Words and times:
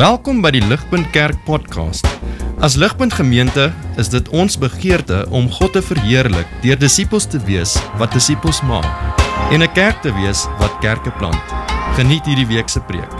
Welkom 0.00 0.38
by 0.40 0.48
die 0.54 0.62
Ligpunt 0.64 1.10
Kerk 1.12 1.36
podcast. 1.44 2.06
As 2.64 2.72
Ligpunt 2.80 3.12
Gemeente 3.12 3.66
is 4.00 4.08
dit 4.08 4.30
ons 4.32 4.54
begeerte 4.56 5.26
om 5.28 5.50
God 5.52 5.74
te 5.76 5.82
verheerlik 5.84 6.48
deur 6.62 6.78
disippels 6.80 7.26
te 7.28 7.36
wees 7.44 7.74
wat 8.00 8.16
disippels 8.16 8.62
maak 8.64 8.88
en 9.52 9.60
'n 9.60 9.68
kerk 9.76 10.00
te 10.00 10.08
wees 10.16 10.46
wat 10.56 10.72
kerke 10.80 11.12
plant. 11.20 11.44
Geniet 12.00 12.24
hierdie 12.24 12.48
week 12.48 12.72
se 12.72 12.80
preek. 12.80 13.12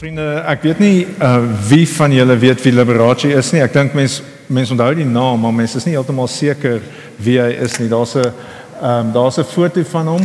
Vriende, 0.00 0.40
ek 0.48 0.62
weet 0.62 0.78
nie 0.80 1.06
uh, 1.20 1.44
wie 1.68 1.88
van 1.88 2.12
julle 2.12 2.36
weet 2.36 2.62
wie 2.64 2.72
Liberace 2.72 3.28
is 3.28 3.52
nie. 3.52 3.60
Ek 3.60 3.72
dink 3.72 3.92
mense 3.92 4.22
mense 4.48 4.72
onthou 4.72 4.94
die 4.94 5.04
naam, 5.04 5.40
maar 5.40 5.52
mense 5.52 5.76
is 5.76 5.84
nie 5.84 5.92
heeltemal 5.92 6.28
seker 6.28 6.80
wie 7.18 7.36
hy 7.36 7.52
is 7.52 7.76
nie. 7.78 7.88
Daar's 7.88 8.16
'n 8.16 8.32
um, 8.80 9.12
daar's 9.12 9.36
'n 9.36 9.44
foto 9.44 9.84
van 9.84 10.06
hom. 10.06 10.24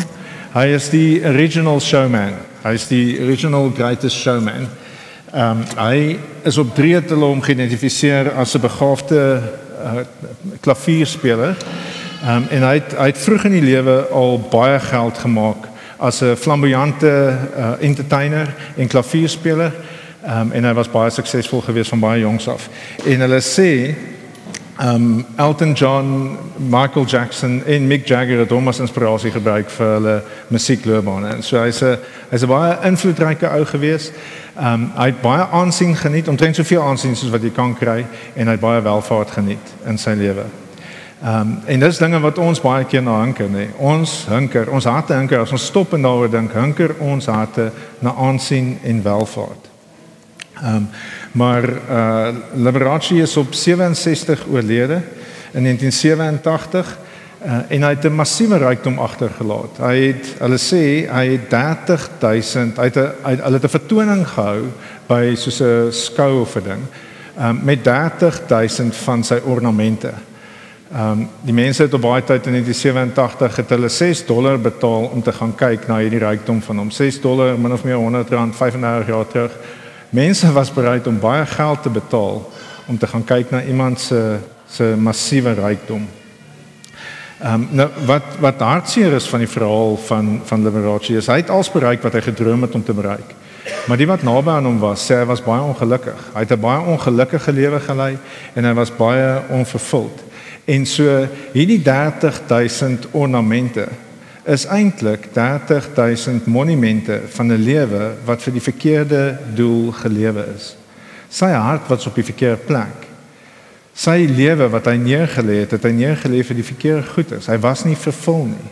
Hy 0.54 0.68
is 0.72 0.90
die 0.90 1.20
original 1.28 1.80
showman. 1.84 2.38
Hy 2.64 2.72
is 2.78 2.86
die 2.88 3.18
original 3.20 3.68
greatest 3.76 4.16
showman. 4.16 4.68
Ehm 5.34 5.60
um, 5.60 5.64
hy 5.76 6.20
is 6.48 6.58
op 6.58 6.72
drie 6.76 6.96
te 7.04 7.18
hom 7.20 7.42
geïdentifiseer 7.44 8.32
as 8.40 8.56
'n 8.56 8.64
begaafde 8.64 9.42
uh, 9.84 10.06
klavierspeler. 10.62 11.58
Ehm 12.24 12.36
um, 12.36 12.48
en 12.50 12.64
hy 12.64 12.74
het, 12.74 12.96
hy 12.96 13.06
het 13.12 13.18
vroeg 13.18 13.44
in 13.44 13.58
die 13.60 13.68
lewe 13.68 14.08
al 14.12 14.40
baie 14.40 14.80
geld 14.80 15.18
gemaak 15.18 15.68
as 15.98 16.22
'n 16.22 16.36
flamboyante 16.36 17.12
uh, 17.58 17.74
entertainer 17.80 18.48
en 18.78 18.88
klavierspeler. 18.88 19.74
Ehm 20.24 20.40
um, 20.40 20.52
en 20.52 20.64
hy 20.64 20.74
was 20.74 20.92
baie 20.92 21.10
suksesvol 21.12 21.62
geweest 21.62 21.90
van 21.90 22.00
baie 22.00 22.22
jongs 22.22 22.48
af. 22.48 22.70
En 23.06 23.20
hulle 23.20 23.42
sê 23.42 23.96
um 24.80 25.26
Elton 25.36 25.74
John, 25.74 26.38
Michael 26.58 27.06
Jackson 27.06 27.66
en 27.66 27.88
Mick 27.88 28.08
Jagger 28.08 28.40
het 28.40 28.50
hom 28.50 28.68
as 28.68 28.80
inspirasie 28.80 29.32
gebruik 29.32 29.70
vir 29.74 29.94
hulle 29.96 30.16
musiekloopbane. 30.54 31.32
En 31.36 31.44
so 31.44 31.62
hy's 31.62 31.82
'n 31.82 31.98
hy's 32.30 32.44
'n 32.44 32.48
baie 32.48 32.78
invloedryke 32.84 33.48
ou 33.50 33.66
gewees. 33.66 34.12
Um 34.56 34.92
hy 34.96 35.06
het 35.06 35.22
baie 35.22 35.46
aansien 35.52 35.96
geniet, 35.96 36.28
omtrent 36.28 36.56
soveel 36.56 36.82
aansien 36.82 37.16
soos 37.16 37.32
wat 37.32 37.42
jy 37.42 37.50
kan 37.50 37.76
kry 37.76 38.06
en 38.36 38.48
hy 38.48 38.52
het 38.52 38.62
baie 38.62 38.82
welvaart 38.82 39.32
geniet 39.32 39.74
in 39.86 39.98
sy 39.98 40.12
lewe. 40.12 40.44
Um 41.24 41.60
en 41.66 41.80
dis 41.80 41.98
dinge 41.98 42.20
wat 42.20 42.38
ons 42.38 42.62
baie 42.62 42.86
keer 42.86 43.02
na 43.02 43.20
hunker, 43.20 43.50
nê. 43.50 43.68
Ons 43.78 44.26
hunker, 44.30 44.70
ons 44.70 44.86
harte 44.86 45.14
hunker 45.14 45.40
as 45.40 45.52
ons 45.52 45.66
stop 45.66 45.94
en 45.94 46.02
daaroor 46.02 46.32
dink, 46.32 46.54
hunker 46.54 46.96
ons 47.00 47.26
harte 47.26 47.72
na 48.00 48.14
aansien 48.14 48.80
en 48.84 49.04
welvaart. 49.04 49.77
Um 50.64 50.90
Maar 51.38 51.70
uh 51.70 52.28
Liberace 52.54 53.16
is 53.16 53.38
op 53.38 53.54
67 53.54 54.46
oorlede 54.52 55.02
in 55.52 55.64
1987 55.64 56.98
uh, 57.46 57.52
en 57.68 57.84
hy 57.84 57.90
het 57.90 58.04
'n 58.04 58.16
massiewe 58.16 58.58
rykdom 58.58 59.00
agtergelaat. 59.00 59.78
Hy 59.78 59.96
het 59.96 60.36
hulle 60.40 60.58
sê 60.58 61.12
hy 61.12 61.26
het 61.28 61.50
30000 61.50 62.80
uit 62.80 62.96
'n 62.96 63.12
hulle 63.24 63.54
het 63.60 63.64
'n 63.64 63.78
vertoning 63.80 64.28
gehou 64.28 64.64
by 65.08 65.36
soos 65.36 65.62
'n 65.62 65.92
skou 65.92 66.42
of 66.42 66.56
'n 66.56 66.64
ding 66.64 66.84
um, 67.40 67.60
met 67.64 67.84
30000 67.84 68.96
van 68.96 69.24
sy 69.24 69.40
ornamente. 69.44 70.14
Ehm 70.92 71.12
um, 71.12 71.30
die 71.42 71.54
mense 71.54 71.82
het 71.84 71.94
op 71.94 72.02
baie 72.02 72.24
tyd 72.24 72.46
in 72.46 72.52
1987 72.52 73.56
het 73.56 73.70
hulle 73.70 73.90
6 73.90 74.26
dollar 74.26 74.60
betaal 74.60 75.04
om 75.04 75.22
te 75.22 75.32
gaan 75.32 75.56
kyk 75.56 75.88
na 75.88 75.98
hierdie 75.98 76.20
rykdom 76.20 76.62
van 76.62 76.78
hom. 76.78 76.92
6 76.92 77.22
dollar 77.22 77.60
min 77.60 77.74
of 77.74 77.84
meer 77.84 77.96
100 77.96 78.30
rand 78.30 78.56
35 78.56 79.08
jaar 79.08 79.28
terug. 79.28 79.52
Mense 80.10 80.52
was 80.52 80.74
bereid 80.74 81.08
om 81.08 81.20
baie 81.20 81.46
geld 81.46 81.82
te 81.82 81.90
betaal 81.90 82.52
om 82.88 82.98
te 82.98 83.08
gaan 83.08 83.24
kyk 83.24 83.50
na 83.52 83.64
iemand 83.64 84.00
se 84.00 84.38
se 84.72 84.84
massiewe 84.98 85.54
rykdom. 85.54 86.08
Ehm 87.40 87.54
um, 87.54 87.68
nou 87.72 87.90
wat 88.06 88.24
wat 88.40 88.60
hartseer 88.60 89.14
is 89.14 89.28
van 89.28 89.40
die 89.40 89.52
verhaal 89.52 89.98
van 89.98 90.42
van 90.46 90.64
Liberace 90.64 91.18
is 91.18 91.28
hy 91.28 91.36
het 91.44 91.50
als 91.50 91.72
bereik 91.72 92.02
wat 92.02 92.14
hy 92.14 92.22
gedroom 92.22 92.62
het 92.62 92.76
om 92.76 92.84
te 92.84 92.94
bereik. 92.94 93.36
Maar 93.88 93.98
die 93.98 94.08
wat 94.08 94.24
naby 94.24 94.50
aan 94.50 94.66
hom 94.66 94.80
was, 94.80 95.04
sê 95.06 95.20
hy 95.20 95.26
was 95.28 95.44
baie 95.44 95.62
ongelukkig. 95.62 96.32
Hy 96.34 96.40
het 96.40 96.52
'n 96.52 96.60
baie 96.60 96.82
ongelukkige 96.82 97.52
lewe 97.52 97.80
gelei 97.80 98.18
en 98.54 98.66
hy 98.66 98.74
was 98.74 98.96
baie 98.96 99.42
onvervuld. 99.50 100.24
En 100.66 100.86
so 100.86 101.28
hierdie 101.54 101.82
30000 101.82 103.08
ornamente 103.12 103.88
is 104.48 104.66
eintlik 104.72 105.28
30000 105.34 106.46
monumente 106.46 107.22
van 107.28 107.52
'n 107.52 107.64
lewe 107.64 108.14
wat 108.26 108.42
vir 108.42 108.54
die 108.54 108.62
verkeerde 108.62 109.40
doel 109.54 109.92
gelewe 109.92 110.46
is. 110.56 110.76
Sy 111.30 111.52
hart 111.52 111.88
was 111.88 112.08
op 112.08 112.16
die 112.16 112.24
verkeerde 112.24 112.64
plek. 112.64 113.08
Sy 113.94 114.28
lewe 114.30 114.70
wat 114.70 114.86
hy 114.86 114.96
neergelê 114.96 115.60
het, 115.60 115.72
het 115.72 115.84
hy 115.84 115.92
neergelê 115.92 116.44
vir 116.44 116.56
die 116.56 116.64
verkeerde 116.64 117.04
goedes. 117.04 117.48
Hy 117.48 117.58
was 117.60 117.84
nie 117.84 117.96
vervul 117.96 118.46
nie. 118.46 118.72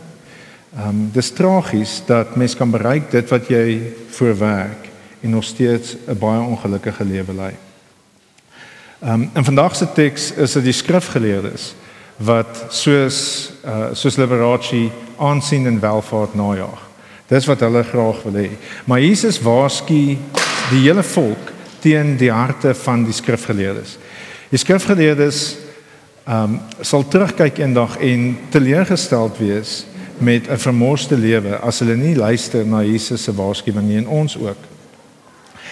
Ehm 0.78 0.90
um, 0.90 1.10
dis 1.12 1.32
tragies 1.32 2.02
dat 2.06 2.36
mens 2.36 2.56
kan 2.56 2.72
bereik 2.72 3.12
dit 3.12 3.30
wat 3.30 3.48
jy 3.48 3.82
voorwerk 4.10 4.90
en 5.22 5.30
nog 5.30 5.44
steeds 5.44 5.96
'n 6.08 6.18
baie 6.18 6.42
ongelukkige 6.42 7.04
lewe 7.04 7.34
lei. 7.34 7.54
Ehm 9.02 9.12
um, 9.12 9.30
in 9.34 9.44
vandag 9.44 9.76
se 9.76 9.88
teks 9.94 10.32
is 10.32 10.52
dit 10.52 10.64
die 10.64 10.74
skrifgeleerdes 10.74 11.76
wat 12.18 12.66
soos 12.70 13.52
uh, 13.66 13.92
soos 13.94 14.16
Liberace 14.16 14.90
aansien 15.18 15.68
en 15.68 15.80
welvaart 15.80 16.36
najag. 16.36 16.82
Dis 17.28 17.48
wat 17.50 17.60
hulle 17.66 17.84
graag 17.84 18.22
wil 18.24 18.38
hê. 18.40 18.50
Maar 18.86 19.02
Jesus 19.02 19.42
waarsku 19.42 20.18
die 20.70 20.82
hele 20.86 21.04
volk 21.04 21.52
teen 21.82 22.16
die 22.18 22.32
harte 22.32 22.74
van 22.74 23.04
die 23.06 23.14
skrifgeleerdes. 23.14 23.98
Die 24.50 24.62
skrifgeleerdes 24.62 25.58
ehm 26.26 26.56
um, 26.56 26.62
sal 26.82 27.04
terugkyk 27.06 27.60
eendag 27.62 28.00
en 28.02 28.38
teleurgesteld 28.50 29.38
wees 29.38 29.84
met 30.18 30.48
'n 30.50 30.58
vermorste 30.58 31.18
lewe 31.18 31.58
as 31.58 31.80
hulle 31.80 31.96
nie 31.96 32.16
luister 32.16 32.66
na 32.66 32.82
Jesus 32.82 33.24
se 33.24 33.34
waarskuwing 33.34 33.88
nie 33.88 33.98
en 33.98 34.08
ons 34.08 34.38
ook. 34.38 34.58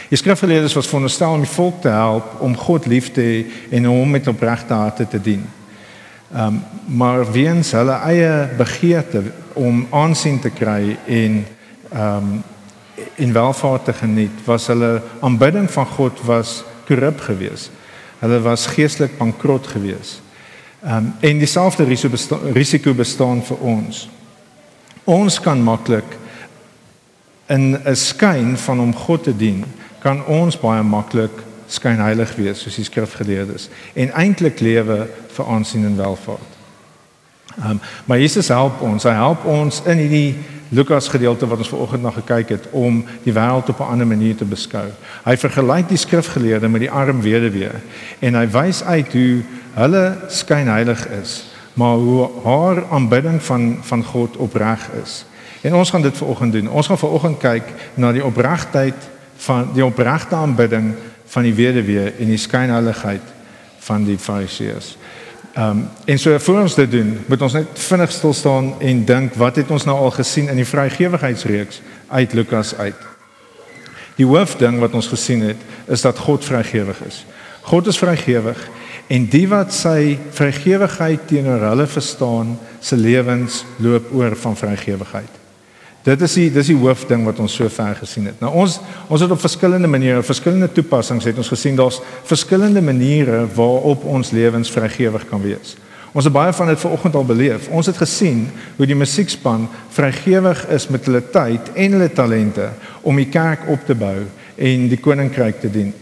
Die 0.10 0.18
skrifgeleerdes 0.18 0.74
was 0.74 0.88
veronderstel 0.88 1.34
om 1.34 1.42
die 1.42 1.50
volk 1.50 1.82
te 1.82 1.90
help 1.90 2.42
om 2.42 2.58
God 2.58 2.86
lief 2.86 3.12
te 3.12 3.22
hê 3.22 3.46
en 3.72 3.86
hom 3.86 4.10
met 4.10 4.28
opregte 4.28 4.74
harte 4.74 5.08
te 5.08 5.22
dien. 5.22 5.48
Um, 6.34 6.64
maar 6.86 7.32
weens 7.32 7.72
hulle 7.72 7.94
eie 8.10 8.48
begeerte 8.58 9.22
om 9.54 9.84
aansien 9.94 10.40
te 10.42 10.50
kry 10.50 10.96
en 11.06 11.36
um, 11.94 12.32
in 13.22 13.34
welvaart 13.34 13.86
te 13.86 13.94
geniet, 13.94 14.40
was 14.46 14.66
hulle 14.68 15.02
aanbidding 15.22 15.70
van 15.72 15.86
God 15.86 16.22
was 16.26 16.64
korrup 16.88 17.22
geweest. 17.22 17.70
Hulle 18.20 18.42
was 18.42 18.66
geestelik 18.74 19.18
bankrot 19.18 19.68
geweest. 19.68 20.22
Um, 20.82 21.14
en 21.20 21.38
dieselfde 21.38 21.86
risiko 21.86 22.10
bestaan, 22.10 22.50
risiko 22.58 22.94
bestaan 22.94 23.46
vir 23.46 23.58
ons. 23.58 24.10
Ons 25.04 25.40
kan 25.40 25.62
maklik 25.62 26.18
in 27.46 27.78
'n 27.78 27.96
skyn 27.96 28.58
van 28.58 28.80
om 28.80 28.96
God 28.96 29.24
te 29.24 29.36
dien, 29.38 29.66
kan 30.00 30.26
ons 30.26 30.60
baie 30.60 30.84
maklik 30.84 31.44
skyn 31.68 32.02
heilig 32.02 32.36
wees 32.36 32.62
soos 32.62 32.76
die 32.76 32.86
skrif 32.88 33.14
geleer 33.20 33.48
is 33.56 33.70
en 33.94 34.12
eintlik 34.12 34.60
lewe 34.60 35.08
vir 35.36 35.46
aansien 35.46 35.86
en 35.86 35.98
welvaart. 35.98 36.60
Ehm 37.58 37.70
um, 37.70 37.80
maar 38.06 38.20
Jesus 38.20 38.48
help 38.48 38.82
ons. 38.82 39.04
Hy 39.04 39.14
help 39.14 39.46
ons 39.46 39.82
in 39.86 39.98
hierdie 39.98 40.36
Lukas 40.74 41.08
gedeelte 41.08 41.48
wat 41.48 41.58
ons 41.58 41.70
vanoggend 41.70 42.02
na 42.02 42.10
gekyk 42.10 42.50
het 42.50 42.64
om 42.72 43.04
die 43.24 43.34
wêreld 43.34 43.70
op 43.70 43.80
'n 43.80 43.92
ander 43.94 44.08
manier 44.08 44.36
te 44.36 44.46
beskou. 44.46 44.88
Hy 45.24 45.38
vergelyk 45.38 45.90
die 45.90 45.98
skrifgeleerde 45.98 46.68
met 46.68 46.82
die 46.82 46.92
arm 46.92 47.22
weduwee 47.22 47.72
en 48.20 48.36
hy 48.36 48.48
wys 48.50 48.84
uit 48.84 49.14
hoe 49.14 49.44
hulle 49.74 50.18
skyn 50.28 50.68
heilig 50.68 51.08
is, 51.22 51.44
maar 51.74 51.96
hoe 51.96 52.30
haar 52.44 52.86
aanbidding 52.90 53.44
van 53.44 53.78
van 53.82 54.04
God 54.04 54.38
opreg 54.38 54.90
is. 55.04 55.26
En 55.62 55.76
ons 55.76 55.90
gaan 55.90 56.02
dit 56.02 56.18
vanoggend 56.18 56.54
doen. 56.54 56.70
Ons 56.70 56.88
gaan 56.88 56.98
vanoggend 56.98 57.38
kyk 57.38 57.64
na 57.94 58.12
die 58.12 58.26
opregtheid 58.26 59.10
van 59.36 59.70
die 59.74 59.86
opregte 59.86 60.36
aanbidding 60.36 60.94
van 61.34 61.48
die 61.48 61.56
weduwee 61.58 62.12
en 62.20 62.30
die 62.30 62.42
skynheiligheid 62.42 63.34
van 63.88 64.06
die 64.08 64.18
fariseërs. 64.18 64.96
Ehm 65.54 65.70
um, 65.70 65.82
en 66.06 66.20
so 66.20 66.40
voor 66.40 66.62
ons 66.62 66.76
dit 66.76 66.92
doen, 66.92 67.18
moet 67.28 67.42
ons 67.42 67.54
net 67.54 67.80
vinnig 67.88 68.12
stil 68.12 68.34
staan 68.34 68.72
en 68.82 69.04
dink 69.06 69.36
wat 69.38 69.56
het 69.62 69.70
ons 69.72 69.86
nou 69.86 69.98
al 69.98 70.14
gesien 70.16 70.50
in 70.50 70.58
die 70.58 70.66
vrygewigheidsreeks 70.66 71.82
uit 72.10 72.34
Lukas 72.34 72.74
uit. 72.76 72.98
Die 74.18 74.26
hoofding 74.26 74.80
wat 74.82 74.94
ons 74.94 75.08
gesien 75.08 75.42
het, 75.42 75.62
is 75.88 76.02
dat 76.02 76.18
God 76.18 76.46
vrygewig 76.46 77.02
is. 77.06 77.26
God 77.62 77.88
is 77.88 77.98
vrygewig 77.98 78.60
en 79.08 79.30
die 79.30 79.46
wat 79.48 79.74
sy 79.74 80.18
vrygewigheid 80.32 81.28
teenoor 81.30 81.70
hulle 81.70 81.88
verstaan, 81.88 82.58
se 82.82 82.98
lewens 82.98 83.64
loop 83.78 84.10
oor 84.14 84.36
van 84.36 84.58
vrygewigheid. 84.58 85.43
Dit 86.04 86.22
is 86.22 86.34
die 86.36 86.50
dis 86.52 86.68
die 86.68 86.76
hoofding 86.76 87.24
wat 87.24 87.40
ons 87.40 87.54
so 87.56 87.70
ver 87.72 87.96
gesien 87.96 88.28
het. 88.28 88.42
Nou 88.44 88.52
ons 88.60 88.80
ons 89.08 89.22
het 89.24 89.32
op 89.32 89.40
verskillende 89.40 89.88
maniere, 89.88 90.24
verskillende 90.24 90.68
toepassings 90.72 91.30
het 91.30 91.40
ons 91.40 91.52
gesien 91.54 91.80
daar's 91.80 92.02
verskillende 92.28 92.84
maniere 92.84 93.46
waarop 93.56 94.04
ons 94.04 94.34
lewens 94.36 94.72
vrygewig 94.72 95.24
kan 95.30 95.42
wees. 95.42 95.78
Ons 96.14 96.28
het 96.28 96.36
baie 96.36 96.54
van 96.54 96.70
dit 96.70 96.80
vanoggend 96.80 97.16
al 97.16 97.26
beleef. 97.26 97.70
Ons 97.74 97.88
het 97.90 97.98
gesien 97.98 98.46
hoe 98.78 98.86
die 98.86 98.98
musiekspan 99.00 99.66
vrygewig 99.96 100.68
is 100.76 100.90
met 100.92 101.08
hulle 101.08 101.24
tyd 101.34 101.72
en 101.74 101.96
hulle 101.98 102.12
talente 102.14 102.68
om 103.02 103.18
die 103.18 103.32
kerk 103.32 103.66
op 103.72 103.88
te 103.88 103.96
bou 103.98 104.20
en 104.56 104.88
die 104.92 105.00
koninkryk 105.00 105.64
te 105.64 105.72
dien. 105.72 105.94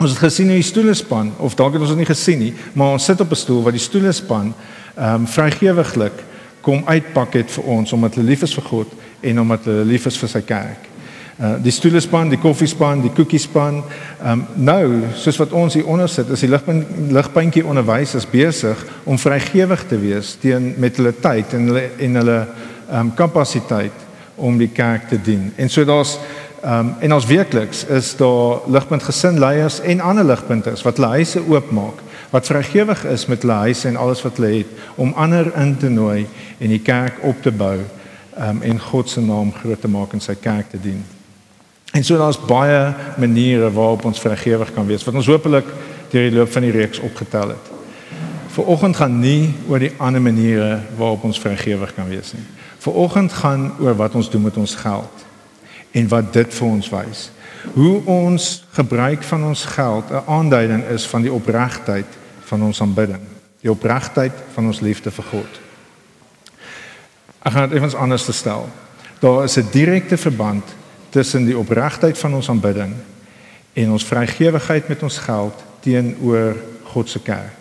Ons 0.00 0.14
het 0.14 0.22
gesien 0.22 0.48
hoe 0.48 0.56
die 0.56 0.64
stoelespan 0.64 1.34
of 1.42 1.58
dalk 1.58 1.74
het 1.76 1.82
ons 1.82 1.92
dit 1.92 2.00
nie 2.00 2.08
gesien 2.08 2.40
nie, 2.40 2.54
maar 2.72 2.94
ons 2.94 3.04
sit 3.04 3.20
op 3.20 3.34
'n 3.34 3.42
stoel 3.42 3.62
wat 3.66 3.76
die 3.76 3.88
stoelespan 3.88 4.54
ehm 4.96 5.14
um, 5.14 5.26
vrygewiglik 5.26 6.29
kom 6.60 6.82
uitpak 6.86 7.34
het 7.40 7.50
vir 7.50 7.64
ons 7.76 7.92
omdat 7.92 8.14
hulle 8.18 8.30
lief 8.32 8.42
is 8.46 8.54
vir 8.54 8.66
God 8.68 8.94
en 9.20 9.40
omdat 9.40 9.68
hulle 9.68 9.84
lief 9.88 10.06
is 10.06 10.18
vir 10.20 10.32
sy 10.32 10.42
kerk. 10.46 10.88
Uh 11.40 11.54
die 11.64 11.72
stoelespan, 11.72 12.28
die 12.28 12.40
koffiespan, 12.40 13.00
die 13.00 13.12
koekiespan. 13.16 13.78
Um, 14.20 14.42
nou, 14.60 14.84
soos 15.16 15.38
wat 15.40 15.54
ons 15.56 15.74
hier 15.78 15.88
onder 15.88 16.08
sit, 16.08 16.28
is 16.28 16.44
die 16.44 16.50
ligpunt 16.50 17.12
ligpuntjie 17.16 17.64
onderwysers 17.64 18.28
besig 18.28 18.82
om 19.08 19.18
vrygewig 19.18 19.86
te 19.88 19.96
wees 20.00 20.34
teen 20.42 20.74
met 20.76 21.00
hulle 21.00 21.14
tyd 21.16 21.56
en 21.56 21.70
hulle 21.70 21.86
en 21.96 22.20
hulle 22.20 22.38
um, 22.92 23.14
kapasiteit 23.16 24.06
om 24.36 24.60
die 24.60 24.68
kerk 24.68 25.08
te 25.08 25.16
dien. 25.20 25.48
En 25.56 25.72
so 25.72 25.84
daar's 25.88 26.18
um, 26.60 26.92
en 27.00 27.16
ons 27.16 27.26
weekliks 27.26 27.86
is 27.88 28.12
daar 28.20 28.68
ligpunt 28.68 29.08
gesinleiers 29.08 29.80
en 29.80 30.04
ander 30.04 30.28
ligpunte 30.28 30.76
wat 30.84 31.00
hulle 31.00 31.14
huise 31.16 31.40
oopmaak 31.48 32.04
wat 32.30 32.46
vrygewig 32.46 33.04
is 33.04 33.26
met 33.26 33.42
hulle 33.42 33.58
huise 33.66 33.88
en 33.88 33.96
alles 33.96 34.22
wat 34.22 34.36
hulle 34.36 34.52
het 34.58 34.66
om 34.94 35.12
ander 35.12 35.50
in 35.56 35.76
te 35.76 35.88
nooi 35.88 36.26
en 36.58 36.68
die 36.68 36.82
kerk 36.82 37.22
op 37.26 37.42
te 37.42 37.50
bou 37.50 37.78
um, 38.38 38.62
en 38.62 38.80
God 38.80 39.10
se 39.10 39.20
naam 39.20 39.52
groot 39.52 39.80
te 39.80 39.88
maak 39.88 40.12
en 40.12 40.22
sy 40.22 40.34
kerk 40.34 40.70
te 40.70 40.80
dien. 40.80 41.02
En 41.90 42.04
so 42.06 42.18
daar's 42.18 42.38
baie 42.38 42.94
maniere 43.18 43.72
waarop 43.72 44.04
ons 44.04 44.20
vrygewig 44.22 44.70
kan 44.74 44.86
wees 44.86 45.04
wat 45.04 45.18
ons 45.18 45.30
hopelik 45.30 45.66
deur 46.10 46.28
die 46.28 46.36
loop 46.36 46.52
van 46.52 46.66
die 46.66 46.74
reeks 46.74 47.02
opgetel 47.02 47.54
het. 47.56 47.66
Viroggend 48.50 48.96
gaan 48.98 49.18
nie 49.22 49.54
oor 49.68 49.82
die 49.82 49.92
ander 49.98 50.22
maniere 50.22 50.80
waarop 50.98 51.26
ons 51.26 51.38
vrygewig 51.38 51.94
kan 51.94 52.08
wees 52.10 52.32
nie. 52.34 52.46
Viroggend 52.82 53.34
gaan 53.42 53.72
oor 53.82 53.98
wat 53.98 54.14
ons 54.14 54.30
doen 54.30 54.42
met 54.42 54.56
ons 54.56 54.74
geld 54.74 55.26
en 55.90 56.08
wat 56.08 56.32
dit 56.32 56.54
vir 56.54 56.66
ons 56.66 56.88
wys. 56.94 57.26
Hoe 57.74 58.00
ons 58.08 58.48
gebruik 58.72 59.22
van 59.26 59.44
ons 59.50 59.64
geld 59.74 60.10
'n 60.10 60.22
aanduiding 60.26 60.84
is 60.94 61.06
van 61.06 61.22
die 61.22 61.32
opregtheid 61.32 62.18
van 62.50 62.66
ons 62.66 62.80
aanbidding, 62.82 63.22
die 63.62 63.70
opregtheid 63.70 64.36
van 64.54 64.66
ons 64.70 64.82
liefde 64.82 65.12
vir 65.14 65.26
God. 65.30 65.60
Ek 67.40 67.54
gaan 67.54 67.68
dit 67.68 67.78
effens 67.78 67.96
anders 67.96 68.26
stel. 68.36 68.68
Daar 69.20 69.44
is 69.44 69.56
'n 69.56 69.70
direkte 69.72 70.16
verband 70.16 70.64
tussen 71.10 71.44
die 71.44 71.58
opregtheid 71.58 72.18
van 72.18 72.34
ons 72.34 72.48
aanbidding 72.48 72.94
en 73.72 73.90
ons 73.90 74.04
vrygewigheid 74.04 74.88
met 74.88 75.02
ons 75.02 75.18
geld 75.18 75.54
teenoor 75.80 76.56
God 76.84 77.08
se 77.08 77.20
kerk. 77.22 77.58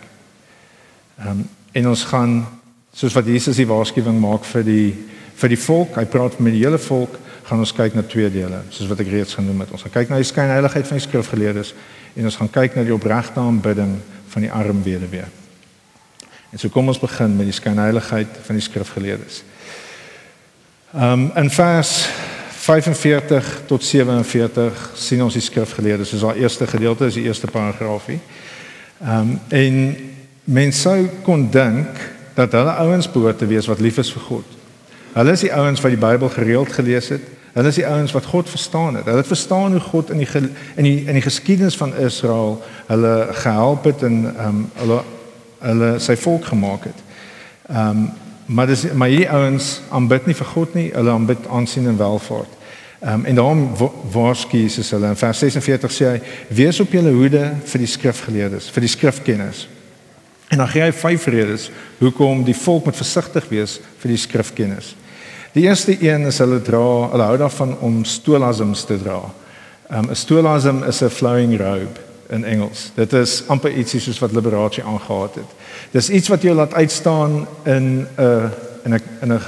Ehm 1.19 1.29
um, 1.29 1.49
en 1.71 1.87
ons 1.87 2.03
gaan 2.03 2.47
soos 2.93 3.13
wat 3.13 3.25
Jesus 3.25 3.55
die 3.55 3.67
waarskuwing 3.67 4.19
maak 4.19 4.45
vir 4.45 4.63
die 4.63 4.95
vir 5.39 5.49
die 5.49 5.59
volk, 5.59 5.95
hy 5.95 6.05
praat 6.05 6.39
met 6.39 6.53
die 6.53 6.63
hele 6.65 6.77
volk, 6.77 7.13
gaan 7.47 7.59
ons 7.59 7.73
kyk 7.73 7.93
na 7.95 8.01
twee 8.01 8.29
dele, 8.29 8.61
soos 8.69 8.89
wat 8.89 8.99
ek 8.99 9.07
reeds 9.07 9.37
genoem 9.37 9.59
het. 9.63 9.71
Ons 9.71 9.85
gaan 9.85 9.93
kyk 9.93 10.09
na 10.09 10.17
die 10.19 10.27
skynheiligheid 10.27 10.87
van 10.87 10.97
die 10.97 11.05
skrifgeleerdes 11.05 11.73
en 12.15 12.27
ons 12.27 12.35
gaan 12.35 12.51
kyk 12.51 12.75
na 12.75 12.83
die 12.83 12.93
opregte 12.93 13.39
aanbidding 13.39 13.95
van 14.29 14.45
die 14.45 14.51
arm 14.51 14.83
weduwee. 14.83 15.27
En 16.49 16.57
so 16.57 16.69
kom 16.73 16.87
ons 16.87 16.99
begin 16.99 17.35
met 17.37 17.49
die 17.49 17.55
skynheiligheid 17.55 18.39
van 18.45 18.57
die 18.57 18.65
skrifgeleerdes. 18.65 19.43
Ehm 20.93 21.11
um, 21.11 21.31
in 21.37 21.49
vers 21.53 22.07
45 22.59 23.61
tot 23.65 23.83
47 23.83 24.91
sien 24.93 25.23
ons 25.23 25.33
die 25.33 25.41
skrifgeleerdes. 25.41 26.09
Dis 26.09 26.25
haar 26.25 26.35
eerste 26.35 26.67
gedeelte, 26.67 27.05
is 27.05 27.17
die 27.17 27.27
eerste 27.29 27.47
paragraafie. 27.47 28.19
Ehm 29.01 29.19
um, 29.19 29.35
en 29.49 29.97
mense 30.43 30.81
sou 30.81 31.07
kon 31.23 31.49
dink 31.51 31.99
dat 32.33 32.51
hulle 32.57 32.73
ouens 32.81 33.11
behoort 33.11 33.37
te 33.37 33.47
wees 33.47 33.67
wat 33.69 33.79
lief 33.79 33.97
is 34.01 34.11
vir 34.11 34.25
God. 34.25 34.57
Hulle 35.13 35.33
is 35.35 35.43
die 35.45 35.53
ouens 35.53 35.81
wat 35.81 35.93
die 35.93 36.01
Bybel 36.01 36.29
gereeld 36.29 36.73
gelees 36.73 37.09
het. 37.13 37.25
Hulle 37.53 37.67
is 37.67 37.79
die 37.79 37.87
ouens 37.87 38.11
wat 38.11 38.25
God 38.25 38.49
verstaan 38.49 38.95
het. 38.95 39.05
Hulle 39.05 39.17
het 39.23 39.27
verstaan 39.27 39.71
hoe 39.71 39.79
God 39.81 40.09
in 40.09 40.17
die 40.17 40.27
in 40.75 40.83
die 40.83 41.05
in 41.05 41.13
die 41.17 41.25
geskiedenis 41.25 41.77
van 41.77 41.95
Israel 41.97 42.61
hulle 42.87 43.27
gehelp 43.31 43.83
het 43.83 44.03
en 44.03 44.35
ehm 44.35 44.47
um, 44.47 44.65
hulle 44.75 45.01
hulle 45.59 45.99
sy 45.99 46.15
volk 46.15 46.45
gemaak 46.45 46.83
het. 46.83 47.05
Ehm 47.69 47.89
um, 47.89 48.09
maar 48.49 48.65
dis 48.67 48.91
maar 48.93 49.07
hierdie 49.07 49.29
ouens 49.29 49.81
aanbid 49.89 50.25
nie 50.25 50.33
vir 50.35 50.47
God 50.49 50.73
nie, 50.73 50.87
hulle 50.93 51.11
aanbid 51.11 51.47
aansien 51.53 51.87
en 51.87 51.97
welvaart. 51.97 52.55
Ehm 52.99 53.13
um, 53.13 53.25
en 53.25 53.35
daarom 53.35 53.67
waarsku 54.11 54.57
Jesus 54.57 54.89
hulle 54.91 55.07
in 55.07 55.15
vers 55.15 55.39
46 55.39 55.91
sê 55.91 56.05
hy: 56.05 56.21
"Wees 56.47 56.79
op 56.79 56.91
julle 56.91 57.11
hoede 57.11 57.51
vir 57.65 57.79
die 57.79 57.91
skrifgeleerdes, 57.97 58.69
vir 58.69 58.81
die 58.81 58.95
skrifkenners." 58.95 59.67
En 60.49 60.57
dan 60.57 60.67
gee 60.67 60.81
hy 60.81 60.91
vyf 60.91 61.25
redes 61.25 61.69
hoekom 61.99 62.43
die 62.43 62.57
volk 62.57 62.85
moet 62.85 62.97
versigtig 62.97 63.45
wees 63.49 63.79
vir 64.01 64.09
die 64.15 64.17
skrifkenners. 64.17 64.95
Die 65.53 65.63
eerste 65.63 65.95
een 66.01 66.25
is 66.29 66.37
hulle 66.37 66.61
dra, 66.61 67.09
hulle 67.09 67.23
hou 67.23 67.37
daarvan 67.37 67.77
om 67.79 68.03
stolasms 68.05 68.83
te 68.85 68.97
dra. 69.01 69.21
Um, 69.91 70.09
'n 70.09 70.15
Stolasm 70.15 70.83
is 70.83 71.01
'n 71.01 71.09
flowing 71.09 71.57
robe 71.57 71.97
in 72.29 72.43
Engels. 72.43 72.91
Dit 72.95 73.13
is 73.13 73.43
amper 73.47 73.71
ietsie 73.71 73.99
soos 73.99 74.19
wat 74.19 74.31
liberasie 74.31 74.83
aangehaat 74.83 75.35
het. 75.35 75.51
Dis 75.91 76.09
iets 76.09 76.27
wat 76.27 76.41
jou 76.41 76.55
laat 76.55 76.73
uitstaan 76.73 77.47
in 77.65 78.07
'n 78.17 78.51
in 78.83 78.93
'n 78.93 79.01
in 79.21 79.39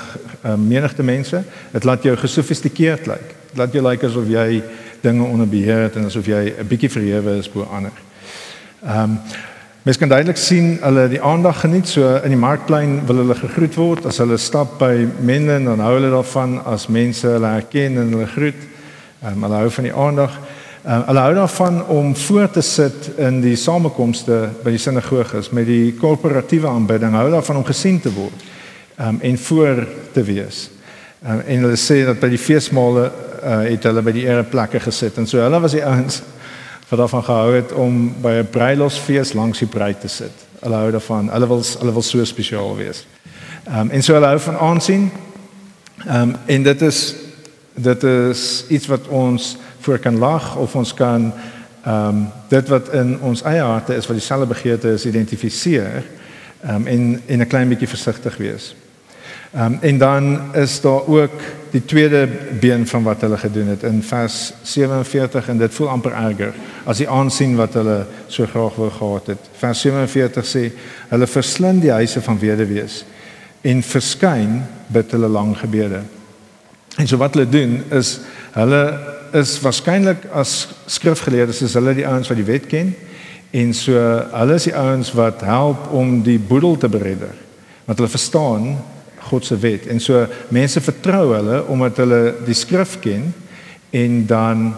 'n 0.44 0.68
menigte 0.68 1.04
mense. 1.04 1.44
Dit 1.72 1.84
laat 1.84 2.04
jou 2.04 2.18
gesofistikeerd 2.18 3.06
lyk. 3.06 3.36
Dit 3.50 3.58
laat 3.58 3.74
jou 3.74 3.88
lyk 3.88 4.04
asof 4.04 4.28
jy 4.28 4.64
dinge 5.02 5.24
onder 5.24 5.48
beheer 5.48 5.82
het 5.82 5.96
en 5.96 6.06
asof 6.06 6.26
jy 6.26 6.54
'n 6.60 6.68
bietjie 6.68 6.92
verhewe 6.92 7.38
is 7.38 7.52
bo 7.52 7.62
ander. 7.62 7.94
Ehm 8.84 9.04
um, 9.04 9.20
Mens 9.82 9.98
kan 9.98 10.12
duidelik 10.12 10.38
sien 10.38 10.76
hulle 10.78 11.08
die 11.10 11.22
aandag 11.26 11.64
geniet 11.64 11.88
so 11.90 12.06
in 12.22 12.30
die 12.30 12.38
markplein 12.38 13.00
wil 13.10 13.24
hulle 13.24 13.34
gegroet 13.34 13.74
word 13.82 14.04
as 14.06 14.20
hulle 14.22 14.36
stap 14.38 14.76
by 14.78 15.08
mense 15.26 15.56
dan 15.66 15.80
hou 15.82 15.94
hulle 15.96 16.12
daarvan 16.14 16.52
as 16.70 16.84
mense 16.86 17.26
hulle 17.26 17.50
herken 17.50 17.96
en 17.98 18.12
hulle 18.14 18.28
groet. 18.30 18.60
Um, 19.26 19.42
hulle 19.42 19.58
hou 19.58 19.72
van 19.74 19.88
die 19.88 19.94
aandag. 20.04 20.36
Um, 20.86 21.08
hulle 21.08 21.24
hou 21.26 21.32
daarvan 21.40 21.80
om 21.96 22.12
voor 22.28 22.52
te 22.54 22.62
sit 22.62 23.10
in 23.18 23.40
die 23.42 23.56
samekomste 23.58 24.38
by 24.62 24.76
die 24.76 24.84
sinagoges 24.84 25.50
met 25.50 25.66
die 25.66 25.96
korporatiewe 25.98 26.70
aanbidding. 26.70 27.18
Hou 27.18 27.32
daarvan 27.34 27.64
om 27.64 27.66
gesien 27.66 27.98
te 28.06 28.14
word 28.14 28.46
um, 29.02 29.18
en 29.18 29.42
voor 29.48 29.82
te 30.14 30.26
wees. 30.30 30.68
Um, 31.26 31.42
en 31.42 31.66
hulle 31.66 31.82
sê 31.82 32.04
dat 32.06 32.22
by 32.22 32.30
die 32.30 32.44
feesmale 32.44 33.08
uh, 33.10 33.64
het 33.66 33.90
hulle 33.90 34.06
by 34.06 34.14
die 34.14 34.28
ereplekke 34.30 34.86
gesit 34.86 35.18
en 35.18 35.26
so 35.26 35.42
hulle 35.42 35.64
was 35.66 35.74
die 35.74 35.82
ouens 35.82 36.22
wat 36.92 37.00
daarvan 37.00 37.24
gehou 37.24 37.56
het 37.56 37.72
om 37.72 38.22
by 38.22 38.32
'n 38.32 38.50
bruilofsfees 38.50 39.34
langs 39.34 39.60
die 39.60 39.68
bruid 39.68 40.02
te 40.02 40.08
sit. 40.08 40.32
Hulle 40.60 40.76
hou 40.76 40.92
daarvan. 40.92 41.30
Hulle 41.30 41.48
wil 41.48 41.64
hulle 41.80 41.92
wil 41.92 42.02
so 42.02 42.26
spesiaal 42.26 42.76
wees. 42.76 43.08
Ehm 43.64 43.80
um, 43.80 43.90
en 43.90 44.04
so 44.04 44.14
hulle 44.14 44.26
hou 44.26 44.40
van 44.40 44.58
aansien. 44.58 45.12
Ehm 46.06 46.22
um, 46.22 46.36
en 46.46 46.64
dit 46.64 46.82
is 46.82 47.16
dit 47.74 48.04
is 48.04 48.66
iets 48.68 48.88
wat 48.88 49.08
ons 49.08 49.58
voor 49.80 50.00
kan 50.00 50.18
lag 50.18 50.56
of 50.56 50.76
ons 50.76 50.94
kan 50.94 51.34
ehm 51.84 52.08
um, 52.08 52.30
dit 52.48 52.68
wat 52.68 52.90
in 52.90 53.22
ons 53.22 53.42
eie 53.42 53.62
harte 53.62 53.96
is 53.96 54.08
wat 54.08 54.16
dieselfde 54.16 54.48
begeerte 54.48 54.92
is 54.92 55.06
identifiseer 55.06 56.04
ehm 56.62 56.76
um, 56.76 56.88
en 56.88 57.22
en 57.26 57.40
'n 57.40 57.48
klein 57.48 57.68
bietjie 57.68 57.88
versigtig 57.88 58.38
wees. 58.38 58.76
Ehm 59.52 59.66
um, 59.66 59.78
en 59.82 59.98
dan 59.98 60.56
is 60.56 60.82
daar 60.82 61.08
ook 61.08 61.32
die 61.72 61.86
tweede 61.86 62.28
been 62.60 62.88
van 62.88 63.04
wat 63.04 63.22
hulle 63.22 63.38
gedoen 63.38 63.68
het 63.68 63.84
in 63.84 64.04
vers 64.04 64.54
47 64.62 65.48
en 65.48 65.58
dit 65.58 65.74
voel 65.74 65.90
amper 65.90 66.12
erger 66.12 66.54
as 66.84 66.98
die 66.98 67.10
aansien 67.10 67.56
wat 67.56 67.74
hulle 67.74 68.06
so 68.28 68.46
graag 68.46 68.76
wou 68.76 68.90
gehad 68.90 69.28
het. 69.28 69.50
Vers 69.60 69.82
47 69.82 70.48
sê 70.48 70.62
hulle 71.10 71.28
verslind 71.28 71.82
die 71.82 71.92
huise 71.92 72.22
van 72.22 72.40
weduwees 72.40 73.04
en 73.62 73.84
verskyn 73.84 74.62
bid 74.88 75.12
hulle 75.12 75.28
lang 75.28 75.52
gebede. 75.60 76.00
En 76.96 77.08
so 77.08 77.20
wat 77.20 77.36
hulle 77.36 77.50
doen 77.50 77.82
is 77.92 78.20
hulle 78.56 78.82
is 79.36 79.58
waarskynlik 79.60 80.30
as 80.32 80.70
skrifgeleerdes 80.86 81.60
is 81.68 81.76
hulle 81.76 81.96
die 81.96 82.08
ouens 82.08 82.32
wat 82.32 82.40
die 82.40 82.48
wet 82.48 82.72
ken 82.72 82.96
en 83.52 83.76
so 83.76 84.00
hulle 84.32 84.56
is 84.56 84.70
die 84.72 84.76
ouens 84.80 85.12
wat 85.12 85.44
help 85.44 85.92
om 85.92 86.22
die 86.24 86.40
boedel 86.40 86.78
te 86.78 86.88
beredder. 86.88 87.36
Want 87.84 88.00
hulle 88.00 88.16
verstaan 88.16 88.72
God 89.30 89.46
se 89.46 89.58
wet. 89.58 89.88
En 89.88 90.00
so 90.00 90.26
mense 90.50 90.82
vertrou 90.82 91.34
hulle 91.34 91.66
omdat 91.68 91.98
hulle 92.02 92.22
die 92.46 92.58
skrif 92.58 92.98
ken 93.00 93.34
en 93.90 94.26
dan 94.26 94.72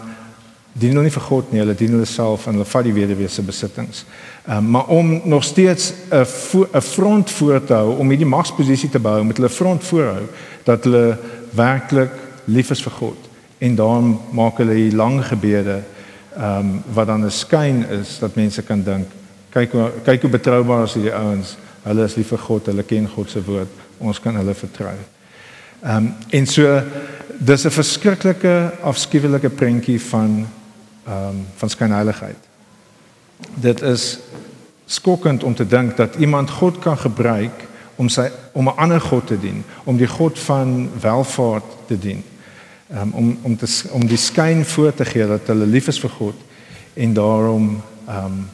dien 0.74 0.90
hulle 0.90 1.06
nie 1.06 1.14
vir 1.14 1.26
God 1.28 1.52
nie, 1.52 1.60
hulle 1.62 1.76
dien 1.78 1.94
hulle 1.94 2.08
self 2.08 2.48
en 2.48 2.58
hulle 2.58 2.66
vat 2.66 2.86
die 2.86 2.94
weduwee 2.94 3.30
se 3.30 3.44
besittings. 3.46 4.02
Um, 4.50 4.72
maar 4.74 4.90
om 4.92 5.20
nog 5.24 5.44
steeds 5.44 5.92
'n 6.10 6.26
'n 6.74 6.80
front 6.80 7.30
voor 7.30 7.64
te 7.64 7.74
hou 7.74 7.96
om 7.98 8.08
hierdie 8.08 8.26
magsposisie 8.26 8.90
te 8.90 8.98
bou, 8.98 9.22
moet 9.22 9.36
hulle 9.36 9.48
front 9.48 9.84
voorhou 9.84 10.26
dat 10.64 10.84
hulle 10.84 11.18
werklik 11.50 12.10
lief 12.44 12.70
is 12.70 12.82
vir 12.82 12.92
God. 12.92 13.18
En 13.58 13.74
daarom 13.74 14.20
maak 14.30 14.58
hulle 14.58 14.74
hier 14.74 14.92
lang 14.92 15.24
gebede 15.24 15.82
ehm 16.36 16.58
um, 16.58 16.82
wat 16.92 17.06
dan 17.06 17.24
'n 17.24 17.30
skyn 17.30 17.86
is 17.88 18.18
dat 18.18 18.34
mense 18.34 18.62
kan 18.62 18.82
dink 18.82 19.06
kyk 19.50 19.70
kyk 20.04 20.20
hoe 20.20 20.30
betroubaar 20.30 20.84
is 20.84 20.94
hierdie 20.94 21.14
ouens. 21.14 21.56
Hulle 21.82 22.04
is 22.04 22.14
lief 22.14 22.28
vir 22.28 22.38
God, 22.38 22.66
hulle 22.66 22.82
ken 22.82 23.08
God 23.08 23.30
se 23.30 23.44
woord 23.44 23.83
ons 23.98 24.20
kan 24.20 24.36
hulle 24.36 24.54
vertrou. 24.54 24.96
Ehm 25.82 25.96
um, 25.96 26.14
en 26.30 26.46
so 26.46 26.82
dis 27.38 27.64
'n 27.64 27.70
verskriklike 27.70 28.72
afskuwelike 28.82 29.50
prentjie 29.50 30.00
van 30.00 30.46
ehm 31.06 31.28
um, 31.28 31.46
van 31.56 31.68
skynheiligheid. 31.70 32.40
Dit 33.54 33.82
is 33.82 34.18
skokkend 34.86 35.44
om 35.44 35.54
te 35.54 35.66
dink 35.66 35.96
dat 35.96 36.14
iemand 36.14 36.50
God 36.50 36.78
kan 36.78 36.98
gebruik 36.98 37.66
om 37.96 38.08
sy 38.08 38.28
om 38.52 38.68
'n 38.68 38.76
ander 38.76 39.00
god 39.00 39.26
te 39.26 39.38
dien, 39.40 39.64
om 39.84 39.96
die 39.96 40.06
god 40.06 40.38
van 40.38 40.90
welvaart 41.00 41.64
te 41.86 41.98
dien. 41.98 42.24
Um, 42.92 43.10
om 43.12 43.38
om 43.42 43.56
te 43.56 43.88
om 43.90 44.06
die 44.06 44.16
skyn 44.16 44.64
voor 44.64 44.94
te 44.94 45.04
gee 45.04 45.26
dat 45.26 45.46
hulle 45.46 45.66
lief 45.66 45.88
is 45.88 46.00
vir 46.00 46.10
God 46.10 46.34
en 46.94 47.12
daarom 47.12 47.82
ehm 48.06 48.24
um, 48.24 48.48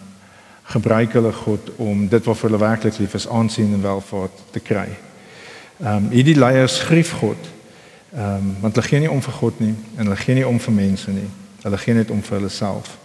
gebruik 0.63 1.13
hulle 1.13 1.33
God 1.33 1.71
om 1.77 2.09
dit 2.09 2.25
wat 2.25 2.39
vir 2.39 2.51
hulle 2.51 2.63
werklik 2.63 2.99
lief 2.99 3.15
is 3.15 3.29
aansien 3.29 3.73
en 3.75 3.83
welvaart 3.83 4.43
te 4.51 4.61
kry. 4.61 4.89
Ehm 5.81 5.97
um, 5.97 6.09
hierdie 6.13 6.37
leiers 6.37 6.81
grief 6.81 7.13
God. 7.13 7.37
Ehm 8.13 8.35
um, 8.35 8.57
want 8.61 8.75
hulle 8.75 8.87
gee 8.87 8.99
nie 9.01 9.11
om 9.11 9.23
vir 9.23 9.33
God 9.33 9.61
nie 9.61 9.75
en 9.97 10.05
hulle 10.05 10.17
gee 10.17 10.35
nie 10.35 10.47
om 10.47 10.59
vir 10.61 10.73
mense 10.73 11.11
nie. 11.11 11.29
Hulle 11.63 11.79
gee 11.79 11.95
net 11.95 12.11
om 12.11 12.21
vir 12.23 12.37
hulle 12.37 12.53
self. 12.53 12.99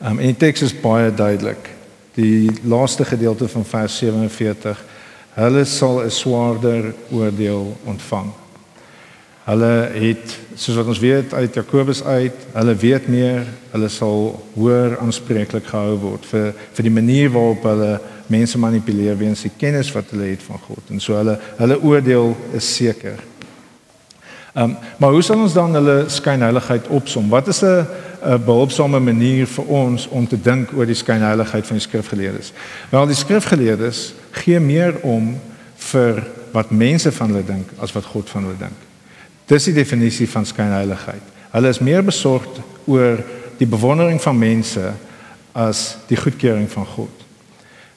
Ehm 0.00 0.10
um, 0.10 0.18
en 0.18 0.32
die 0.32 0.36
teks 0.36 0.62
is 0.62 0.80
baie 0.80 1.14
duidelik. 1.14 1.68
Die 2.16 2.50
laaste 2.64 3.04
gedeelte 3.04 3.48
van 3.48 3.64
vers 3.64 3.98
47 3.98 4.84
hulle 5.34 5.64
sal 5.64 6.00
'n 6.04 6.10
swaarder 6.10 6.94
oordeel 7.10 7.76
ontvang. 7.84 8.32
Hulle 9.44 9.90
het 9.92 10.38
soos 10.54 10.76
wat 10.76 10.86
ons 10.86 10.98
weet 10.98 11.34
uit 11.34 11.54
Jakobus 11.54 12.02
uit, 12.04 12.36
hulle 12.52 12.74
weet 12.74 13.08
meer, 13.08 13.46
hulle 13.70 13.88
sal 13.88 14.44
hoër 14.54 14.98
aanspreeklik 14.98 15.66
gehou 15.66 15.96
word 15.98 16.26
vir 16.26 16.54
vir 16.72 16.82
die 16.82 16.96
manier 17.00 17.30
waarop 17.30 17.62
hulle 17.62 18.00
mense 18.30 18.58
manipuleer 18.58 19.18
weens 19.18 19.42
die 19.46 19.52
kennis 19.56 19.92
wat 19.92 20.10
hulle 20.14 20.30
het 20.30 20.42
van 20.42 20.58
God. 20.66 20.90
En 20.90 21.00
so 21.00 21.16
hulle 21.18 21.38
hulle 21.58 21.80
oordeel 21.82 22.36
is 22.56 22.74
seker. 22.74 23.18
Ehm 24.54 24.64
um, 24.64 24.76
maar 24.98 25.12
hoe 25.12 25.22
sal 25.22 25.38
ons 25.38 25.54
dan 25.54 25.74
hulle 25.74 26.04
skynheiligheid 26.10 26.88
opsom? 26.88 27.28
Wat 27.28 27.48
is 27.48 27.62
'n 27.62 27.86
'n 28.22 28.44
behulpsame 28.44 29.00
manier 29.00 29.46
vir 29.46 29.64
ons 29.64 30.08
om 30.08 30.26
te 30.26 30.40
dink 30.40 30.72
oor 30.76 30.86
die 30.86 30.94
skynheiligheid 30.94 31.66
van 31.66 31.76
die 31.76 31.86
skrifgeleerdes? 31.86 32.52
Wel, 32.90 33.06
die 33.06 33.14
skrifgeleerdes 33.14 34.14
gee 34.30 34.60
meer 34.60 35.00
om 35.02 35.40
vir 35.76 36.26
wat 36.52 36.70
mense 36.70 37.12
van 37.12 37.30
hulle 37.30 37.44
dink 37.44 37.68
as 37.78 37.92
wat 37.92 38.04
God 38.04 38.30
van 38.30 38.42
hulle 38.42 38.58
dink. 38.58 38.78
Dis 39.46 39.64
die 39.64 39.74
definisie 39.74 40.28
van 40.28 40.46
skynheiligheid. 40.46 41.22
Hulle 41.50 41.68
is 41.68 41.78
meer 41.78 42.04
besorgd 42.04 42.60
oor 42.84 43.18
die 43.58 43.66
bewondering 43.66 44.20
van 44.22 44.38
mense 44.38 44.92
as 45.52 45.96
die 46.06 46.16
goedkeuring 46.16 46.70
van 46.70 46.86
God. 46.86 47.19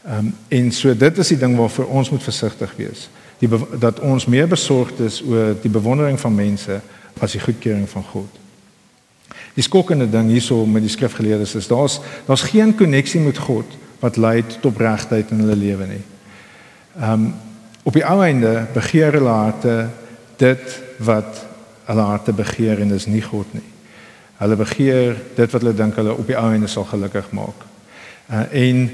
Ehm 0.03 0.17
um, 0.17 0.36
en 0.48 0.72
so 0.72 0.98
dit 0.98 1.17
is 1.17 1.27
die 1.27 1.38
ding 1.38 1.55
waarvoor 1.55 1.86
ons 1.88 2.10
moet 2.10 2.24
versigtig 2.24 2.74
wees 2.75 3.10
die 3.39 3.50
dat 3.79 4.00
ons 4.00 4.25
meer 4.25 4.48
besorgd 4.48 5.00
is 5.00 5.22
oor 5.24 5.55
die 5.62 5.72
bewondering 5.72 6.19
van 6.19 6.36
mense 6.36 6.79
as 7.19 7.31
die 7.31 7.41
goedkeuring 7.41 7.88
van 7.89 8.03
God. 8.03 8.39
Die 9.53 9.63
skokkende 9.63 10.10
ding 10.10 10.29
hierso 10.31 10.65
met 10.65 10.83
die 10.83 10.91
skrifgeleerdes 10.91 11.55
is 11.55 11.67
daar's 11.67 12.00
daar's 12.27 12.45
geen 12.50 12.75
koneksie 12.75 13.22
met 13.22 13.38
God 13.38 13.77
wat 14.00 14.17
lei 14.17 14.41
tot 14.48 14.72
opregtheid 14.74 15.31
in 15.31 15.43
hulle 15.45 15.55
lewe 15.55 15.89
nie. 15.95 16.03
Ehm 17.00 17.12
um, 17.13 17.33
op 17.83 17.93
die 17.93 18.05
ou 18.07 18.22
einde 18.24 18.67
begeer 18.74 19.12
hulle 19.12 19.29
harte 19.29 19.89
dit 20.39 20.79
wat 21.03 21.41
hulle 21.86 22.05
harte 22.07 22.31
begeer 22.31 22.79
en 22.79 22.93
dis 22.95 23.07
nie 23.12 23.22
God 23.22 23.48
nie. 23.53 23.65
Hulle 24.39 24.55
begeer 24.55 25.17
dit 25.36 25.51
wat 25.51 25.62
hulle 25.62 25.75
dink 25.75 25.95
hulle 26.00 26.15
op 26.15 26.27
die 26.27 26.38
ou 26.39 26.45
einde 26.51 26.67
sal 26.72 26.88
gelukkig 26.88 27.31
maak. 27.36 27.65
Uh, 28.33 28.39
en 28.51 28.91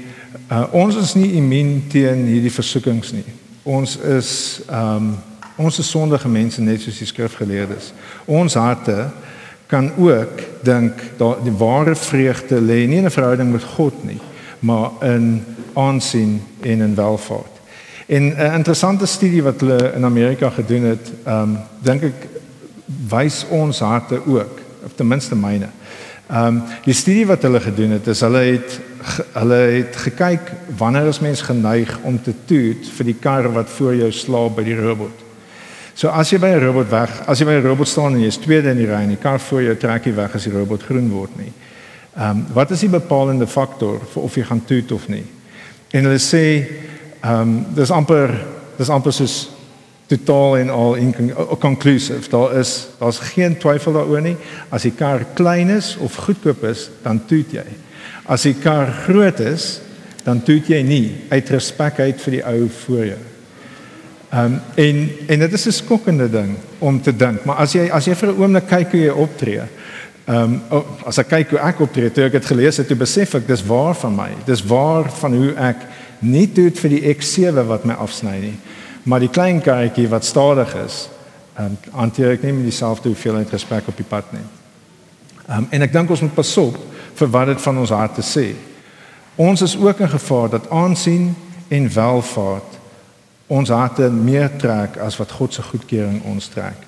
uh, 0.50 0.64
ons 0.72 0.96
is 0.96 1.14
nie 1.14 1.32
immuun 1.40 1.86
teen 1.88 2.26
hierdie 2.28 2.52
versoekings 2.52 3.12
nie 3.16 3.24
ons 3.62 3.96
is 3.96 4.60
ehm 4.68 4.96
um, 4.96 5.18
ons 5.60 5.78
is 5.78 5.90
sondige 5.92 6.28
mense 6.32 6.62
net 6.64 6.80
soos 6.80 6.98
die 7.02 7.06
skrifgeleerdes. 7.06 7.90
Ons 8.24 8.54
harte 8.56 9.10
kan 9.68 9.90
ook 10.00 10.38
dink 10.64 11.02
dat 11.18 11.42
die 11.44 11.52
ware 11.52 11.92
vreugde 11.94 12.56
lê 12.64 12.86
nie 12.88 12.96
in 12.96 13.04
'n 13.04 13.12
verhouding 13.12 13.52
met 13.52 13.64
God 13.76 14.04
nie, 14.04 14.20
maar 14.60 14.90
in 15.02 15.44
aansien 15.74 16.40
en 16.60 16.80
in 16.80 16.94
welvaart. 16.94 17.60
En 18.06 18.22
'n 18.22 18.54
interessante 18.54 19.06
studie 19.06 19.42
wat 19.42 19.60
hulle 19.60 19.92
in 19.94 20.04
Amerika 20.04 20.50
gedoen 20.50 20.82
het, 20.82 21.12
ehm 21.24 21.42
um, 21.42 21.58
dink 21.82 22.02
ek 22.02 22.28
wys 23.08 23.44
ons 23.50 23.78
harte 23.78 24.26
ook, 24.26 24.60
of 24.84 24.92
ten 24.94 25.08
minste 25.08 25.36
myne. 25.36 25.68
Ehm 26.30 26.46
um, 26.46 26.62
die 26.84 26.94
studie 26.94 27.26
wat 27.26 27.42
hulle 27.42 27.60
gedoen 27.60 27.90
het, 27.90 28.06
is 28.06 28.20
hulle 28.20 28.38
het 28.38 28.80
hulle 29.32 29.54
het 29.54 29.96
gekyk 29.96 30.52
wanneer 30.76 31.08
is 31.08 31.20
mens 31.20 31.42
geneig 31.42 31.98
om 32.02 32.18
te 32.22 32.34
toet 32.44 32.88
vir 32.96 33.04
die 33.04 33.16
kar 33.20 33.48
wat 33.52 33.70
voor 33.70 33.94
jou 33.94 34.10
slaap 34.12 34.56
by 34.56 34.64
die 34.66 34.76
robot. 34.78 35.26
So 35.94 36.08
as 36.08 36.30
jy 36.32 36.38
by 36.38 36.54
'n 36.54 36.64
robot 36.64 36.90
weg, 36.90 37.10
as 37.26 37.38
jy 37.38 37.46
by 37.46 37.58
'n 37.58 37.66
robot 37.66 37.88
staan 37.88 38.14
en 38.14 38.20
jy 38.20 38.26
is 38.26 38.36
tweede 38.36 38.70
in 38.70 38.76
die 38.76 38.86
ry 38.86 39.02
en 39.02 39.08
die 39.08 39.20
kar 39.20 39.40
voor 39.40 39.62
jou 39.62 39.76
trek 39.76 40.06
nie 40.06 40.14
weg 40.14 40.34
as 40.34 40.44
die 40.44 40.52
robot 40.52 40.82
groen 40.82 41.10
word 41.10 41.36
nie. 41.36 41.52
Ehm 42.16 42.30
um, 42.30 42.46
wat 42.52 42.70
is 42.70 42.80
die 42.80 42.88
bepalende 42.88 43.46
faktor 43.46 44.00
vir 44.12 44.22
of 44.22 44.34
jy 44.34 44.42
gaan 44.42 44.64
toet 44.64 44.92
of 44.92 45.08
nie? 45.08 45.24
En 45.92 46.04
hulle 46.04 46.18
sê 46.18 46.66
ehm 47.22 47.40
um, 47.40 47.66
dis 47.74 47.90
amper 47.90 48.46
dis 48.78 48.88
amper 48.88 49.12
soos 49.12 49.50
totaal 50.06 50.58
en 50.58 50.70
al 50.70 50.94
inconclusive. 50.94 52.30
Daar 52.30 52.56
is 52.58 52.88
daar's 52.98 53.18
geen 53.18 53.58
twyfel 53.58 53.92
daaroor 53.92 54.20
nie. 54.20 54.36
As 54.68 54.82
die 54.82 54.94
kar 54.96 55.24
klein 55.34 55.68
is 55.68 55.96
of 55.96 56.16
goedkoop 56.16 56.64
is, 56.64 56.88
dan 57.02 57.26
toet 57.26 57.52
jy. 57.52 57.66
As 58.30 58.46
die 58.46 58.54
kar 58.54 58.92
groot 59.04 59.40
is, 59.42 59.80
dan 60.22 60.42
toet 60.46 60.68
jy 60.70 60.80
nie 60.86 61.06
uit 61.32 61.50
respek 61.50 61.98
uit 62.04 62.20
vir 62.22 62.36
die 62.36 62.46
ou 62.46 62.68
voor 62.84 63.04
jou. 63.08 63.20
Ehm 64.30 64.44
um, 64.44 64.60
en 64.78 65.08
en 65.26 65.38
dit 65.38 65.52
is 65.52 65.66
'n 65.66 65.72
skokkende 65.72 66.30
ding 66.30 66.56
om 66.78 67.02
te 67.02 67.16
dink, 67.16 67.44
maar 67.44 67.56
as 67.56 67.72
jy 67.72 67.90
as 67.90 68.04
jy 68.04 68.14
vir 68.14 68.28
'n 68.28 68.38
oomblik 68.38 68.66
kyk 68.66 68.90
hoe 68.90 69.00
jy 69.00 69.10
optree, 69.10 69.62
ehm 70.24 70.36
um, 70.36 70.62
oh, 70.70 70.84
as 71.06 71.18
ek 71.18 71.28
kyk 71.28 71.50
hoe 71.50 71.58
ek 71.58 71.80
optree, 71.80 72.10
toe 72.10 72.24
ek 72.24 72.32
dit 72.32 72.46
gelees 72.46 72.76
het, 72.76 72.86
toe 72.86 72.96
besef 72.96 73.34
ek 73.34 73.46
dis 73.46 73.66
waar 73.66 73.94
van 73.94 74.14
my. 74.14 74.30
Dis 74.46 74.62
waar 74.62 75.10
van 75.10 75.34
hoe 75.34 75.54
ek 75.56 75.76
nie 76.18 76.46
doet 76.52 76.78
vir 76.78 76.90
die 76.90 77.14
X7 77.14 77.66
wat 77.66 77.84
my 77.84 77.94
afsny 77.94 78.38
nie, 78.40 78.58
maar 79.02 79.20
die 79.20 79.28
klein 79.28 79.60
karretjie 79.60 80.08
wat 80.08 80.24
stadig 80.24 80.74
is, 80.86 81.08
ehm 81.58 81.66
um, 81.66 81.76
hanteer 81.92 82.30
ek 82.30 82.42
nie 82.42 82.52
met 82.52 82.64
dieselfde 82.64 83.08
hoeveelheid 83.08 83.50
respek 83.50 83.88
op 83.88 83.96
die 83.96 84.08
pad 84.08 84.32
nie. 84.32 84.46
Ehm 85.48 85.58
um, 85.58 85.66
en 85.70 85.82
ek 85.82 85.92
dink 85.92 86.10
ons 86.10 86.20
moet 86.20 86.34
pas 86.34 86.56
op 86.56 86.78
vir 87.20 87.30
wat 87.30 87.46
dit 87.52 87.62
van 87.62 87.78
ons 87.78 87.92
harte 87.94 88.24
sê. 88.24 88.50
Ons 89.40 89.62
is 89.62 89.76
ook 89.78 90.00
in 90.00 90.08
gevaar 90.08 90.48
dat 90.56 90.70
aansien 90.70 91.34
en 91.68 91.92
welvaart 91.92 92.78
ons 93.50 93.68
harte 93.68 94.06
meer 94.10 94.50
trek 94.56 94.96
as 95.02 95.16
wat 95.18 95.32
God 95.34 95.54
se 95.54 95.62
goedkeuring 95.62 96.22
ons 96.30 96.48
trek. 96.52 96.86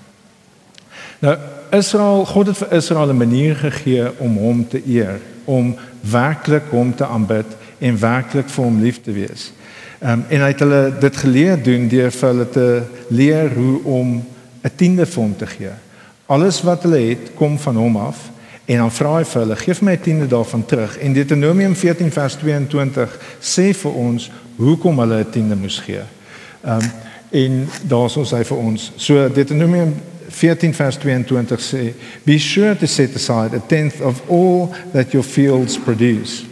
Nou 1.22 1.36
Israel, 1.72 2.24
God 2.28 2.52
het 2.52 2.58
vir 2.60 2.72
Israel 2.76 3.10
'n 3.10 3.16
manier 3.16 3.56
gegee 3.56 4.10
om 4.18 4.36
hom 4.36 4.68
te 4.68 4.82
eer, 4.86 5.20
om 5.44 5.76
werklik 6.00 6.68
hom 6.70 6.94
te 6.94 7.06
aanbid 7.06 7.46
en 7.78 7.98
werklik 7.98 8.48
vir 8.48 8.64
hom 8.64 8.80
lief 8.80 9.02
te 9.02 9.12
wees. 9.12 9.52
Um, 10.02 10.24
en 10.28 10.40
hy 10.40 10.48
het 10.48 10.58
hulle 10.58 10.92
dit 11.00 11.16
geleer 11.16 11.62
doen 11.62 11.88
deur 11.88 12.10
vir 12.10 12.28
hulle 12.28 12.48
te 12.48 12.82
leer 13.08 13.54
hoe 13.54 13.82
om 13.84 14.24
'n 14.62 14.70
tiende 14.76 15.06
vir 15.06 15.22
hom 15.22 15.36
te 15.36 15.46
gee. 15.46 15.74
Alles 16.26 16.62
wat 16.62 16.82
hulle 16.82 16.98
het, 17.08 17.34
kom 17.34 17.58
van 17.58 17.76
hom 17.76 17.96
af 17.96 18.30
En 18.64 18.76
dan 18.76 18.92
vra 18.92 19.16
hy 19.16 19.24
vir 19.24 19.40
hulle, 19.40 19.56
"Geef 19.56 19.80
my 19.80 19.92
'n 19.92 20.00
tiende 20.00 20.26
daarvan 20.26 20.64
terug." 20.66 20.98
En 20.98 21.12
Deuteronomium 21.12 21.74
14 21.74 22.12
vers 22.12 22.34
22 22.36 23.18
sê 23.40 23.74
vir 23.74 23.92
ons 23.92 24.30
hoekom 24.56 24.98
hulle 24.98 25.18
'n 25.18 25.30
tiende 25.30 25.56
moes 25.56 25.78
gee. 25.78 26.02
Ehm 26.64 26.74
um, 26.74 26.90
en 27.30 27.68
daar's 27.82 28.16
ons 28.16 28.30
hy 28.30 28.44
vir 28.44 28.56
ons. 28.56 28.92
So 28.96 29.32
Deuteronomium 29.32 29.94
14 30.28 30.74
vers 30.74 30.96
22 30.96 31.60
sê, 31.60 31.94
"Be 32.22 32.38
sure 32.38 32.76
to 32.76 32.86
set 32.86 33.14
aside 33.14 33.56
a 33.56 33.62
tenth 33.66 34.00
of 34.00 34.22
all 34.28 34.68
that 34.92 35.12
your 35.12 35.24
fields 35.24 35.78
produce, 35.78 36.44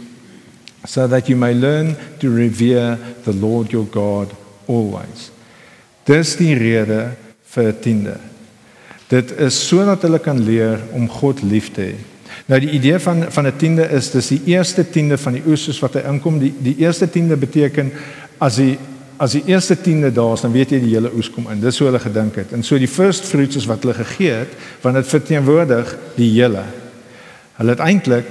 so 0.85 1.07
that 1.07 1.27
you 1.27 1.37
may 1.37 1.53
learn 1.53 1.95
to 2.17 2.35
revere 2.35 2.97
the 3.23 3.33
Lord 3.33 3.71
your 3.71 3.87
God 3.91 4.31
always." 4.65 5.31
Dis 6.03 6.35
die 6.35 6.55
rede 6.55 7.09
vir 7.43 7.63
'n 7.67 7.79
tiende. 7.79 8.30
Dit 9.11 9.33
is 9.43 9.57
sodat 9.67 10.05
hulle 10.07 10.21
kan 10.23 10.39
leer 10.39 10.79
om 10.95 11.09
God 11.11 11.43
lief 11.43 11.71
te 11.75 11.89
hê. 11.91 11.95
Nou 12.47 12.59
die 12.63 12.71
idee 12.77 12.99
van 12.99 13.25
van 13.31 13.47
'n 13.47 13.57
tiende 13.57 13.89
is 13.91 14.11
dis 14.11 14.27
die 14.27 14.41
eerste 14.45 14.89
tiende 14.89 15.17
van 15.17 15.33
die 15.33 15.43
oes 15.47 15.79
wat 15.79 15.93
hy 15.93 16.03
inkom. 16.07 16.39
Die 16.39 16.53
die 16.59 16.75
eerste 16.77 17.09
tiende 17.09 17.35
beteken 17.35 17.91
as 18.39 18.55
die 18.55 18.77
as 19.17 19.31
die 19.31 19.43
eerste 19.45 19.81
tiende 19.81 20.11
daar 20.11 20.33
is, 20.33 20.41
dan 20.41 20.51
weet 20.51 20.71
jy 20.71 20.79
die 20.79 20.95
hele 20.95 21.11
oes 21.13 21.29
kom 21.29 21.45
in. 21.51 21.59
Dis 21.61 21.77
hoe 21.77 21.87
hulle 21.87 21.99
gedink 21.99 22.35
het. 22.35 22.53
En 22.53 22.63
so 22.63 22.77
die 22.77 22.87
first 22.87 23.25
fruits 23.29 23.55
is 23.55 23.67
wat 23.69 23.83
hulle 23.83 23.93
gegee 23.93 24.31
het, 24.31 24.55
want 24.81 24.95
dit 24.95 25.07
verteenwoordig 25.07 25.97
die 26.15 26.31
hele. 26.41 26.63
Hulle 27.59 27.69
het 27.69 27.79
eintlik 27.79 28.25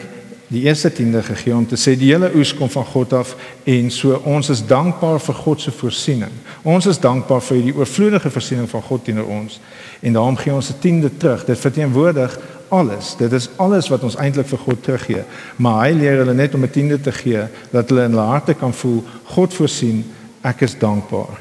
die 0.51 0.65
eerste 0.67 0.91
tiende 0.93 1.23
gegee 1.23 1.55
om 1.55 1.67
te 1.67 1.79
sê 1.79 1.95
die 1.99 2.11
hele 2.11 2.33
oes 2.35 2.51
kom 2.59 2.71
van 2.71 2.87
God 2.91 3.13
af 3.15 3.37
en 3.71 3.91
so 3.95 4.19
ons 4.27 4.51
is 4.51 4.63
dankbaar 4.67 5.21
vir 5.23 5.37
God 5.45 5.61
se 5.63 5.71
voorsiening. 5.71 6.33
Ons 6.67 6.89
is 6.91 6.99
dankbaar 6.99 7.43
vir 7.47 7.61
die 7.69 7.75
oorvloedige 7.77 8.33
voorsiening 8.35 8.67
van 8.71 8.83
God 8.83 9.05
teenoor 9.07 9.31
ons 9.31 9.61
en 10.03 10.17
daarom 10.19 10.39
gee 10.41 10.55
ons 10.55 10.71
'n 10.71 10.81
tiende 10.81 11.11
terug. 11.17 11.45
Dit 11.45 11.59
verteenwoordig 11.59 12.39
alles. 12.71 13.15
Dit 13.19 13.33
is 13.33 13.49
alles 13.57 13.89
wat 13.89 14.03
ons 14.03 14.17
eintlik 14.17 14.47
vir 14.47 14.59
God 14.59 14.83
teruggee. 14.83 15.23
Maar 15.57 15.85
hy 15.85 15.93
leer 15.93 16.19
hulle 16.23 16.35
net 16.35 16.55
om 16.55 16.65
'n 16.65 16.71
tiende 16.71 17.01
te 17.01 17.13
gee 17.13 17.43
dat 17.71 17.89
hulle 17.89 18.05
in 18.05 18.11
hulle 18.11 18.27
harte 18.27 18.55
kan 18.55 18.75
voel 18.75 19.05
God 19.25 19.55
voorsien, 19.55 20.05
ek 20.43 20.61
is 20.61 20.79
dankbaar. 20.79 21.39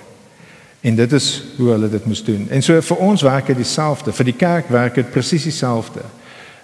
En 0.81 0.95
dit 0.95 1.11
is 1.11 1.43
hoe 1.57 1.69
hulle 1.69 1.89
dit 1.89 2.05
moes 2.05 2.23
doen. 2.23 2.47
En 2.49 2.61
so 2.61 2.81
vir 2.81 2.97
ons 2.97 3.21
werk 3.21 3.47
dit 3.47 3.55
dieselfde. 3.55 4.11
Vir 4.11 4.25
die 4.25 4.35
kerk 4.35 4.69
werk 4.69 4.95
dit 4.95 5.11
presies 5.11 5.43
dieselfde. 5.43 6.01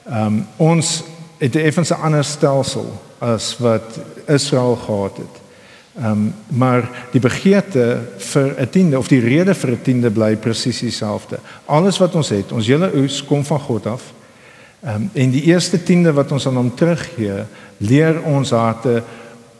Ehm 0.05 0.25
um, 0.25 0.47
ons 0.57 1.03
het 1.37 1.55
'n 1.55 1.57
effens 1.57 1.91
ander 1.91 2.23
stelsel 2.23 3.01
as 3.17 3.57
wat 3.57 3.99
Israel 4.27 4.75
gehad 4.75 5.17
het. 5.17 5.35
Ehm 5.95 6.11
um, 6.11 6.33
maar 6.47 6.89
die 7.11 7.19
begeerte 7.19 7.99
vir 8.17 8.55
'n 8.59 8.69
tiende 8.69 8.97
of 8.97 9.07
die 9.07 9.19
rede 9.19 9.53
vir 9.53 9.71
'n 9.71 9.81
tiende 9.81 10.11
bly 10.11 10.35
presies 10.35 10.79
dieselfde. 10.79 11.39
Alles 11.65 11.97
wat 11.97 12.15
ons 12.15 12.29
het, 12.29 12.51
ons 12.51 12.67
hele 12.67 12.91
oes 12.95 13.25
kom 13.25 13.45
van 13.45 13.59
God 13.59 13.85
af. 13.85 14.13
Ehm 14.83 14.95
um, 14.95 15.09
en 15.13 15.29
die 15.31 15.43
eerste 15.43 15.83
tiende 15.83 16.13
wat 16.13 16.31
ons 16.31 16.47
aan 16.47 16.55
hom 16.55 16.75
teruggee, 16.75 17.43
leer 17.77 18.23
ons 18.23 18.49
harte 18.49 19.03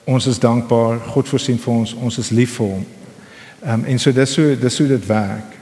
ons 0.04 0.28
is 0.28 0.40
dankbaar, 0.40 1.00
God 1.00 1.30
voorsien 1.30 1.58
vir 1.60 1.74
ons, 1.74 1.94
ons 1.94 2.18
is 2.18 2.30
lief 2.30 2.56
vir 2.56 2.66
hom. 2.66 2.86
Ehm 3.64 3.74
um, 3.74 3.86
en 3.86 4.00
so 4.00 4.12
dis 4.12 4.34
so 4.34 4.56
dis 4.56 4.78
hoe 4.78 4.88
dit 4.88 5.06
werk. 5.06 5.56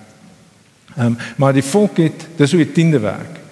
Ehm 0.98 1.06
um, 1.06 1.18
maar 1.38 1.54
die 1.54 1.64
volk 1.64 1.98
het 1.98 2.28
dis 2.36 2.52
hoe 2.52 2.64
die 2.64 2.72
tiende 2.72 3.00
werk. 3.00 3.43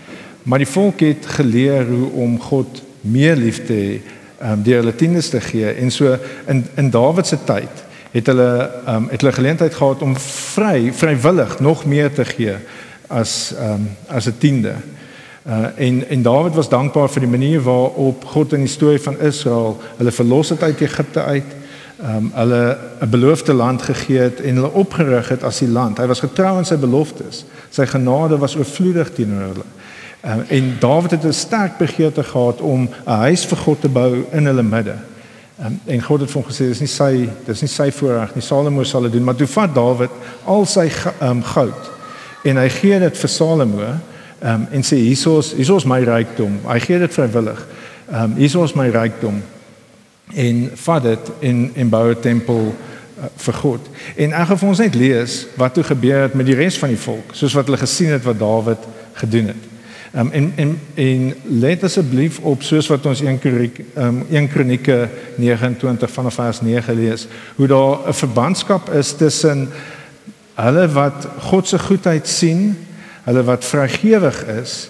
Maar 0.43 0.57
die 0.57 0.67
volk 0.67 0.99
het 0.99 1.25
geleer 1.25 1.85
hoe 1.85 2.09
om 2.11 2.39
God 2.41 2.81
meer 3.01 3.35
lief 3.35 3.65
te 3.65 3.73
hê, 3.73 4.01
ehm 4.41 4.51
um, 4.51 4.63
deur 4.63 4.81
hulle 4.81 4.95
tiendes 4.95 5.29
te 5.29 5.41
gee 5.41 5.69
en 5.69 5.91
so 5.91 6.17
in 6.49 6.65
in 6.75 6.89
Dawid 6.89 7.27
se 7.27 7.37
tyd 7.45 7.83
het 8.11 8.27
hulle 8.27 8.69
ehm 8.85 8.95
um, 8.95 9.09
het 9.09 9.21
hulle 9.21 9.33
geleentheid 9.33 9.73
gehad 9.73 10.01
om 10.01 10.15
vry 10.17 10.91
vrywillig 10.93 11.59
nog 11.59 11.85
meer 11.85 12.13
te 12.13 12.25
gee 12.25 12.55
as 13.07 13.53
ehm 13.57 13.71
um, 13.73 13.89
as 14.07 14.25
'n 14.25 14.37
tiende. 14.37 14.73
Uh 15.45 15.67
en 15.75 16.07
en 16.09 16.21
Dawid 16.21 16.53
was 16.55 16.69
dankbaar 16.69 17.09
vir 17.09 17.21
die 17.21 17.29
manier 17.37 17.61
waarop 17.61 18.25
God 18.25 18.53
in 18.53 18.59
die 18.59 18.75
storie 18.75 19.01
van 19.01 19.19
Israel 19.19 19.81
hulle 19.97 20.11
verlos 20.11 20.49
het 20.49 20.63
uit 20.63 20.81
Egipte 20.81 21.23
uit 21.23 21.53
um, 22.03 22.31
hulle 22.33 22.77
'n 23.01 23.09
beloofde 23.09 23.53
land 23.53 23.81
gegee 23.81 24.19
het 24.19 24.41
en 24.41 24.55
hulle 24.55 24.73
opgerig 24.73 25.29
het 25.29 25.43
as 25.43 25.59
die 25.59 25.69
land. 25.69 25.97
Hy 25.97 26.05
was 26.05 26.19
getrou 26.19 26.57
aan 26.57 26.65
sy 26.65 26.77
beloftes. 26.77 27.45
Sy 27.69 27.85
genade 27.85 28.37
was 28.37 28.55
oorvloedig 28.55 29.13
teenoor 29.13 29.41
hulle. 29.41 29.69
Um, 30.25 30.43
en 30.47 30.75
Dawid 30.79 31.11
het 31.11 31.23
'n 31.25 31.33
sterk 31.33 31.77
begeerte 31.77 32.23
gehad 32.23 32.61
om 32.61 32.89
'n 33.05 33.11
huis 33.11 33.45
vir 33.45 33.57
God 33.57 33.81
te 33.81 33.89
bou 33.89 34.25
in 34.31 34.45
hulle 34.45 34.63
midde. 34.63 34.95
Um, 35.65 35.79
en 35.85 36.01
God 36.01 36.19
het 36.19 36.31
vir 36.31 36.41
hom 36.41 36.51
gesê 36.51 36.67
dis 36.67 36.79
nie 36.79 36.87
sy 36.87 37.29
dis 37.45 37.61
nie 37.61 37.69
sy 37.69 37.91
voorreg 37.91 38.35
nie. 38.35 38.43
Salomo 38.43 38.83
sal 38.83 39.01
dit 39.01 39.11
doen, 39.11 39.23
maar 39.23 39.35
toe 39.35 39.47
vat 39.47 39.75
Dawid 39.75 40.09
al 40.45 40.65
sy 40.65 40.91
um, 41.21 41.43
goud 41.43 41.89
en 42.43 42.57
hy 42.57 42.69
gee 42.69 42.99
dit 42.99 43.17
vir 43.17 43.29
Salomo 43.29 43.81
um, 44.41 44.67
en 44.71 44.83
sê 44.83 44.95
hiersoos 44.95 45.53
hiersoos 45.53 45.85
my 45.85 45.99
rykdom. 46.03 46.59
Hy 46.67 46.79
gee 46.79 46.99
dit 46.99 47.13
vrywillig. 47.13 47.67
Ehm 48.11 48.23
um, 48.23 48.37
hiersoos 48.37 48.73
my 48.73 48.89
rykdom 48.89 49.41
en 50.33 50.71
vat 50.85 51.03
dit 51.03 51.31
en 51.39 51.71
en 51.75 51.89
bou 51.89 52.09
'n 52.09 52.19
tempel 52.21 52.61
uh, 52.67 53.25
vir 53.37 53.53
God. 53.53 53.89
En 54.15 54.33
ek 54.33 54.47
gaan 54.47 54.69
ons 54.69 54.79
net 54.79 54.95
lees 54.95 55.45
wat 55.57 55.73
toe 55.73 55.83
gebeur 55.83 56.21
het 56.21 56.33
met 56.33 56.45
die 56.45 56.55
res 56.55 56.77
van 56.77 56.89
die 56.89 57.03
volk, 57.09 57.33
soos 57.33 57.53
wat 57.53 57.65
hulle 57.65 57.77
gesien 57.77 58.09
het 58.09 58.23
wat 58.23 58.39
Dawid 58.39 58.87
gedoen 59.13 59.47
het. 59.47 59.71
Um, 60.11 60.31
en 60.31 60.53
en 60.55 60.79
en 60.93 61.33
let 61.47 61.83
asseblief 61.83 62.39
op 62.39 62.63
soos 62.67 62.87
wat 62.91 63.05
ons 63.05 63.21
1 63.21 63.39
Kronieke 63.39 63.83
um, 63.95 64.25
1 64.29 64.47
Kronieke 64.51 65.09
29 65.39 66.11
vanaf 66.11 66.33
vers 66.33 66.61
9 66.61 66.95
lees, 66.95 67.27
hoe 67.55 67.67
daar 67.67 68.07
'n 68.07 68.13
verbandskap 68.13 68.89
is 68.89 69.13
tussen 69.15 69.69
hulle 70.55 70.87
wat 70.91 71.27
God 71.39 71.67
se 71.67 71.79
goedheid 71.79 72.27
sien, 72.27 72.75
hulle 73.23 73.43
wat 73.43 73.65
vrygewig 73.65 74.45
is 74.61 74.89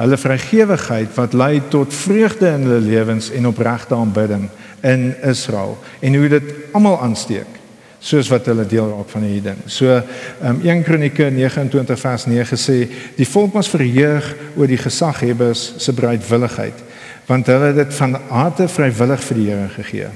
hulle 0.00 0.16
vrygewigheid 0.16 1.14
wat 1.14 1.34
lei 1.36 1.60
tot 1.68 1.94
vreugde 1.94 2.48
in 2.48 2.64
hulle 2.66 2.80
lewens 2.80 3.30
en 3.30 3.46
opregte 3.50 3.94
aanbidding 3.94 4.48
in 4.80 5.10
Israel 5.22 5.76
en 6.00 6.14
hoe 6.14 6.28
dit 6.28 6.54
almal 6.72 7.00
aansteek 7.00 7.60
soos 8.02 8.28
wat 8.32 8.48
hulle 8.50 8.64
deel 8.66 8.88
raak 8.90 9.10
van 9.12 9.26
hierdie 9.26 9.44
ding. 9.44 9.60
So 9.70 9.94
um, 10.42 10.58
1 10.64 10.82
Kronieke 10.86 11.28
29 11.30 12.00
vers 12.00 12.26
9 12.26 12.58
sê 12.58 12.78
die 13.16 13.28
volk 13.28 13.54
was 13.54 13.70
verheug 13.70 14.32
oor 14.56 14.70
die 14.70 14.80
gesaghebbers 14.80 15.68
se 15.82 15.94
bereidwilligheid 15.94 16.82
want 17.28 17.46
hulle 17.46 17.70
het 17.70 17.78
dit 17.78 17.94
van 17.94 18.16
harte 18.28 18.66
vrywillig 18.68 19.22
vir 19.28 19.38
die 19.38 19.46
Here 19.46 19.68
gegee. 19.76 20.08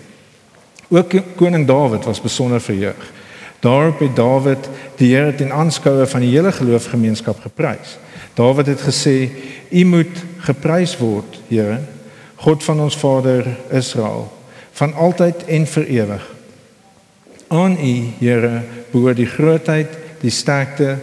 Ook 0.91 1.15
koning 1.39 1.67
Dawid 1.67 2.05
was 2.05 2.21
besonder 2.21 2.61
verheug. 2.61 3.07
Daarop 3.63 4.03
het 4.03 4.17
Dawid 4.19 4.69
die 4.99 5.15
Here 5.15 5.35
ten 5.35 5.53
aanskoue 5.55 6.07
van 6.11 6.27
die 6.27 6.35
hele 6.35 6.53
geloofsgemeenskap 6.53 7.41
geprys. 7.47 7.97
Dawid 8.35 8.67
het 8.67 8.83
gesê: 8.83 9.31
"U 9.71 9.85
moet 9.85 10.25
geprys 10.51 10.97
word, 10.99 11.41
Here, 11.49 11.81
God 12.37 12.65
van 12.65 12.81
ons 12.81 12.97
vader 12.97 13.47
Israel, 13.71 14.33
van 14.73 14.95
altyd 14.95 15.45
en 15.45 15.67
vir 15.67 15.87
ewig. 15.87 16.36
Aan 17.49 17.77
U, 17.79 17.95
Here, 18.19 18.63
behoort 18.91 19.21
die 19.21 19.29
grootheid, 19.31 19.93
die 20.21 20.31
sterkte, 20.31 20.97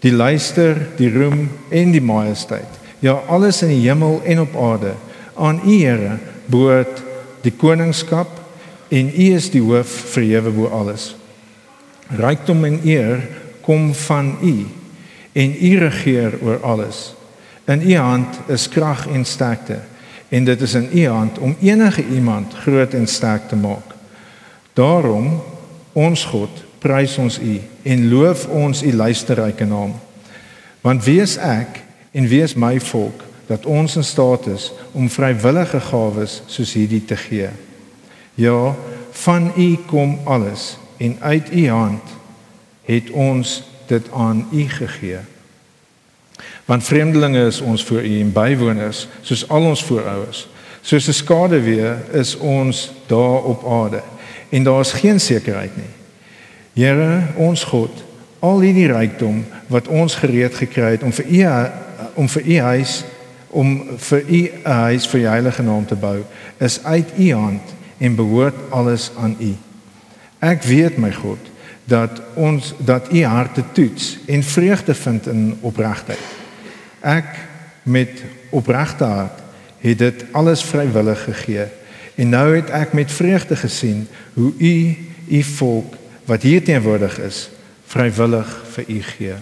die 0.00 0.12
luister, 0.12 0.78
die 0.96 1.10
roem 1.12 1.48
en 1.70 1.92
die 1.92 2.02
majesteit. 2.02 2.78
Ja, 3.00 3.18
alles 3.28 3.62
in 3.64 3.72
die 3.72 3.82
hemel 3.88 4.20
en 4.24 4.44
op 4.44 4.56
aarde. 4.56 4.94
Aan 5.34 5.60
U, 5.64 5.72
Here, 5.72 6.18
behoort 6.46 7.02
die 7.42 7.52
koningskap 7.56 8.38
en 8.90 9.10
U 9.10 9.26
is 9.34 9.50
die 9.52 9.62
hoof 9.62 9.90
verhewe 10.14 10.52
bo 10.54 10.70
alles. 10.74 11.14
Rykdom 12.18 12.64
en 12.66 12.80
eer 12.84 13.22
kom 13.62 13.92
van 13.94 14.34
U 14.42 14.54
en 15.32 15.54
U 15.54 15.70
regeer 15.78 16.38
oor 16.42 16.60
alles. 16.66 17.10
In 17.70 17.82
U 17.86 17.94
hand 17.96 18.40
is 18.50 18.68
krag 18.68 19.06
en 19.08 19.24
sterkte 19.24 19.78
en 20.30 20.44
dit 20.44 20.60
is 20.62 20.74
in 20.74 20.88
U 20.92 21.06
hand 21.06 21.38
om 21.38 21.56
enige 21.62 22.04
iemand 22.06 22.54
groot 22.64 22.94
en 22.94 23.06
sterk 23.06 23.48
te 23.48 23.56
maak. 23.56 23.94
Daarom 24.74 25.40
ons 25.92 26.24
God, 26.24 26.50
prys 26.78 27.16
ons 27.18 27.38
U 27.38 27.56
en 27.82 28.06
loof 28.08 28.46
ons 28.46 28.82
U 28.82 28.92
luisterryke 28.92 29.66
naam. 29.68 29.94
Want 30.80 31.04
wie 31.04 31.20
is 31.20 31.36
ek 31.36 31.82
en 32.12 32.28
wie 32.30 32.42
is 32.42 32.56
my 32.56 32.78
volk 32.80 33.24
dat 33.50 33.66
ons 33.66 33.96
in 33.96 34.06
staat 34.06 34.46
is 34.46 34.70
om 34.92 35.10
vrywillige 35.10 35.80
gawes 35.90 36.40
soos 36.46 36.76
hierdie 36.78 37.02
te 37.04 37.18
gee? 37.18 37.50
Ja, 38.34 38.74
van 39.12 39.50
U 39.56 39.68
kom 39.90 40.18
alles 40.24 40.76
en 40.98 41.18
uit 41.20 41.52
U 41.52 41.66
hand 41.68 42.16
het 42.86 43.10
ons 43.10 43.60
dit 43.90 44.06
aan 44.12 44.46
U 44.52 44.64
gegee 44.68 45.20
want 46.70 46.84
vreemdelinge 46.84 47.46
is 47.46 47.60
ons 47.60 47.84
voor 47.84 48.04
u 48.04 48.20
en 48.20 48.32
bywoners 48.32 49.08
soos 49.26 49.48
al 49.48 49.64
ons 49.72 49.84
voorouers 49.84 50.46
soos 50.82 51.08
'n 51.08 51.12
skaduwee 51.12 51.94
is 52.12 52.36
ons 52.36 52.92
daar 53.06 53.42
op 53.52 53.66
aarde 53.66 54.02
en 54.50 54.66
daar 54.66 54.80
is 54.80 54.92
geen 54.92 55.20
sekerheid 55.20 55.76
nie 55.76 55.90
Here 56.74 57.34
ons 57.36 57.64
God 57.66 58.04
al 58.40 58.60
hierdie 58.62 58.88
rykdom 58.88 59.42
wat 59.68 59.88
ons 59.88 60.14
gereed 60.14 60.54
gekry 60.54 60.94
het 60.94 61.02
om 61.02 61.12
vir 61.12 61.26
u 61.26 61.40
om 62.14 62.28
vir 62.28 62.46
u 62.46 62.58
huis 62.58 63.04
om 63.50 63.72
vir 63.98 64.22
u 64.30 64.40
huis 64.64 65.06
vir 65.10 65.20
die 65.20 65.28
heilige 65.28 65.62
naam 65.66 65.86
te 65.86 65.98
bou 65.98 66.20
is 66.58 66.78
uit 66.84 67.14
u 67.18 67.32
hand 67.34 67.74
en 67.98 68.16
behoort 68.16 68.56
alles 68.70 69.10
aan 69.18 69.36
u 69.40 69.54
ek 70.40 70.62
weet 70.62 70.98
my 70.98 71.12
God 71.12 71.50
dat 71.84 72.22
ons 72.34 72.74
dat 72.78 73.12
u 73.12 73.24
harte 73.24 73.64
toets 73.72 74.18
en 74.26 74.42
vreugde 74.42 74.94
vind 74.94 75.26
in 75.26 75.58
opregtheid 75.60 76.38
Ek 77.00 77.32
met 77.82 78.22
opregte 78.52 79.04
hart 79.04 79.38
het 79.80 79.98
dit 79.98 80.24
alles 80.36 80.62
vrywillig 80.62 81.22
gegee. 81.24 81.66
En 82.20 82.28
nou 82.28 82.50
het 82.56 82.70
ek 82.76 82.92
met 82.92 83.12
vreugde 83.12 83.56
gesien 83.56 84.04
hoe 84.34 84.52
u 84.58 84.74
u 85.30 85.42
volk 85.42 85.94
wat 86.26 86.42
hier 86.42 86.64
teenwoordig 86.64 87.18
is, 87.22 87.48
vrywillig 87.86 88.48
vir 88.74 88.84
u 88.88 89.02
gee. 89.02 89.34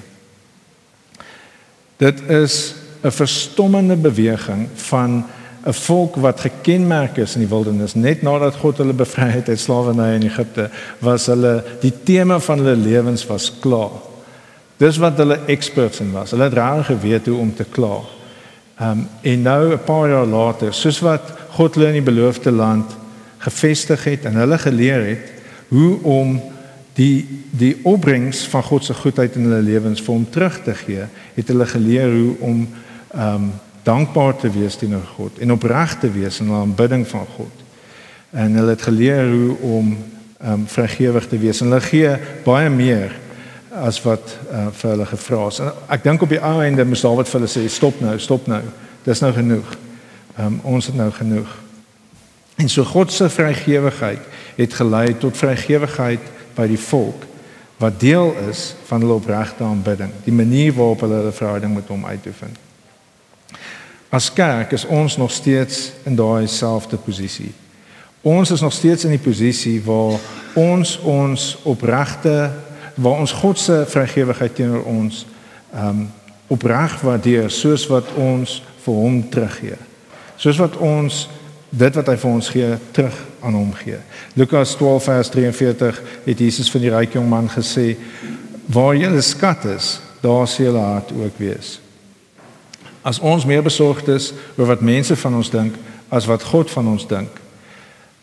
Dit 1.96 2.20
is 2.28 2.74
'n 3.02 3.10
verstommende 3.10 3.96
beweging 3.96 4.68
van 4.74 5.26
'n 5.66 5.72
volk 5.72 6.16
wat 6.16 6.40
gekenmerk 6.40 7.16
is 7.16 7.34
in 7.34 7.40
die 7.40 7.48
wildernis 7.48 7.94
net 7.94 8.22
nadat 8.22 8.54
God 8.54 8.76
hulle 8.76 8.92
bevry 8.92 9.28
het 9.28 9.48
uit 9.48 9.60
slawerny 9.60 10.14
in 10.14 10.22
Egipte 10.22 10.70
was 10.98 11.26
hulle 11.26 11.64
die 11.80 11.92
tema 12.04 12.38
van 12.38 12.58
hulle 12.58 12.76
lewens 12.76 13.26
was 13.26 13.52
klaar 13.60 14.08
Dis 14.78 14.98
wat 15.02 15.18
hulle 15.18 15.40
experts 15.50 16.00
in 16.00 16.12
was. 16.14 16.30
Hulle 16.30 16.46
het 16.46 16.54
reg 16.54 16.86
geweet 16.86 17.26
hoe 17.26 17.38
om 17.38 17.54
te 17.54 17.64
kla. 17.64 17.96
Um, 18.82 19.08
en 19.20 19.42
nou 19.42 19.72
'n 19.72 19.84
paar 19.84 20.08
jaar 20.08 20.26
later, 20.26 20.74
soos 20.74 21.00
wat 21.00 21.22
God 21.50 21.74
hulle 21.74 21.86
in 21.86 22.02
die 22.04 22.12
beloofde 22.12 22.50
land 22.50 22.96
gevestig 23.38 24.04
het 24.04 24.24
en 24.24 24.34
hulle 24.34 24.58
geleer 24.58 25.04
het 25.04 25.32
hoe 25.68 26.02
om 26.02 26.40
die 26.94 27.44
die 27.50 27.76
opbrengs 27.82 28.46
van 28.46 28.62
God 28.62 28.84
se 28.84 28.94
goedheid 28.94 29.34
in 29.34 29.42
hulle 29.42 29.62
lewens 29.62 30.00
vir 30.00 30.14
hom 30.14 30.26
terug 30.30 30.62
te 30.62 30.74
gee, 30.74 31.06
het 31.34 31.48
hulle 31.48 31.66
geleer 31.66 32.10
hoe 32.12 32.34
om 32.38 32.68
um, 33.14 33.52
dankbaar 33.82 34.36
te 34.36 34.50
wees 34.50 34.76
teenoor 34.76 35.06
God 35.16 35.38
en 35.38 35.52
opreg 35.52 35.98
te 35.98 36.10
wees 36.10 36.40
in 36.40 36.46
hulle 36.46 36.60
aanbidding 36.60 37.06
van 37.08 37.26
God. 37.36 37.64
En 38.30 38.54
hulle 38.54 38.74
het 38.76 38.82
geleer 38.82 39.30
hoe 39.30 39.56
om 39.58 39.96
um, 40.44 40.66
vrygewig 40.66 41.28
te 41.28 41.38
wees. 41.38 41.60
En 41.60 41.66
hulle 41.70 41.80
gee 41.80 42.16
baie 42.44 42.70
meer 42.70 43.14
as 43.84 44.00
wat 44.02 44.34
uh, 44.50 44.66
vir 44.72 44.90
hulle 44.90 45.06
gevra 45.06 45.46
is. 45.48 45.60
En 45.62 45.72
ek 45.94 46.04
dink 46.04 46.22
op 46.22 46.32
die 46.32 46.42
ou 46.42 46.58
einde 46.62 46.84
moes 46.88 47.04
Dawid 47.04 47.30
vir 47.30 47.40
hulle 47.40 47.50
sê 47.52 47.64
stop 47.72 48.00
nou, 48.00 48.16
stop 48.22 48.46
nou. 48.50 48.62
Dis 49.06 49.22
nou 49.24 49.32
genoeg. 49.36 49.72
Um, 50.38 50.60
ons 50.76 50.86
het 50.86 50.98
nou 50.98 51.10
genoeg. 51.14 51.56
En 52.58 52.68
so 52.68 52.84
God 52.84 53.12
se 53.12 53.28
vrygewigheid 53.30 54.22
het 54.58 54.74
gelei 54.74 55.12
tot 55.18 55.38
vrygewigheid 55.38 56.30
by 56.56 56.66
die 56.70 56.80
volk 56.88 57.26
wat 57.78 58.00
deel 58.02 58.32
is 58.50 58.72
van 58.88 59.04
hulle 59.04 59.20
opregte 59.20 59.62
aanbidding, 59.62 60.10
die 60.24 60.34
manier 60.34 60.72
waarop 60.74 61.04
hulle 61.04 61.20
hulle 61.20 61.32
verhouding 61.32 61.74
met 61.74 61.90
hom 61.92 62.06
uitoefen. 62.10 62.56
As 64.10 64.32
kerk 64.32 64.72
is 64.74 64.86
ons 64.86 65.16
nog 65.16 65.30
steeds 65.30 65.92
in 66.08 66.16
daai 66.18 66.48
selfde 66.50 66.96
posisie. 66.96 67.52
Ons 68.26 68.50
is 68.50 68.60
nog 68.60 68.72
steeds 68.72 69.04
in 69.06 69.14
die 69.14 69.22
posisie 69.22 69.76
waar 69.84 70.18
ons 70.58 70.96
ons 71.06 71.44
opregte 71.62 72.50
waar 72.98 73.20
ons 73.22 73.32
God 73.32 73.58
se 73.58 73.84
vrygewigheid 73.86 74.54
teenoor 74.54 74.84
ons 74.84 75.26
ehm 75.72 75.88
um, 75.88 76.06
opreg 76.48 77.00
waardeer 77.04 77.50
soos 77.52 77.82
wat 77.92 78.08
ons 78.16 78.62
vir 78.80 78.94
hom 78.94 79.18
teruggee. 79.28 79.76
Soos 80.40 80.56
wat 80.56 80.76
ons 80.80 81.26
dit 81.68 81.98
wat 81.98 82.08
hy 82.08 82.14
vir 82.16 82.30
ons 82.30 82.48
gee 82.48 82.70
terug 82.96 83.16
aan 83.44 83.58
hom 83.58 83.72
gee. 83.76 83.98
Lukas 84.32 84.72
12 84.80 85.04
vers 85.10 85.28
43 85.34 86.00
het 86.24 86.40
Jesus 86.40 86.70
van 86.72 86.84
die 86.84 86.92
ryk 86.94 87.18
jong 87.18 87.28
man 87.28 87.50
gesê 87.52 87.98
waar 88.72 88.96
julle 88.96 89.20
skat 89.24 89.66
is, 89.74 89.98
daar 90.24 90.48
sal 90.48 90.70
julle 90.70 90.86
hart 90.86 91.12
ook 91.12 91.36
wees. 91.40 91.76
As 93.04 93.20
ons 93.20 93.44
meer 93.44 93.62
besorgd 93.62 94.08
is 94.12 94.32
oor 94.56 94.72
wat 94.72 94.84
mense 94.84 95.16
van 95.16 95.36
ons 95.36 95.52
dink 95.52 95.76
as 96.08 96.26
wat 96.28 96.48
God 96.48 96.72
van 96.72 96.88
ons 96.96 97.06
dink, 97.08 97.30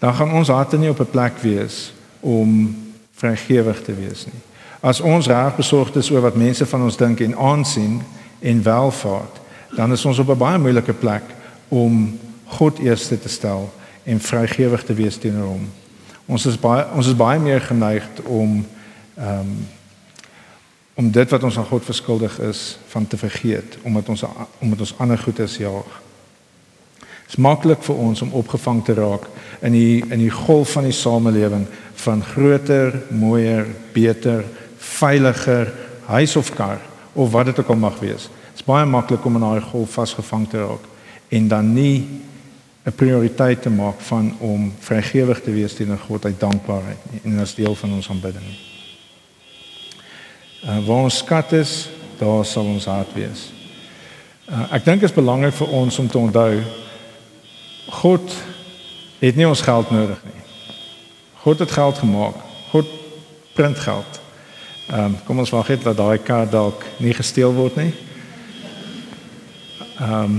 dan 0.01 0.17
gaan 0.17 0.33
ons 0.33 0.49
harte 0.49 0.77
nie 0.77 0.89
op 0.89 0.99
'n 0.99 1.13
plek 1.13 1.37
wees 1.41 1.93
om 2.19 2.75
vrygewig 3.13 3.81
te 3.85 3.93
wees 3.93 4.25
nie. 4.25 4.41
As 4.85 5.01
ons 5.01 5.25
reg 5.27 5.55
besorgd 5.57 5.95
is 5.97 6.11
oor 6.13 6.21
wat 6.21 6.35
mense 6.37 6.65
van 6.69 6.83
ons 6.85 6.97
dink 6.97 7.23
en 7.25 7.33
aansien 7.37 8.01
en 8.39 8.59
welvaart, 8.63 9.39
dan 9.73 9.91
is 9.91 10.05
ons 10.05 10.19
op 10.21 10.29
'n 10.29 10.37
baie 10.37 10.59
moeilike 10.61 10.93
plek 10.93 11.23
om 11.67 12.19
God 12.45 12.79
eerste 12.79 13.19
te 13.19 13.29
stel 13.29 13.73
en 14.03 14.19
vrygewig 14.19 14.83
te 14.83 14.93
wees 14.93 15.17
teenoor 15.17 15.47
hom. 15.47 15.65
Ons 16.25 16.45
is 16.45 16.59
baie 16.59 16.85
ons 16.93 17.07
is 17.07 17.15
baie 17.15 17.39
meer 17.39 17.61
geneig 17.61 18.05
om 18.25 18.65
ehm 19.17 19.39
um, 19.39 19.67
om 20.95 21.11
dit 21.11 21.29
wat 21.29 21.43
ons 21.43 21.57
aan 21.57 21.65
God 21.65 21.83
verskuldig 21.83 22.39
is 22.39 22.77
van 22.87 23.07
te 23.07 23.17
vergeet 23.17 23.77
omdat 23.83 24.09
ons 24.09 24.23
omdat 24.59 24.79
ons 24.79 24.97
ander 24.97 25.17
goed 25.17 25.39
is 25.39 25.57
jaag. 25.57 26.01
Dit 26.99 27.33
is 27.33 27.35
maklik 27.35 27.83
vir 27.83 27.95
ons 27.95 28.21
om 28.21 28.31
opgevang 28.31 28.85
te 28.85 28.93
raak 28.93 29.25
in 29.61 29.71
die 29.71 30.03
in 30.09 30.19
die 30.19 30.31
golf 30.31 30.71
van 30.71 30.83
die 30.83 30.91
samelewing 30.91 31.65
van 31.95 32.23
groter, 32.23 33.01
mooier, 33.09 33.67
beter, 33.93 34.45
veiliger 34.95 35.71
huis 36.05 36.35
of 36.35 36.51
kar 36.55 36.79
of 37.13 37.31
wat 37.31 37.45
dit 37.45 37.59
ook 37.59 37.71
al 37.73 37.79
mag 37.79 37.99
wees. 37.99 38.29
Dit 38.29 38.61
is 38.61 38.67
baie 38.67 38.85
maklik 38.85 39.25
om 39.25 39.39
in 39.39 39.45
daai 39.45 39.61
golf 39.61 39.95
vasgevang 39.97 40.47
te 40.49 40.61
raak 40.63 40.85
en 41.29 41.47
dan 41.47 41.73
nie 41.73 42.23
'n 42.85 42.93
prioriteit 42.95 43.61
te 43.61 43.69
maak 43.69 43.99
van 43.99 44.35
om 44.39 44.73
vrygewig 44.79 45.41
te 45.41 45.51
wees 45.51 45.73
teenoor 45.73 45.97
God 45.97 46.25
uit 46.25 46.39
dankbaarheid 46.39 46.97
nie, 47.11 47.21
en 47.23 47.39
as 47.39 47.55
deel 47.55 47.75
van 47.75 47.93
ons 47.93 48.09
aanbidding. 48.09 48.45
Uh, 50.65 50.85
waar 50.85 51.03
ons 51.03 51.17
skat 51.17 51.51
is, 51.51 51.89
daar 52.17 52.45
sal 52.45 52.65
ons 52.65 52.85
hart 52.85 53.13
wees. 53.13 53.51
Uh, 54.49 54.73
ek 54.73 54.85
dink 54.85 55.01
dit 55.01 55.09
is 55.09 55.15
belangrik 55.15 55.53
vir 55.53 55.67
ons 55.67 55.99
om 55.99 56.07
te 56.07 56.17
onthou 56.17 56.61
God 57.89 58.35
het 59.19 59.35
nie 59.35 59.47
ons 59.47 59.61
geld 59.61 59.89
nodig 59.91 60.21
nie. 60.25 60.41
God 61.41 61.59
het 61.59 61.71
geld 61.71 61.97
gemaak. 61.97 62.37
God 62.69 62.85
print 63.53 63.79
geld. 63.79 64.21
Ehm 64.85 65.03
um, 65.03 65.15
kom 65.25 65.39
ons 65.41 65.49
wag 65.49 65.67
net 65.67 65.83
dat 65.83 65.97
daai 65.97 66.17
kaart 66.21 66.51
dalk 66.51 66.83
nie 67.01 67.13
gesteel 67.13 67.53
word 67.53 67.75
nie. 67.75 67.93
Ehm 69.97 70.21
um, 70.23 70.35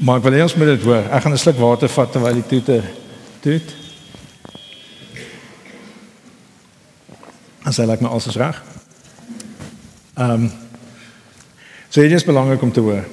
maar 0.00 0.16
ek 0.16 0.24
wil 0.24 0.38
eers 0.38 0.54
met 0.56 0.70
dit 0.70 0.86
hoor. 0.88 1.04
Ek 1.12 1.22
gaan 1.22 1.32
'n 1.32 1.38
sluk 1.38 1.58
water 1.60 1.88
vat 1.88 2.12
terwyl 2.12 2.34
die 2.34 2.46
toeter 2.46 2.84
toet. 3.40 3.74
As 7.64 7.76
hy 7.76 7.84
like 7.84 8.02
my 8.02 8.08
alles 8.08 8.36
reg. 8.36 8.62
Ehm 10.14 10.30
um, 10.30 10.52
so 11.88 12.00
dit 12.00 12.12
is 12.12 12.24
belangrik 12.24 12.62
om 12.62 12.72
te 12.72 12.80
hoor. 12.80 13.04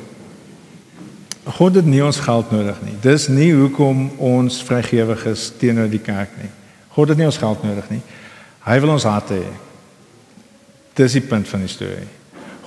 God 1.43 1.75
het 1.75 1.85
nie 1.85 2.03
ons 2.05 2.19
geld 2.19 2.51
nodig 2.51 2.81
nie. 2.81 2.95
Dis 3.01 3.27
nie 3.27 3.53
hoekom 3.53 4.11
ons 4.17 4.63
vrygewig 4.63 5.25
is 5.25 5.51
teenoor 5.59 5.89
die 5.89 5.99
kerk 5.99 6.29
nie. 6.41 6.49
God 6.89 7.09
het 7.09 7.17
nie 7.17 7.25
ons 7.25 7.37
geld 7.37 7.63
nodig 7.63 7.89
nie. 7.89 8.01
Hy 8.67 8.79
wil 8.83 8.91
ons 8.97 9.07
harte 9.07 9.39
hê. 9.39 9.51
Dis 10.97 11.15
die 11.15 11.23
punt 11.23 11.47
van 11.47 11.63
die 11.63 11.71
storie. 11.71 12.07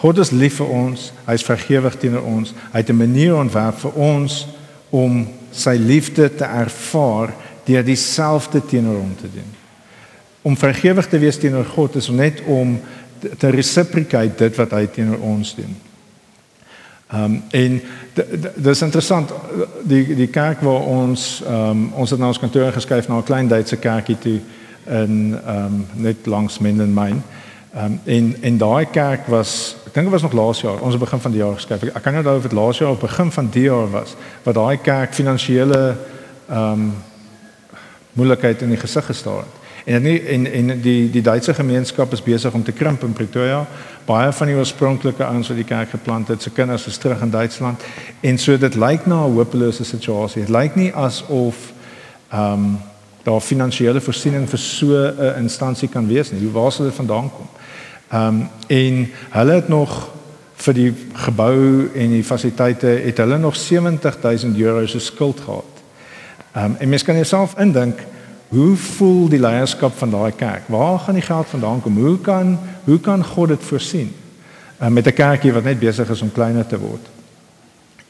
God 0.00 0.20
is 0.22 0.32
lief 0.32 0.56
vir 0.62 0.70
ons. 0.72 1.10
Hy's 1.26 1.44
vergewig 1.44 1.98
teenoor 2.00 2.24
ons. 2.24 2.54
Hy 2.72 2.80
het 2.80 2.90
'n 2.90 2.96
manier 2.96 3.36
ontwerp 3.36 3.78
vir 3.78 3.92
ons 3.92 4.46
om 4.90 5.28
sy 5.52 5.76
liefde 5.76 6.34
te 6.34 6.44
ervaar 6.44 7.34
deur 7.64 7.84
dieselfde 7.84 8.66
teenoor 8.66 8.96
hom 8.96 9.16
te 9.16 9.28
doen. 9.32 9.50
Om 10.42 10.56
vergewig 10.56 11.08
te 11.08 11.18
wees 11.18 11.38
teenoor 11.38 11.64
God 11.64 11.96
is 11.96 12.08
net 12.08 12.40
om 12.46 12.80
te 13.38 13.48
reciprocate 13.48 14.36
dit 14.36 14.56
wat 14.56 14.70
hy 14.70 14.86
teenoor 14.86 15.20
ons 15.20 15.54
doen. 15.54 15.76
Ehm 17.10 17.24
um, 17.24 17.42
en 17.50 17.82
dis 18.56 18.82
interessant 18.82 19.32
die 19.82 20.14
die 20.14 20.30
kerk 20.30 20.60
waar 20.60 20.82
ons 20.86 21.42
ehm 21.46 21.70
um, 21.70 21.92
ons 21.92 22.10
het 22.10 22.18
na 22.18 22.26
ons 22.26 22.38
kantoor 22.38 22.72
geskuif 22.72 23.08
na 23.08 23.18
'n 23.18 23.24
klein 23.24 23.48
Duitse 23.48 23.76
kerkie 23.76 24.18
toe 24.18 24.40
in 24.90 25.38
ehm 25.46 25.64
um, 25.64 25.86
net 25.92 26.26
langs 26.26 26.58
Mindenmain. 26.58 27.22
Ehm 27.74 27.84
um, 27.84 28.00
en 28.04 28.36
en 28.40 28.58
daai 28.58 28.86
kerk 28.90 29.26
was 29.26 29.76
ek 29.86 29.94
dink 29.94 30.06
dit 30.06 30.12
was 30.12 30.22
nog 30.22 30.32
laas 30.32 30.60
jaar, 30.60 30.80
ons 30.80 30.92
het 30.92 31.02
begin 31.02 31.20
van 31.20 31.30
die 31.30 31.40
jaar 31.40 31.54
geskuif. 31.54 31.82
Ek, 31.82 31.94
ek 31.94 32.02
kan 32.02 32.12
nie 32.12 32.20
onthou 32.22 32.36
of 32.36 32.42
dit 32.42 32.52
laas 32.52 32.78
jaar 32.78 32.90
of 32.90 33.00
begin 33.00 33.30
van 33.32 33.48
die 33.50 33.62
jaar 33.62 33.90
was 33.90 34.16
wat 34.42 34.54
daai 34.54 34.76
kerk 34.82 35.14
finansiële 35.14 35.96
ehm 36.48 36.72
um, 36.72 36.92
moeilikheid 38.12 38.62
in 38.62 38.74
die 38.74 38.80
gesig 38.80 39.06
gestaar 39.06 39.44
het. 39.46 39.60
En 39.84 40.02
nie 40.02 40.18
en 40.26 40.46
en 40.52 40.80
die 40.80 41.10
die 41.10 41.22
Duitse 41.22 41.54
gemeenskap 41.54 42.12
is 42.12 42.22
besig 42.22 42.52
om 42.52 42.62
te 42.62 42.72
krimp 42.72 43.02
in 43.02 43.12
Pretoria. 43.12 43.66
Baie 44.04 44.32
van 44.32 44.46
die 44.46 44.56
oorspronklike 44.56 45.24
ouens 45.24 45.48
wat 45.48 45.56
die 45.56 45.64
kerk 45.64 45.90
geplant 45.90 46.28
het, 46.28 46.42
se 46.42 46.50
kinders 46.50 46.86
is 46.86 46.98
terug 46.98 47.20
in 47.20 47.30
Duitsland. 47.30 47.82
En 48.20 48.38
so 48.38 48.58
dit 48.58 48.74
lyk 48.74 49.06
na 49.06 49.24
'n 49.26 49.34
hopelose 49.36 49.84
situasie. 49.84 50.40
Dit 50.40 50.54
lyk 50.56 50.74
nie 50.74 50.94
asof 50.94 51.72
ehm 52.30 52.52
um, 52.52 52.78
daar 53.22 53.40
finansiële 53.40 54.00
voorsiening 54.00 54.48
vir 54.48 54.58
so 54.58 54.86
'n 54.94 55.38
instansie 55.38 55.88
kan 55.88 56.06
wees 56.06 56.30
nie. 56.30 56.50
Waar 56.52 56.72
sal 56.72 56.84
dit 56.84 56.94
vandaan 56.94 57.30
kom? 57.30 57.48
Ehm 58.10 58.26
um, 58.26 58.48
en 58.66 59.10
hulle 59.30 59.52
het 59.52 59.68
nog 59.68 60.10
vir 60.54 60.74
die 60.74 60.94
gebou 61.12 61.88
en 61.94 62.10
die 62.10 62.24
fasiliteite 62.24 62.86
het 62.86 63.16
hulle 63.16 63.38
nog 63.38 63.56
70000 63.56 64.58
euro 64.58 64.86
se 64.86 64.98
skuld 64.98 65.40
gehad. 65.40 65.72
Ehm 66.52 66.64
um, 66.64 66.76
en 66.78 66.88
mens 66.88 67.02
kan 67.02 67.14
jouself 67.14 67.54
indink 67.58 67.98
Hoe 68.50 68.76
voel 68.76 69.28
die 69.30 69.38
leierskap 69.38 69.94
van 69.94 70.10
daai 70.10 70.32
kerk? 70.34 70.62
Waar 70.66 70.98
gaan 70.98 71.14
die 71.14 71.22
geld 71.22 71.46
vandaan 71.46 71.82
kom? 71.82 71.96
Hoe 71.96 72.18
kan 72.18 72.58
hoe 72.84 73.00
kan 73.00 73.24
God 73.24 73.48
dit 73.48 73.62
voorsien? 73.62 74.14
Uh, 74.82 74.88
met 74.88 75.06
'n 75.06 75.12
kerkie 75.12 75.52
wat 75.52 75.62
net 75.62 75.78
besig 75.78 76.10
is 76.10 76.22
om 76.22 76.32
kleiner 76.32 76.66
te 76.66 76.78
word. 76.78 77.06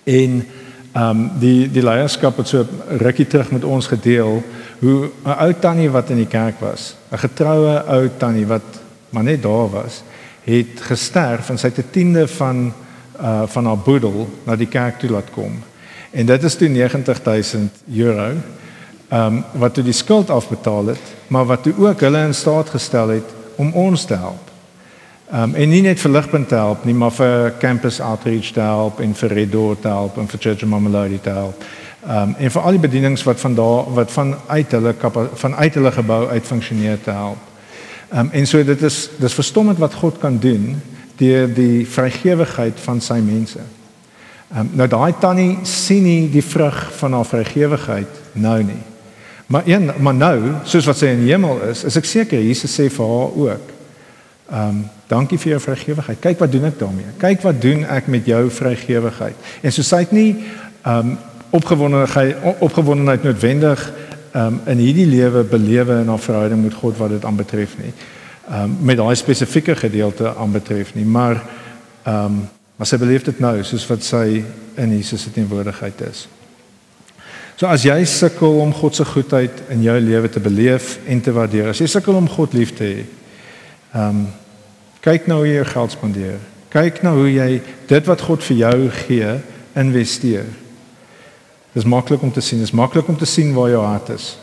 En 0.05 0.47
ehm 0.93 1.11
um, 1.11 1.31
die 1.39 1.71
die 1.71 1.83
leierskap 1.83 2.37
het 2.37 2.49
so 2.49 2.67
rukkie 2.89 3.27
terug 3.27 3.51
met 3.51 3.65
ons 3.65 3.87
gedeel 3.87 4.43
hoe 4.81 5.11
'n 5.25 5.37
ou 5.41 5.53
tannie 5.61 5.91
wat 5.91 6.11
in 6.11 6.17
die 6.17 6.27
kerk 6.27 6.61
was, 6.61 6.97
'n 7.13 7.19
getroue 7.19 7.85
ou 7.87 8.09
tannie 8.19 8.47
wat 8.47 8.81
maar 9.11 9.25
net 9.25 9.43
daar 9.43 9.71
was, 9.71 10.03
het 10.45 10.81
gesterf 10.81 11.51
en 11.51 11.59
sy 11.59 11.67
het 11.67 11.79
'n 11.79 11.91
tiende 11.91 12.29
van 12.29 12.73
uh 13.21 13.43
van 13.47 13.67
haar 13.67 13.79
boedel 13.79 14.29
na 14.45 14.57
die 14.57 14.69
kerk 14.69 14.99
toe 14.99 15.11
laat 15.11 15.31
kom. 15.31 15.63
En 16.11 16.27
dit 16.27 16.43
is 16.43 16.55
toe 16.57 16.69
90000 16.69 17.73
euro 17.95 18.33
ehm 19.09 19.27
um, 19.27 19.45
wat 19.53 19.75
toe 19.75 19.85
die 19.85 19.93
skuld 19.93 20.31
afbetaal 20.31 20.87
het, 20.87 21.07
maar 21.27 21.45
wat 21.45 21.63
toe 21.63 21.75
ook 21.79 22.01
hulle 22.01 22.27
in 22.27 22.35
staat 22.35 22.71
gestel 22.71 23.09
het 23.09 23.35
om 23.57 23.73
ons 23.73 24.05
te 24.05 24.15
help. 24.15 24.51
Ehm 25.31 25.43
um, 25.43 25.55
en 25.55 25.69
nie 25.69 25.83
net 25.83 26.01
vir 26.01 26.11
ligpunt 26.11 26.49
te 26.49 26.55
help 26.55 26.85
nie, 26.85 26.95
maar 26.95 27.13
vir 27.13 27.55
campus 27.59 28.01
outreach 28.01 28.53
te 28.53 28.61
help 28.61 29.01
en 29.01 29.15
vir 29.15 29.33
Redor 29.33 29.79
te 29.81 29.89
help 29.89 30.19
en 30.19 30.29
vir 30.29 30.41
Church 30.41 30.63
of 30.63 30.69
Mamelodi 30.69 31.21
te 31.21 31.31
help. 31.31 31.65
Ehm 32.07 32.29
um, 32.29 32.35
en 32.39 32.51
vir 32.51 32.63
al 32.63 32.71
die 32.79 32.81
bedienings 32.81 33.23
wat 33.29 33.41
van 33.41 33.55
daar 33.55 33.93
wat 33.93 34.13
van 34.13 34.35
uit 34.47 34.73
hulle 34.73 34.95
van 35.35 35.55
uit 35.55 35.75
hulle 35.75 35.93
gebou 35.93 36.29
uit 36.29 36.47
funksioneer 36.47 37.01
te 37.01 37.11
help. 37.11 37.39
Ehm 38.11 38.21
um, 38.21 38.31
en 38.33 38.47
so 38.47 38.65
dit 38.65 38.83
is 38.83 39.11
dis 39.19 39.35
verstommend 39.35 39.79
wat 39.79 39.95
God 39.95 40.19
kan 40.19 40.39
doen 40.39 40.81
deur 41.17 41.55
die 41.55 41.87
vrygewigheid 41.87 42.81
van 42.81 43.01
sy 43.01 43.19
mense. 43.21 43.61
Ehm 44.53 44.61
um, 44.61 44.71
nou 44.73 44.89
daai 44.89 45.13
tannie 45.21 45.59
sien 45.63 46.03
nie 46.03 46.31
die 46.31 46.45
vrug 46.45 46.93
van 46.97 47.13
haar 47.13 47.27
vrygewigheid 47.27 48.23
nou 48.33 48.63
nie. 48.63 48.83
Maar 49.47 49.63
een 49.67 49.93
maar 49.99 50.15
nou, 50.15 50.41
soos 50.65 50.87
wat 50.87 50.97
sy 50.97 51.13
in 51.13 51.25
die 51.25 51.33
hemel 51.33 51.61
is, 51.69 51.85
is 51.85 51.97
ek 51.97 52.09
seker 52.09 52.41
Jesus 52.41 52.81
sê 52.81 52.89
vir 52.89 53.07
haar 53.13 53.39
ook. 53.45 53.73
Ehm 54.51 54.69
um, 54.69 54.85
dankie 55.11 55.39
vir 55.39 55.51
jou 55.51 55.61
vrygewigheid. 55.61 56.21
Kyk 56.21 56.39
wat 56.39 56.53
doen 56.53 56.65
ek 56.65 56.79
daarmee. 56.79 57.17
Kyk 57.19 57.43
wat 57.43 57.61
doen 57.61 57.85
ek 57.85 58.07
met 58.07 58.27
jou 58.27 58.47
vrygewigheid. 58.51 59.51
En 59.61 59.73
so 59.73 59.83
sy 59.83 60.07
het 60.07 60.13
nie 60.17 60.31
ehm 60.83 60.97
um, 60.97 61.19
opgewondenheid 61.51 62.37
opgewondenheid 62.59 63.23
noodwendig 63.23 63.83
um, 64.35 64.61
in 64.67 64.79
hierdie 64.79 65.07
lewe 65.07 65.43
belewe 65.45 66.01
in 66.01 66.09
haar 66.09 66.23
verhouding 66.23 66.63
met 66.63 66.75
God 66.75 66.97
wat 66.97 67.15
dit 67.17 67.25
aanbetref 67.25 67.77
nie. 67.81 67.93
Um, 68.51 68.77
met 68.83 68.99
daai 68.99 69.15
spesifieke 69.15 69.77
gedeelte 69.77 70.35
aanbetref 70.35 70.95
nie, 70.95 71.07
maar 71.07 71.43
ehm 72.05 72.25
um, 72.25 72.41
maar 72.81 72.89
sy 72.89 72.97
beleef 72.97 73.27
dit 73.27 73.41
nou 73.45 73.59
soos 73.61 73.83
wat 73.91 74.01
sy 74.01 74.39
in 74.81 74.93
Jesus 74.95 75.21
se 75.27 75.31
teenwoordigheid 75.35 75.99
is. 76.07 76.23
So 77.61 77.69
as 77.69 77.83
jy 77.85 77.99
sukkel 78.09 78.57
om 78.63 78.71
God 78.73 78.97
se 78.97 79.05
goedheid 79.05 79.59
in 79.69 79.83
jou 79.85 79.99
lewe 80.01 80.31
te 80.33 80.41
beleef 80.41 80.95
en 81.05 81.21
te 81.21 81.35
waardeer, 81.37 81.69
as 81.75 81.83
jy 81.83 81.91
sukkel 81.93 82.17
om 82.17 82.31
God 82.33 82.57
lief 82.57 82.73
te 82.79 82.87
hê, 82.89 83.03
ehm 83.93 84.23
um, 84.23 84.23
kyk 85.05 85.29
nou 85.29 85.39
hoe 85.43 85.49
jy 85.49 85.59
jou 85.59 85.69
geld 85.75 85.93
spandeer. 85.93 86.41
Kyk 86.73 87.03
nou 87.05 87.15
hoe 87.19 87.31
jy 87.33 87.61
dit 87.89 88.09
wat 88.09 88.25
God 88.25 88.43
vir 88.49 88.57
jou 88.57 88.89
gee, 89.05 89.31
investeer. 89.81 90.49
Dit 91.73 91.83
is 91.83 91.89
maklik 91.89 92.23
om 92.23 92.33
te 92.33 92.41
sien, 92.41 92.59
dit 92.59 92.67
is 92.67 92.75
maklik 92.75 93.09
om 93.09 93.17
te 93.17 93.25
sien 93.25 93.53
waar 93.55 93.71
jou 93.71 93.85
hart 93.85 94.09
is. 94.09 94.39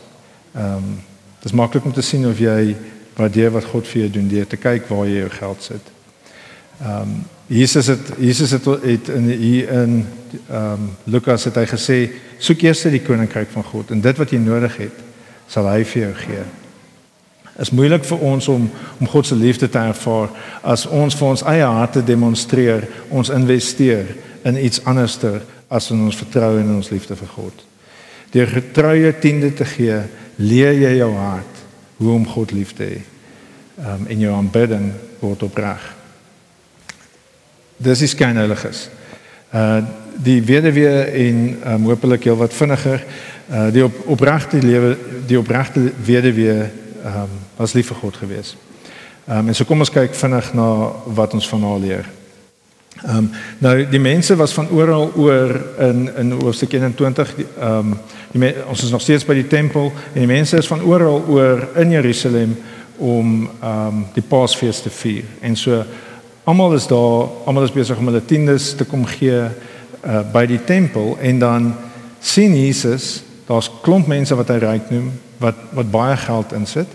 Ehm 0.54 0.74
um, 0.74 0.96
dit 1.38 1.46
is 1.46 1.52
maklik 1.52 1.84
om 1.84 1.92
te 1.92 2.02
sien 2.02 2.26
of 2.26 2.38
jy 2.38 2.76
waardeer 3.14 3.50
wat 3.54 3.64
God 3.64 3.86
vir 3.86 4.00
jou 4.00 4.10
doen 4.10 4.28
deur 4.28 4.46
te 4.46 4.56
kyk 4.56 4.88
waar 4.88 5.06
jy 5.06 5.20
jou 5.20 5.30
geld 5.30 5.62
sit. 5.62 5.90
Ehm 6.82 7.00
um, 7.00 7.18
Jesus 7.48 7.86
het 7.86 8.10
Jesus 8.18 8.50
het, 8.50 8.64
het 8.64 9.08
in 9.08 9.28
hier 9.30 9.68
in 9.68 10.06
ehm 10.48 10.72
um, 10.72 10.90
Lukas 11.04 11.44
het 11.44 11.56
hy 11.56 11.66
gesê 11.66 11.98
soek 12.38 12.62
eers 12.62 12.82
die 12.82 13.02
koninkryk 13.02 13.48
van 13.52 13.64
God 13.64 13.90
en 13.90 14.00
dit 14.00 14.16
wat 14.18 14.30
jy 14.30 14.38
nodig 14.38 14.76
het 14.76 15.04
sal 15.48 15.68
hy 15.68 15.84
vir 15.84 16.02
jou 16.02 16.14
gee. 16.14 16.42
is 17.58 17.70
moeilik 17.70 18.04
vir 18.04 18.18
ons 18.18 18.48
om 18.48 18.70
om 19.00 19.08
God 19.08 19.26
se 19.26 19.34
liefde 19.34 19.68
te 19.68 19.78
ervaar 19.78 20.28
as 20.62 20.86
ons 20.86 21.14
vir 21.14 21.28
ons 21.28 21.42
eie 21.42 21.64
harte 21.64 22.04
demonstreer, 22.04 22.88
ons 23.10 23.28
investeer 23.28 24.16
in 24.44 24.64
iets 24.64 24.84
anderster 24.84 25.42
as 25.68 25.90
in 25.92 26.00
ons 26.00 26.16
vertroue 26.16 26.60
en 26.62 26.76
ons 26.78 26.90
liefde 26.90 27.16
vir 27.16 27.30
God. 27.34 27.64
Deur 28.32 28.50
getroue 28.52 29.12
tiende 29.20 29.52
te 29.56 29.64
gee, 29.68 30.00
leer 30.36 30.76
jy 30.76 30.96
jou 30.98 31.12
hart 31.16 31.62
hoe 31.98 32.12
om 32.14 32.26
God 32.28 32.52
lief 32.54 32.74
te 32.78 32.88
hê. 32.88 32.98
Um 33.78 34.06
in 34.10 34.22
jou 34.22 34.34
aanbidding 34.34 34.90
word 35.20 35.42
opreg. 35.46 35.82
Dis 37.78 38.02
is 38.02 38.16
geen 38.18 38.38
heiliges. 38.38 38.88
Uh 39.52 39.80
die 40.18 40.40
weduwee 40.42 41.02
en 41.14 41.36
um, 41.62 41.84
hopelik 41.86 42.24
heel 42.26 42.36
wat 42.40 42.54
vinniger 42.54 43.04
uh 43.54 43.68
die 43.70 43.84
op, 43.84 44.00
opregte 44.10 44.58
lewe 44.58 44.96
die 45.30 45.38
opregte 45.38 45.92
weduwee 45.94 46.64
um 47.06 47.36
was 47.56 47.76
lief 47.78 47.92
vir 47.92 48.00
God 48.02 48.18
geweest. 48.24 48.56
Um 49.28 49.52
en 49.52 49.54
so 49.54 49.64
kom 49.64 49.84
ons 49.84 49.94
kyk 49.94 50.16
vinnig 50.18 50.50
na 50.58 50.68
wat 51.14 51.38
ons 51.38 51.48
van 51.48 51.68
haar 51.68 51.78
leer. 51.84 52.10
Ehm 53.06 53.16
um, 53.16 53.30
nou 53.58 53.88
die 53.90 54.00
mense 54.00 54.36
was 54.36 54.52
van 54.52 54.68
oral 54.70 55.12
oor 55.14 55.60
in 55.78 56.16
in 56.16 56.30
hoofstuk 56.30 56.72
21 56.72 57.34
ehm 57.58 57.94
um, 58.34 58.44
ons 58.68 58.82
is 58.82 58.90
nog 58.90 59.00
steeds 59.00 59.24
by 59.24 59.34
die 59.34 59.46
tempel 59.46 59.92
en 60.12 60.18
die 60.18 60.26
mense 60.26 60.56
is 60.56 60.66
van 60.66 60.82
oral 60.82 61.22
oor 61.28 61.68
in 61.76 61.90
Jerusalem 61.90 62.56
om 62.96 63.50
ehm 63.60 63.86
um, 63.86 64.06
die 64.14 64.22
Paasfees 64.22 64.80
te 64.82 64.90
vier. 64.90 65.24
En 65.40 65.56
so 65.56 65.84
almal 66.44 66.74
is 66.74 66.86
daar, 66.86 67.28
almal 67.44 67.62
is 67.68 67.72
besig 67.72 67.98
om 67.98 68.06
hulle 68.10 68.24
tiendes 68.24 68.74
te 68.74 68.84
kom 68.84 69.04
gee 69.06 69.44
uh, 69.44 70.22
by 70.32 70.46
die 70.46 70.64
tempel 70.64 71.18
en 71.20 71.38
dan 71.38 71.74
sien 72.20 72.56
Jesus, 72.56 73.22
daar's 73.46 73.70
klomp 73.82 74.06
mense 74.06 74.34
wat 74.34 74.48
hy 74.48 74.56
ryk 74.64 74.90
noem 74.90 75.12
wat 75.38 75.60
wat 75.70 75.90
baie 75.90 76.16
geld 76.16 76.52
insit. 76.52 76.88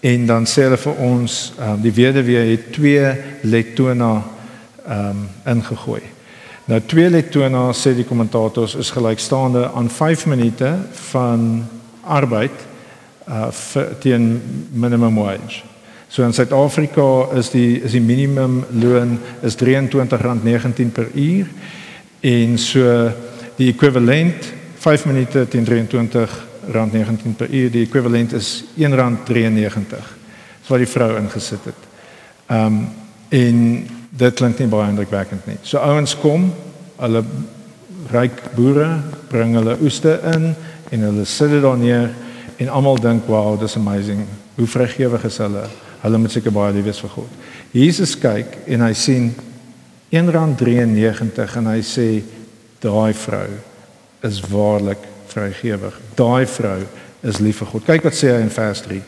En 0.00 0.26
dan 0.26 0.44
sê 0.46 0.66
hulle 0.68 0.76
vir 0.76 1.00
ons, 1.00 1.38
ehm 1.56 1.72
um, 1.78 1.80
die 1.80 1.94
weduwee 1.96 2.44
het 2.50 2.68
twee 2.76 3.14
letona 3.40 4.20
ehm 4.86 5.08
um, 5.10 5.28
ingegooi. 5.46 6.02
Nou 6.64 6.80
twee 6.86 7.10
letona 7.10 7.72
sê 7.74 7.94
die 7.96 8.06
kommentators 8.06 8.74
is 8.78 8.90
gelykstaande 8.94 9.70
aan 9.74 9.90
5 9.90 10.26
minute 10.26 10.76
van 11.10 11.66
arbeid 12.04 12.66
uh 13.28 13.48
vir 13.50 13.98
teen 13.98 14.42
minimum 14.72 15.14
wage. 15.14 15.62
So 16.08 16.24
in 16.24 16.32
Suid-Afrika 16.32 17.30
is 17.38 17.50
die 17.50 17.82
is 17.82 17.92
die 17.92 18.00
minimum 18.02 18.64
loon 18.70 19.18
is 19.42 19.54
R23.19 19.56 20.90
per 20.92 21.08
uur 21.14 21.46
en 22.20 22.58
so 22.58 23.10
die 23.56 23.68
ekwivalent 23.72 24.52
5 24.78 25.06
minute 25.06 25.48
teen 25.48 25.66
R23.19 25.66 27.36
per 27.36 27.50
uur 27.50 27.70
die 27.70 27.84
ekwivalent 27.86 28.32
is 28.32 28.64
R1.93. 28.78 30.02
So 30.62 30.74
wat 30.74 30.84
die 30.84 30.90
vrou 30.90 31.16
ingesit 31.18 31.64
het. 31.64 31.88
Ehm 32.46 32.66
um, 32.66 32.88
en 33.30 33.86
dit 34.10 34.34
klink 34.34 34.58
nie 34.58 34.68
baie 34.70 34.90
indrukwekkend 34.90 35.46
nie. 35.46 35.58
So 35.62 35.78
ouens 35.78 36.16
kom, 36.18 36.50
hulle 37.00 37.22
ryk 38.10 38.42
boere 38.56 38.88
bring 39.30 39.54
hulle 39.58 39.76
oeste 39.84 40.16
in 40.32 40.50
en 40.90 41.06
hulle 41.06 41.26
sit 41.28 41.52
dit 41.52 41.62
daar 41.62 41.78
neer 41.78 42.10
en 42.60 42.72
almal 42.74 42.98
dink 43.00 43.28
wow, 43.30 43.54
dis 43.60 43.76
amazing. 43.78 44.24
Hoe 44.58 44.66
vrygewig 44.66 45.24
is 45.24 45.38
hulle? 45.40 45.64
Hulle 46.02 46.18
moet 46.18 46.34
seker 46.34 46.52
baie 46.54 46.74
lief 46.74 46.88
wees 46.88 47.00
vir 47.04 47.14
God. 47.14 47.38
Jesus 47.76 48.16
kyk 48.18 48.58
en 48.66 48.84
hy 48.84 48.92
sien 48.98 49.30
R1.93 50.10 51.56
en 51.60 51.70
hy 51.70 51.80
sê 51.86 52.08
daai 52.82 53.12
vrou 53.14 53.48
is 54.26 54.40
waarlik 54.50 55.06
vrygewig. 55.30 55.96
Daai 56.18 56.46
vrou 56.50 56.80
is 57.22 57.38
lief 57.40 57.62
vir 57.62 57.70
God. 57.72 57.86
Kyk 57.86 58.08
wat 58.08 58.16
sê 58.18 58.34
hy 58.34 58.42
in 58.42 58.52
vers 58.52 58.82
3. 58.88 59.00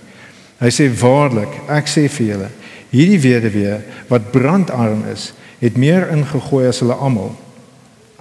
Hy 0.62 0.70
sê 0.70 0.86
waarlik, 1.00 1.56
ek 1.74 1.90
sê 1.90 2.06
vir 2.06 2.28
julle, 2.28 2.50
Hierdie 2.92 3.20
weduwee 3.22 3.78
wat 4.11 4.31
brandarm 4.35 5.07
is, 5.09 5.31
het 5.62 5.78
meer 5.81 6.11
ingegooi 6.12 6.66
as 6.68 6.83
hulle 6.85 6.94
almal. 6.94 7.33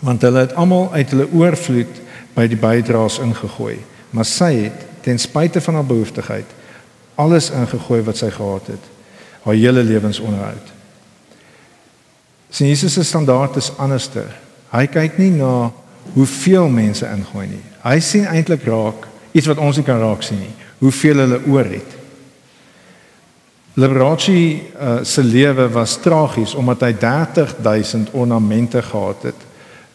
Want 0.02 0.24
hulle 0.26 0.46
het 0.46 0.56
almal 0.56 0.90
uit 0.94 1.12
hulle 1.12 1.28
oorvloed 1.36 2.00
by 2.34 2.48
die 2.48 2.60
bydraes 2.60 3.20
ingegooi, 3.22 3.82
maar 4.16 4.26
sy 4.26 4.54
het 4.64 4.88
ten 5.04 5.20
spyte 5.20 5.62
van 5.62 5.80
haar 5.80 5.90
behoeftigheid 5.90 6.58
alles 7.22 7.52
ingegooi 7.54 8.02
wat 8.08 8.18
sy 8.18 8.30
gehad 8.34 8.72
het, 8.72 8.86
haar 9.44 9.58
hele 9.58 9.84
lewensonderhoud. 9.84 10.72
Sien 12.52 12.68
Jesus 12.72 12.94
se 12.94 13.04
standaard 13.04 13.56
is 13.60 13.72
anderster. 13.78 14.28
Hy 14.72 14.86
kyk 14.92 15.18
nie 15.20 15.32
na 15.36 15.72
hoeveel 16.16 16.70
mense 16.72 17.08
ingooi 17.08 17.48
nie. 17.52 17.64
Hy 17.84 17.98
sien 18.04 18.28
eintlik 18.28 18.66
raak 18.68 19.08
iets 19.38 19.48
wat 19.52 19.62
ons 19.62 19.80
nie 19.80 19.88
kan 19.88 20.02
raak 20.02 20.24
sien 20.26 20.42
nie, 20.42 20.54
hoeveel 20.82 21.24
hulle 21.24 21.40
oor 21.52 21.70
het. 21.72 21.98
Liberace 23.74 24.32
uh, 24.82 25.00
se 25.02 25.24
lewe 25.24 25.70
was 25.70 25.98
tragies 25.98 26.54
omdat 26.56 26.82
hy 26.82 26.92
30000 27.00 28.10
ornamente 28.12 28.82
gehad 28.82 29.24
het. 29.24 29.48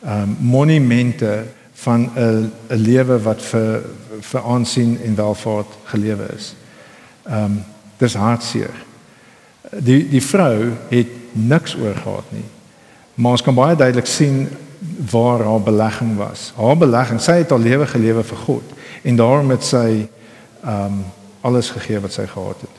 Um 0.06 0.36
monumente 0.40 1.44
van 1.72 2.10
'n 2.14 2.52
'n 2.68 2.76
lewe 2.76 3.20
wat 3.22 3.42
vir 3.42 3.82
vir 4.20 4.42
aansien 4.42 5.00
en 5.04 5.14
welvaart 5.14 5.72
gelewe 5.84 6.26
is. 6.36 6.54
Um 7.28 7.64
dis 7.96 8.14
hartseer. 8.14 8.74
Die 9.70 10.08
die 10.08 10.22
vrou 10.22 10.72
het 10.88 11.08
niks 11.32 11.76
oor 11.76 11.94
gehad 11.94 12.28
nie. 12.28 12.48
Maar 13.14 13.30
ons 13.30 13.42
kan 13.42 13.54
baie 13.54 13.76
duidelik 13.76 14.06
sien 14.06 14.48
waar 15.10 15.42
haar 15.42 15.62
belegging 15.62 16.16
was. 16.16 16.52
Haar 16.56 16.76
belegging, 16.76 17.20
sy 17.20 17.32
het 17.32 17.50
haar 17.50 17.58
lewe 17.58 17.86
gelewe 17.86 18.22
vir 18.24 18.38
God 18.38 18.72
en 19.02 19.16
daarom 19.16 19.50
het 19.50 19.64
sy 19.64 20.08
um 20.64 21.04
alles 21.40 21.70
gegee 21.70 22.00
wat 22.00 22.12
sy 22.12 22.26
gehad 22.26 22.60
het. 22.60 22.76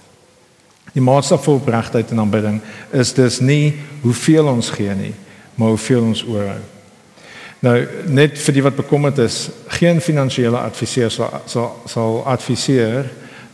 Die 0.98 1.04
maatstaf 1.06 1.44
vir 1.46 1.60
opregtheid 1.60 2.12
en 2.12 2.24
aanbidding 2.24 2.58
is 2.98 3.14
dus 3.14 3.38
nie 3.40 3.76
hoeveel 4.02 4.48
ons 4.50 4.72
gee 4.74 4.96
nie, 4.98 5.14
maar 5.56 5.76
hoeveel 5.76 6.02
ons 6.10 6.24
oorhou. 6.26 6.58
Nou 7.62 7.76
net 8.14 8.38
vir 8.42 8.58
die 8.58 8.64
wat 8.66 8.78
bekommerd 8.78 9.22
is, 9.22 9.48
geen 9.78 10.02
finansiële 10.02 10.58
adviseur 10.58 11.14
sal 11.14 11.42
sal, 11.46 11.72
sal 11.86 12.22
adviseer 12.26 13.06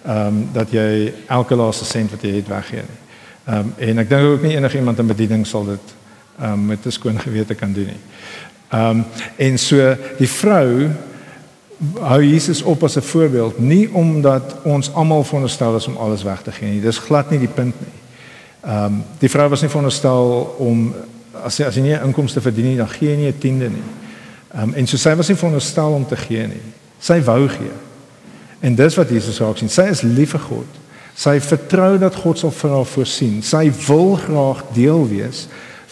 ehm 0.03 0.27
um, 0.27 0.39
dat 0.55 0.71
jy 0.75 1.13
elke 1.31 1.55
laaste 1.55 1.85
sent 1.87 2.11
wat 2.11 2.23
jy 2.23 2.33
het 2.37 2.47
weggee 2.51 2.83
nie. 2.83 2.99
Ehm 3.45 3.59
um, 3.59 3.73
en 3.89 4.03
ek 4.03 4.09
dink 4.09 4.31
ook 4.31 4.47
nie 4.47 4.55
enigiemand 4.55 4.99
in 4.99 5.11
bediening 5.11 5.45
sal 5.47 5.67
dit 5.67 5.93
ehm 6.39 6.53
um, 6.53 6.65
met 6.71 6.85
'n 6.85 6.91
skoon 6.91 7.19
gewete 7.19 7.55
kan 7.55 7.73
doen 7.73 7.91
nie. 7.91 8.01
Ehm 8.71 8.89
um, 8.89 9.05
en 9.35 9.59
so 9.59 9.95
die 10.17 10.29
vrou 10.29 10.89
hou 11.99 12.23
Jesus 12.23 12.61
op 12.61 12.83
as 12.83 12.95
'n 12.95 13.01
voorbeeld 13.01 13.59
nie 13.59 13.89
omdat 13.93 14.55
ons 14.63 14.93
almal 14.93 15.23
veronderstel 15.23 15.75
is 15.75 15.87
om 15.87 15.97
alles 15.97 16.23
weg 16.23 16.41
te 16.41 16.51
gee 16.51 16.69
nie. 16.69 16.81
Dis 16.81 16.97
glad 16.97 17.29
nie 17.29 17.39
die 17.39 17.47
punt 17.47 17.75
nie. 17.79 17.93
Ehm 18.61 18.85
um, 18.85 19.03
die 19.19 19.29
vrou 19.29 19.49
was 19.49 19.61
nie 19.61 19.69
veronderstel 19.69 20.55
om 20.57 20.93
as 21.43 21.55
sy 21.55 21.63
as 21.63 21.73
sy 21.73 21.81
nie 21.81 21.99
inkomste 21.99 22.41
verdien 22.41 22.65
nie, 22.65 22.77
dan 22.77 22.89
gee 22.89 23.09
jy 23.09 23.17
nie 23.17 23.27
'n 23.27 23.37
tiende 23.37 23.69
nie. 23.69 23.83
Ehm 24.53 24.63
um, 24.63 24.73
en 24.73 24.87
so 24.87 24.97
sy 24.97 25.15
was 25.15 25.27
nie 25.27 25.37
veronderstel 25.37 25.91
om 25.91 26.07
te 26.07 26.15
gee 26.15 26.47
nie. 26.47 26.61
Sy 26.99 27.21
wou 27.23 27.47
gee. 27.49 27.75
En 28.59 28.75
dis 28.75 28.95
wat 28.95 29.09
Jesus 29.09 29.39
raak 29.39 29.57
sien. 29.57 29.69
Sy 29.69 29.81
is 29.91 30.01
lief 30.01 30.29
vir 30.29 30.39
God. 30.39 30.79
Sy 31.15 31.39
vertrou 31.39 31.97
dat 31.97 32.15
God 32.15 32.39
sal 32.39 32.51
vir 32.51 32.69
haar 32.69 32.85
voorsien. 32.85 33.41
Sy 33.43 33.71
wil 33.87 34.15
graag 34.15 34.63
deel 34.73 35.07
wees 35.09 35.47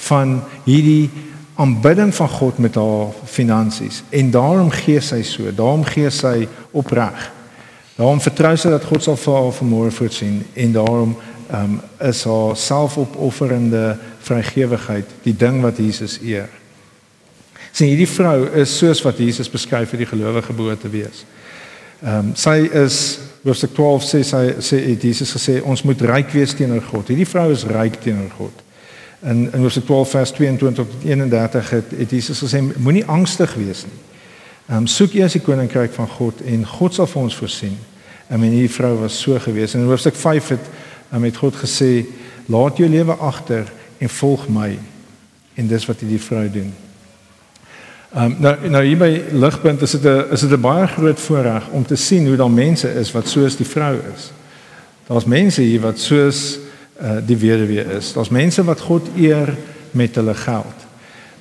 van 0.08 0.40
hierdie 0.64 1.10
aanbidding 1.56 2.14
van 2.16 2.30
God 2.30 2.58
met 2.58 2.76
haar 2.76 3.12
finansies 3.26 4.04
en 4.10 4.32
daarom 4.32 4.70
gee 4.72 5.02
sy 5.02 5.22
so, 5.28 5.52
daarom 5.56 5.84
gee 5.84 6.10
sy 6.10 6.48
opreg. 6.72 7.32
Daarom 7.96 8.22
vertrou 8.24 8.56
sy 8.58 8.72
dat 8.72 8.88
God 8.88 9.04
sal 9.04 9.20
vir 9.20 9.36
haar 9.36 9.54
vermoë 9.54 9.92
voorsien 9.94 10.40
en 10.54 10.72
daarom 10.78 11.16
um, 11.54 11.76
is 12.00 12.24
haar 12.24 12.56
selfopofferende 12.58 13.98
vrygewigheid 14.26 15.12
die 15.26 15.36
ding 15.38 15.62
wat 15.62 15.78
Jesus 15.78 16.18
eer. 16.24 16.50
Sien 17.72 17.92
hierdie 17.92 18.10
vrou 18.10 18.48
is 18.60 18.74
soos 18.78 19.04
wat 19.06 19.20
Jesus 19.20 19.52
beskryf 19.52 19.94
vir 19.94 20.04
die 20.04 20.10
gelowige 20.10 20.56
behoort 20.56 20.82
te 20.84 20.92
wees. 20.92 21.26
Ehm 22.02 22.32
um, 22.32 22.34
sy 22.36 22.58
is 22.84 22.98
hoofstuk 23.44 23.74
12 23.78 24.08
sê 24.08 24.24
sy 24.26 24.42
sê 24.62 24.82
Jesus 25.02 25.32
gesê 25.36 25.60
ons 25.62 25.84
moet 25.86 26.02
ryk 26.10 26.34
wees 26.34 26.54
teenoor 26.58 26.84
God. 26.90 27.10
Hierdie 27.10 27.30
vrou 27.30 27.52
is 27.54 27.66
ryk 27.70 28.00
teenoor 28.02 28.30
God. 28.38 28.66
In 29.22 29.54
in 29.54 29.62
Hoofstuk 29.62 29.86
12 29.86 30.10
vers 30.10 30.32
22 30.32 30.86
tot 30.86 31.04
31 31.04 31.70
het, 31.70 31.92
het 31.98 32.10
Jesus 32.10 32.42
gesê 32.42 32.62
moenie 32.78 33.06
angstig 33.06 33.54
wees 33.54 33.86
nie. 33.86 34.00
Ehm 34.66 34.78
um, 34.78 34.88
soek 34.88 35.14
eers 35.14 35.34
die 35.38 35.42
koninkryk 35.42 35.94
van 35.94 36.08
God 36.08 36.42
en 36.42 36.66
God 36.66 36.94
sal 36.94 37.08
vir 37.08 37.22
ons 37.22 37.36
voorsien. 37.36 37.78
En 38.28 38.40
my 38.40 38.68
vrou 38.68 38.96
was 39.00 39.20
so 39.22 39.40
gewees. 39.40 39.74
In 39.74 39.84
Hoofstuk 39.86 40.16
5 40.16 40.48
het 40.48 40.70
um, 41.14 41.24
het 41.24 41.38
God 41.38 41.56
gesê 41.56 42.06
laat 42.46 42.78
jou 42.78 42.90
lewe 42.90 43.14
agter 43.14 43.72
en 43.98 44.10
volg 44.10 44.48
my. 44.48 44.80
En 45.54 45.68
dis 45.68 45.86
wat 45.86 46.00
hierdie 46.00 46.22
vrou 46.22 46.50
doen. 46.50 46.74
Ehm 48.14 48.26
um, 48.26 48.36
nou 48.40 48.70
nou 48.70 48.84
hier 48.86 48.98
by 48.98 49.12
ligpunt 49.32 49.82
is 49.82 49.92
dit 49.92 50.04
'n 50.04 50.32
is 50.32 50.42
dit 50.42 50.52
'n 50.52 50.62
baie 50.62 50.88
groot 50.88 51.20
voorreg 51.20 51.70
om 51.70 51.86
te 51.86 51.96
sien 51.96 52.28
hoe 52.28 52.36
daar 52.36 52.52
mense 52.52 52.94
is 52.94 53.12
wat 53.12 53.28
soos 53.28 53.56
die 53.56 53.68
vrou 53.68 53.96
is. 54.16 54.32
Daar's 55.08 55.26
mense 55.26 55.62
hier 55.62 55.82
wat 55.82 56.00
soos 56.00 56.60
uh, 57.02 57.18
die 57.26 57.38
weduwee 57.38 57.86
is. 57.98 58.14
Daar's 58.14 58.30
mense 58.30 58.64
wat 58.64 58.80
God 58.80 59.08
eer 59.16 59.56
met 59.92 60.16
hulle 60.16 60.34
geld. 60.34 60.88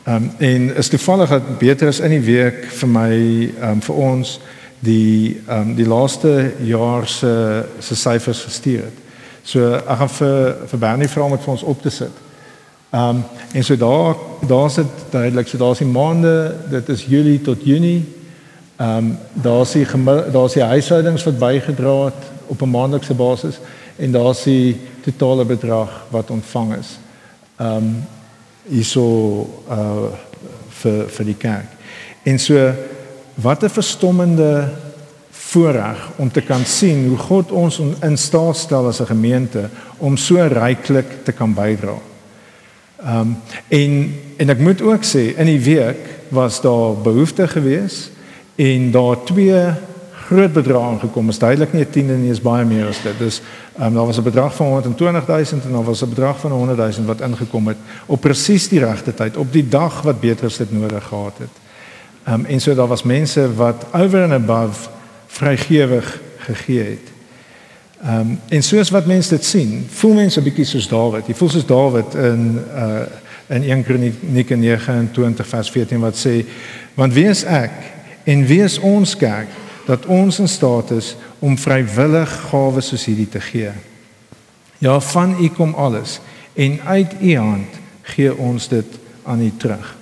Ehm 0.03 0.15
um, 0.15 0.31
en 0.39 0.77
is 0.77 0.89
toevallig 0.89 1.29
dat 1.29 1.59
Petrus 1.59 2.01
in 2.01 2.11
die 2.11 2.25
week 2.25 2.65
vir 2.65 2.89
my 2.89 3.13
ehm 3.61 3.71
um, 3.71 3.83
vir 3.83 3.95
ons 3.95 4.41
die 4.79 5.41
ehm 5.47 5.61
um, 5.61 5.75
die 5.77 5.87
laaste 5.87 6.53
jaar 6.65 7.09
se 7.09 7.65
se 7.79 7.97
syfers 7.97 8.43
gestuur 8.43 8.83
het. 8.89 8.99
So 9.43 9.75
ek 9.75 9.99
gaan 9.99 10.09
vir 10.09 10.57
vir 10.67 10.79
Bernie 10.79 11.09
vra 11.09 11.23
om 11.23 11.37
dit 11.37 11.45
vir 11.45 11.53
ons 11.53 11.63
op 11.63 11.83
te 11.83 11.91
sit. 11.91 12.17
Ehm 12.91 13.09
um, 13.09 13.23
en 13.53 13.65
so 13.65 13.77
daar 13.77 14.17
daar's 14.47 14.75
dit 14.75 15.05
duidelik, 15.11 15.49
so 15.49 15.59
daar's 15.59 15.79
die 15.79 15.87
maande, 15.87 16.57
dit 16.71 16.89
is 16.89 17.05
Julie 17.05 17.41
tot 17.41 17.65
Junie. 17.65 18.05
Ehm 18.77 18.97
um, 18.97 19.19
daar's 19.33 19.73
die 19.73 19.87
daar's 20.33 20.53
die 20.53 20.63
huishoudings 20.63 21.25
wat 21.25 21.39
bygedra 21.39 22.05
het 22.05 22.25
op 22.47 22.63
'n 22.63 22.71
maandelikse 22.71 23.15
basis 23.15 23.61
en 23.97 24.13
daar's 24.13 24.43
die 24.43 24.81
totale 25.01 25.45
bedrag 25.45 26.07
wat 26.11 26.31
ontvang 26.31 26.75
is. 26.79 26.99
Ehm 27.57 27.77
um, 27.77 27.93
hierso 28.69 29.05
uh 29.69 30.11
vir 30.81 31.09
vir 31.09 31.27
die 31.27 31.37
kerk. 31.37 31.73
En 32.25 32.39
so 32.39 32.73
wat 33.35 33.63
'n 33.63 33.69
verstommende 33.69 34.69
voorreg 35.31 36.11
om 36.17 36.31
te 36.31 36.41
kan 36.41 36.65
sien 36.65 37.09
hoe 37.09 37.19
God 37.19 37.53
ons 37.53 37.81
in 38.03 38.19
staat 38.19 38.57
stel 38.57 38.87
as 38.87 39.01
'n 39.01 39.07
gemeente 39.07 39.69
om 39.99 40.17
so 40.17 40.37
ryklik 40.37 41.25
te 41.25 41.33
kan 41.33 41.55
bydra. 41.55 41.99
Ehm 43.03 43.19
um, 43.21 43.37
en 43.69 44.15
en 44.37 44.49
ek 44.49 44.59
moet 44.59 44.83
ook 44.83 45.05
sê 45.05 45.37
in 45.37 45.47
die 45.47 45.61
week 45.61 46.01
was 46.29 46.61
daar 46.61 46.97
behoeftes 46.97 47.51
geweest 47.51 48.11
en 48.57 48.91
daar 48.91 49.25
twee 49.25 49.73
groot 50.31 50.53
bedrae 50.53 50.83
aangekom. 50.83 51.29
Is 51.29 51.39
duidelik 51.39 51.73
nie 51.73 51.85
'n 51.85 51.91
tiende 51.91 52.15
nie, 52.15 52.31
is 52.31 52.41
baie 52.41 52.65
meer 52.65 52.87
as 52.87 53.03
dit. 53.03 53.19
Dus 53.19 53.41
ehm 53.79 53.87
um, 53.87 53.95
daar 53.95 54.07
was 54.07 54.19
'n 54.19 54.23
bedrag 54.23 54.55
van 54.55 54.67
120 54.67 55.27
000 55.27 55.39
en 55.65 55.73
daar 55.73 55.85
was 55.85 56.03
'n 56.03 56.09
bedrag 56.09 56.41
van 56.41 56.51
100 56.51 56.79
000 56.79 57.07
wat 57.07 57.21
ingekom 57.21 57.67
het 57.69 57.77
op 58.07 58.21
presies 58.21 58.69
die 58.69 58.79
regte 58.79 59.15
tyd, 59.15 59.37
op 59.37 59.53
die 59.53 59.69
dag 59.69 60.03
wat 60.03 60.21
Petrus 60.21 60.57
dit 60.57 60.73
nodig 60.73 61.05
gehad 61.05 61.39
het. 61.39 61.55
Ehm 62.25 62.35
um, 62.35 62.45
en 62.45 62.61
so 62.61 62.75
daar 62.75 62.87
was 62.87 63.03
mense 63.03 63.55
wat 63.55 63.87
over 63.93 64.23
and 64.23 64.33
above 64.33 64.89
vrygewig 65.27 66.21
gegee 66.39 66.85
het. 66.85 67.07
Ehm 68.03 68.21
um, 68.21 68.41
en 68.49 68.63
soos 68.63 68.91
wat 68.91 69.07
mense 69.07 69.29
dit 69.29 69.45
sien, 69.45 69.87
voel 69.91 70.15
mense 70.15 70.41
'n 70.41 70.45
bietjie 70.45 70.65
soos 70.65 70.89
Dawid. 70.89 71.27
Jy 71.27 71.35
voel 71.35 71.49
soos 71.49 71.67
Dawid 71.67 72.15
in 72.15 72.65
uh 72.75 73.01
in 73.47 73.63
1 73.63 73.83
Kronieke 73.83 74.55
29 74.55 75.47
vers 75.47 75.71
14 75.71 76.01
wat 76.01 76.17
sê 76.27 76.45
want 76.95 77.13
wie 77.13 77.27
is 77.27 77.45
ek 77.45 77.71
En 78.31 78.47
wie 78.47 78.63
is 78.63 78.79
ons 78.79 79.17
kerk 79.17 79.49
dat 79.91 80.07
ons 80.07 80.39
in 80.39 80.49
staat 80.49 80.93
is 80.95 81.15
om 81.43 81.59
vrywillig 81.59 82.31
gawes 82.51 82.93
soos 82.93 83.09
hierdie 83.11 83.29
te 83.29 83.41
gee? 83.43 83.73
Ja, 84.79 85.01
van 85.11 85.35
U 85.41 85.49
kom 85.57 85.75
alles 85.75 86.21
en 86.55 86.79
uit 86.87 87.17
U 87.21 87.37
hand 87.37 87.81
gee 88.15 88.37
ons 88.37 88.69
dit 88.69 88.99
aan 89.27 89.43
U 89.43 89.51
terug. 89.59 89.97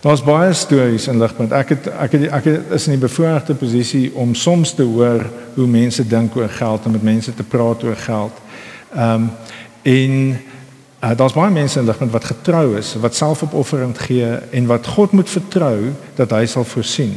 Daar's 0.00 0.22
baie 0.22 0.52
stories 0.54 1.08
in 1.10 1.18
ligpunt. 1.18 1.52
Ek 1.52 1.72
het 1.74 1.88
ek 1.90 2.12
het 2.14 2.28
ek 2.30 2.44
het, 2.46 2.68
is 2.76 2.86
in 2.86 2.94
die 2.94 3.02
bevoordeelde 3.02 3.56
posisie 3.58 4.12
om 4.14 4.34
soms 4.34 4.76
te 4.78 4.86
hoor 4.86 5.24
hoe 5.56 5.66
mense 5.66 6.06
dink 6.06 6.36
oor 6.36 6.48
geld 6.48 6.84
en 6.84 6.94
met 6.94 7.02
mense 7.02 7.34
te 7.34 7.42
praat 7.42 7.82
oor 7.84 7.98
geld. 8.06 8.44
Ehm 8.94 9.14
um, 9.14 9.30
en 9.82 10.38
Uh, 10.98 11.10
Daar's 11.14 11.32
baie 11.32 11.52
mense 11.54 11.78
in 11.78 11.86
ligpunt 11.86 12.10
wat 12.10 12.24
getrou 12.24 12.76
is, 12.76 12.96
wat 12.98 13.14
selfopofferend 13.14 13.98
gee 14.02 14.26
en 14.50 14.66
wat 14.66 14.86
God 14.86 15.12
moet 15.14 15.30
vertrou 15.30 15.92
dat 16.18 16.32
hy 16.34 16.46
sal 16.50 16.64
voorsien. 16.66 17.12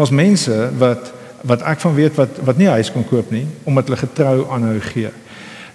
Daar's 0.00 0.10
mense 0.16 0.70
wat 0.78 1.12
wat 1.44 1.60
ek 1.68 1.80
van 1.80 1.94
weet 1.94 2.14
wat 2.16 2.38
wat 2.44 2.56
nie 2.56 2.68
huis 2.72 2.88
kon 2.92 3.04
koop 3.04 3.28
nie 3.32 3.44
omdat 3.68 3.88
hulle 3.88 3.98
getrou 4.00 4.46
aanhou 4.48 4.78
gee. 4.80 5.10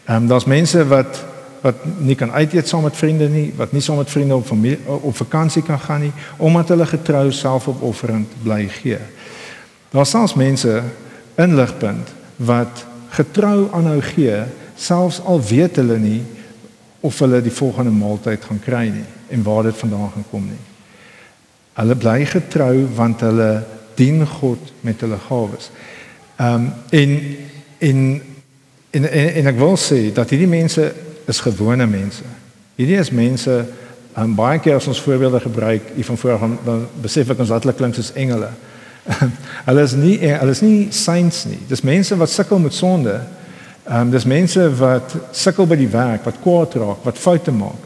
Ehm 0.06 0.24
um, 0.24 0.28
daar's 0.28 0.48
mense 0.50 0.82
wat 0.88 1.20
wat 1.62 1.84
nie 1.98 2.16
kan 2.18 2.32
uit 2.32 2.54
eet 2.54 2.68
saam 2.68 2.84
met 2.84 2.98
vriende 2.98 3.30
nie, 3.30 3.54
wat 3.58 3.72
nie 3.72 3.82
saam 3.82 3.98
met 4.02 4.10
vriende 4.10 4.36
op 4.36 4.46
familie 4.46 4.80
op 4.86 5.16
vakansie 5.16 5.62
kan 5.62 5.80
gaan 5.80 6.02
nie 6.02 6.12
omdat 6.38 6.74
hulle 6.74 6.86
getrou 6.86 7.32
selfopofferend 7.32 8.34
bly 8.44 8.66
gee. 8.80 8.98
Daar's 9.94 10.10
selfs 10.10 10.34
mense 10.34 10.82
in 11.36 11.56
ligpunt 11.56 12.10
wat 12.36 12.86
getrou 13.10 13.68
aanhou 13.74 14.02
gee 14.02 14.42
selfs 14.76 15.22
al 15.22 15.42
weet 15.42 15.76
hulle 15.76 16.00
nie 16.02 16.24
of 17.00 17.20
hulle 17.20 17.42
die 17.42 17.54
volgende 17.62 17.94
maaltyd 17.94 18.50
gaan 18.50 18.60
kry 18.66 18.88
nie 18.90 19.06
en 19.30 19.44
waar 19.44 19.64
dit 19.70 19.78
vandaan 19.78 20.12
gaan 20.18 20.30
kom 20.34 20.50
nie. 20.50 20.62
Hulle 21.78 21.96
bly 21.96 22.26
getrou 22.26 22.88
want 22.96 23.22
hulle 23.22 23.75
dien 23.96 24.26
God 24.28 24.72
met 24.82 25.02
hulle 25.02 25.18
gawes. 25.28 25.70
Ehm 26.36 26.54
um, 26.54 26.72
en, 26.90 27.22
en 27.78 28.22
en 28.92 29.12
en 29.12 29.34
en 29.34 29.48
ek 29.48 29.58
wil 29.60 29.78
sê 29.78 30.14
dat 30.14 30.30
hierdie 30.30 30.50
mense 30.50 30.94
is 31.26 31.40
gewone 31.40 31.86
mense. 31.86 32.24
Hierdie 32.76 33.00
is 33.00 33.12
mense 33.12 33.66
en 34.16 34.24
um, 34.24 34.36
baie 34.36 34.60
keer 34.60 34.76
as 34.76 34.88
ons 34.88 35.02
voorbeelde 35.02 35.40
gebruik, 35.40 35.92
u 35.98 36.04
van 36.04 36.18
voor 36.18 36.40
gaan 36.40 36.58
dan 36.66 36.86
besef 37.02 37.30
ek 37.30 37.40
ons 37.40 37.52
dat 37.52 37.64
hulle 37.64 37.76
klink 37.76 37.96
soos 37.96 38.14
engele. 38.14 38.50
hulle 39.68 39.82
is 39.82 39.94
nie 39.94 40.20
hulle 40.24 40.52
is 40.52 40.62
nie 40.62 40.88
saints 40.92 41.46
nie. 41.46 41.60
Dis 41.68 41.82
mense 41.82 42.16
wat 42.18 42.30
sukkel 42.30 42.60
met 42.60 42.74
sonde 42.74 43.20
Ehm 43.86 44.00
um, 44.00 44.10
dis 44.10 44.26
mense 44.26 44.64
wat 44.80 45.14
sukkel 45.32 45.68
by 45.70 45.76
die 45.78 45.92
werk, 45.94 46.24
wat 46.26 46.40
kwaad 46.42 46.74
raak, 46.82 47.04
wat 47.06 47.20
foute 47.22 47.52
maak. 47.54 47.84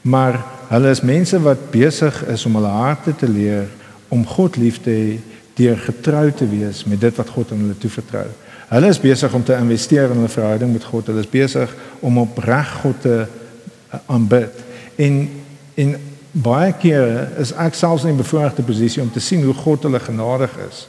Maar 0.00 0.38
hulle 0.70 0.88
is 0.88 1.02
mense 1.04 1.36
wat 1.44 1.66
besig 1.70 2.16
is 2.32 2.46
om 2.48 2.56
hulle 2.56 2.70
harte 2.72 3.12
te 3.16 3.28
leer 3.28 3.66
om 4.08 4.22
God 4.26 4.56
lief 4.56 4.78
te 4.80 4.94
hê 4.94 5.18
deur 5.54 5.78
getrou 5.78 6.32
te 6.32 6.48
wees 6.48 6.84
met 6.84 7.00
dit 7.00 7.16
wat 7.16 7.28
God 7.30 7.52
aan 7.52 7.58
hulle 7.66 7.78
toevertrou. 7.78 8.26
Hulle 8.68 8.88
is 8.90 9.00
besig 9.00 9.34
om 9.34 9.44
te 9.44 9.54
investeer 9.54 10.10
in 10.10 10.18
hulle 10.18 10.32
verhouding 10.32 10.72
met 10.72 10.84
God. 10.84 11.06
Hulle 11.06 11.22
is 11.22 11.30
besig 11.30 11.74
om 12.00 12.18
opreg 12.18 12.72
God 12.80 13.00
te 13.00 13.26
uh, 13.26 13.98
aanbid. 14.06 14.64
En 14.96 15.28
en 15.74 15.94
baie 16.30 16.72
kere 16.78 17.28
is 17.42 17.52
ek 17.58 17.74
selfs 17.74 18.04
in 18.04 18.14
'n 18.14 18.22
bevoordeelde 18.22 18.62
posisie 18.62 19.02
om 19.02 19.10
te 19.10 19.20
sien 19.20 19.42
hoe 19.44 19.54
God 19.54 19.82
hulle 19.82 20.00
genadig 20.00 20.50
is 20.68 20.88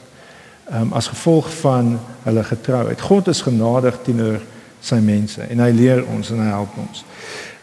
um, 0.72 0.92
as 0.92 1.06
gevolg 1.06 1.50
van 1.60 1.98
hulle 2.22 2.44
getrouheid. 2.44 3.00
God 3.00 3.28
is 3.28 3.42
genadig 3.42 3.98
teenoor 4.02 4.40
sy 4.80 4.98
mense 5.02 5.42
en 5.42 5.58
hy 5.58 5.70
leer 5.70 6.04
ons 6.06 6.30
en 6.30 6.42
hy 6.42 6.50
help 6.50 6.78
ons. 6.78 7.04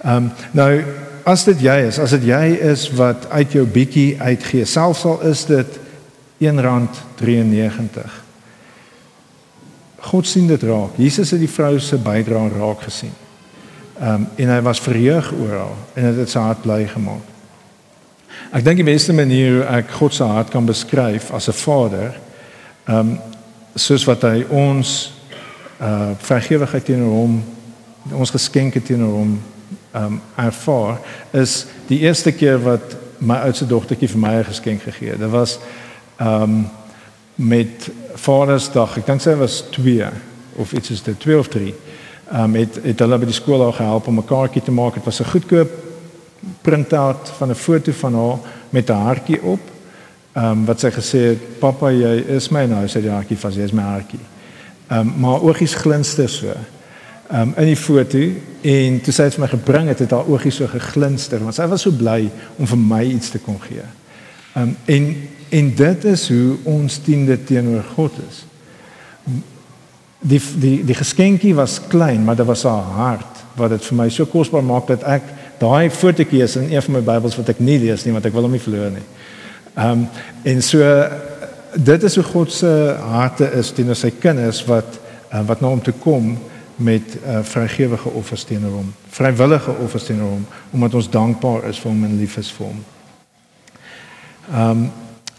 Ehm 0.04 0.16
um, 0.16 0.32
nou 0.52 0.84
as 1.24 1.46
dit 1.48 1.62
jy 1.64 1.76
is, 1.88 2.00
as 2.00 2.12
dit 2.18 2.26
jy 2.28 2.58
is 2.72 2.90
wat 3.00 3.30
uit 3.32 3.54
jou 3.56 3.64
bietjie 3.68 4.20
uitgee, 4.20 4.66
selfs 4.68 5.06
al 5.08 5.22
is 5.30 5.46
dit 5.48 5.80
R1.93. 6.52 8.22
God 9.98 10.28
sien 10.28 10.48
dit 10.48 10.64
raak. 10.64 10.98
Jesus 10.98 11.32
het 11.32 11.40
die 11.40 11.52
vrou 11.52 11.80
se 11.80 11.98
bydrae 11.98 12.50
raak 12.58 12.82
gesien. 12.82 13.14
Ehm 14.00 14.14
um, 14.14 14.28
en 14.36 14.50
hy 14.50 14.62
was 14.62 14.80
verheug 14.80 15.32
oor 15.32 15.54
haar 15.58 15.78
en 15.94 16.04
dit 16.10 16.18
het 16.18 16.30
sy 16.30 16.40
hart 16.40 16.62
bly 16.62 16.88
gemaak. 16.88 17.32
Ek 18.52 18.64
dink 18.66 18.82
die 18.82 18.92
beste 18.92 19.14
manier 19.14 19.52
hoe 19.54 19.66
ek 19.78 19.92
God 20.00 20.14
se 20.14 20.24
hart 20.24 20.50
kan 20.50 20.66
beskryf 20.66 21.32
as 21.32 21.48
'n 21.48 21.54
vader 21.54 22.14
Ehm 22.84 23.00
um, 23.00 23.20
soos 23.76 24.04
wat 24.06 24.22
hy 24.28 24.44
ons 24.52 25.14
uh 25.82 26.12
vergewigheid 26.20 26.84
teenoor 26.86 27.14
hom 27.16 27.38
ons 28.12 28.32
geskenke 28.36 28.82
teenoor 28.84 29.14
hom 29.22 29.32
ehm 29.94 30.04
um, 30.04 30.18
ervaar 30.36 31.00
is 31.32 31.66
die 31.88 32.02
eerste 32.04 32.32
keer 32.36 32.60
wat 32.60 32.98
my 33.24 33.40
oudste 33.48 33.66
dogtertjie 33.66 34.12
vir 34.12 34.20
my 34.20 34.34
'n 34.36 34.52
geskenk 34.52 34.84
gegee 34.84 35.10
het. 35.10 35.20
Dit 35.20 35.32
was 35.32 35.60
ehm 36.18 36.42
um, 36.42 36.70
met 37.36 37.90
Vadersdag. 38.14 38.98
Ek 38.98 39.06
dink 39.06 39.22
sy 39.22 39.34
was 39.36 39.64
2 39.72 40.06
of 40.56 40.74
iets 40.74 40.90
is 40.90 41.02
dit 41.04 41.20
2 41.20 41.38
of 41.40 41.48
3. 41.48 41.74
Ehm 42.32 42.44
um, 42.44 42.56
het 42.56 42.80
het 42.84 43.00
hulle 43.00 43.18
by 43.18 43.26
die 43.26 43.34
skool 43.34 43.64
al 43.64 43.72
gehelp 43.72 44.08
om 44.08 44.18
'n 44.20 44.26
kaartjie 44.26 44.62
te 44.62 44.72
maak. 44.72 44.94
Dit 44.94 45.06
was 45.06 45.20
'n 45.20 45.32
goedkoop 45.34 45.72
printout 46.62 47.32
van 47.38 47.50
'n 47.50 47.56
foto 47.56 47.92
van 47.92 48.14
haar 48.14 48.38
met 48.70 48.90
'n 48.90 48.94
hartjie 48.94 49.42
op 49.42 49.72
Ehm 50.34 50.46
um, 50.46 50.66
wat 50.66 50.80
sy 50.80 50.90
gesê 50.90 51.20
het, 51.20 51.60
"Pappa, 51.60 51.92
jy 51.92 52.24
is 52.28 52.50
my 52.50 52.66
nou," 52.66 52.88
sê 52.88 53.02
die 53.02 53.10
hartjie 53.10 53.38
vas, 53.38 53.56
"Jy 53.56 53.64
is 53.64 53.72
my 53.72 53.82
hartjie." 53.82 54.20
Ehm 54.88 55.00
um, 55.00 55.14
maar 55.18 55.42
oogies 55.42 55.76
glinster 55.76 56.30
so. 56.30 56.48
Ehm 56.48 57.42
um, 57.42 57.54
in 57.58 57.66
die 57.66 57.76
foto 57.76 58.18
en 58.62 59.02
toe 59.02 59.14
sy 59.14 59.24
het 59.24 59.34
vir 59.34 59.42
my 59.42 59.48
gebring 59.48 59.88
het, 59.88 60.00
het 60.00 60.12
haar 60.12 60.26
oogies 60.26 60.56
so 60.56 60.68
geglinster 60.68 61.40
want 61.40 61.56
sy 61.56 61.68
was 61.68 61.82
so 61.82 61.92
bly 61.92 62.32
om 62.58 62.68
vir 62.68 62.78
my 62.78 63.04
iets 63.04 63.30
te 63.30 63.40
kon 63.40 63.62
gee. 63.62 63.82
Ehm 64.56 64.64
um, 64.64 64.78
en 64.86 65.30
en 65.54 65.70
dit 65.76 66.06
is 66.10 66.28
hoe 66.30 66.56
ons 66.64 66.98
tiende 67.06 67.38
teenoor 67.46 67.84
God 67.94 68.16
is. 68.26 68.42
Die 70.24 70.42
die 70.60 70.78
die 70.88 70.98
geskenkie 70.98 71.54
was 71.56 71.80
klein, 71.92 72.24
maar 72.24 72.40
dit 72.40 72.48
was 72.48 72.64
haar 72.66 72.90
hart 72.98 73.42
wat 73.60 73.76
dit 73.76 73.86
vir 73.86 73.98
my 74.00 74.08
so 74.10 74.26
kosbaar 74.26 74.64
maak 74.66 74.88
dat 74.90 75.04
ek 75.06 75.28
daai 75.62 75.92
fotootjie 75.94 76.42
is 76.42 76.56
in 76.58 76.72
een 76.72 76.82
van 76.82 76.98
my 76.98 77.04
Bybels 77.06 77.38
wat 77.38 77.52
ek 77.54 77.62
nie 77.62 77.78
lees 77.84 78.06
nie 78.06 78.16
want 78.16 78.26
ek 78.26 78.34
wil 78.34 78.48
hom 78.48 78.56
nie 78.56 78.64
verloor 78.64 78.90
nie. 78.96 79.06
Ehm 79.76 79.92
um, 79.92 80.08
en 80.50 80.66
so 80.66 80.88
dit 81.74 82.04
is 82.10 82.16
hoe 82.16 82.26
God 82.32 82.52
se 82.54 82.72
harte 83.02 83.52
is 83.60 83.72
teenoor 83.74 83.98
sy 83.98 84.12
kinders 84.26 84.64
wat 84.70 84.98
uh, 85.34 85.44
wat 85.48 85.62
nou 85.62 85.72
om 85.78 85.82
te 85.82 85.94
kom 86.02 86.34
met 86.76 87.16
uh, 87.22 87.44
vrygewige 87.46 88.10
offers 88.18 88.44
teenoor 88.50 88.80
hom, 88.80 88.90
vrywillige 89.14 89.78
offers 89.86 90.10
teenoor 90.10 90.34
hom 90.36 90.46
omdat 90.74 90.98
ons 90.98 91.10
dankbaar 91.14 91.70
is 91.70 91.80
vir 91.82 91.92
hom 91.92 92.04
en 92.10 92.20
lief 92.20 92.38
is 92.42 92.52
vir 92.58 92.70
hom. 92.72 92.84
Ehm 94.50 94.70
um, 94.70 94.92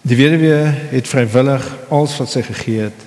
die 0.04 0.16
weduwee 0.16 0.64
het 0.92 1.08
vrywillig 1.08 1.64
alles 1.88 2.16
wat 2.20 2.32
sy 2.32 2.42
gegee 2.44 2.88
het, 2.90 3.06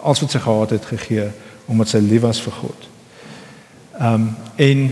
alles 0.00 0.22
wat 0.24 0.32
sy 0.32 0.40
gehad 0.40 0.72
het 0.76 0.88
gegee 0.88 1.28
omdat 1.68 1.90
sy 1.92 2.00
lief 2.00 2.22
was 2.24 2.40
vir 2.40 2.56
God. 2.62 2.88
Ehm 3.98 4.14
um, 4.14 4.30
en 4.56 4.88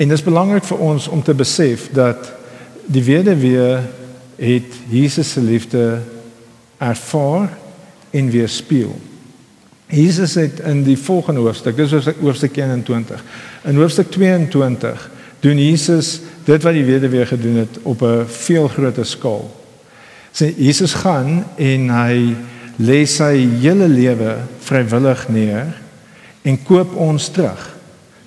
en 0.00 0.08
dit 0.08 0.16
is 0.16 0.24
belangrik 0.24 0.64
vir 0.64 0.78
ons 0.80 1.06
om 1.12 1.20
te 1.22 1.34
besef 1.36 1.90
dat 1.92 2.30
die 2.88 3.02
weduwee 3.04 3.76
het 4.40 4.78
Jesus 4.88 5.32
se 5.32 5.42
liefde 5.44 6.00
ervaar 6.78 7.52
en 8.10 8.30
weerspieël. 8.32 8.96
Jesus 9.86 10.34
het 10.34 10.62
in 10.64 10.82
die 10.86 10.96
volgende 10.98 11.44
hoofstuk, 11.44 11.76
dis 11.76 11.92
hoofstuk 12.22 12.56
21. 12.56 13.24
In 13.68 13.76
hoofstuk 13.76 14.10
22 14.10 15.10
doen 15.40 15.58
Jesus 15.58 16.20
dit 16.44 16.62
wat 16.62 16.74
die 16.74 16.84
weduwee 16.88 17.26
gedoen 17.26 17.60
het 17.60 17.78
op 17.82 18.02
'n 18.02 18.24
veel 18.26 18.68
groter 18.68 19.06
skaal. 19.06 19.59
Sê 20.32 20.54
Jesus 20.56 20.94
gaan 20.94 21.44
en 21.56 21.90
hy 21.90 22.36
lê 22.80 23.02
sy 23.06 23.34
hele 23.60 23.88
lewe 23.88 24.36
vrywillig 24.64 25.26
neer 25.28 25.74
en 26.42 26.62
koop 26.64 26.94
ons 26.96 27.28
terug 27.34 27.66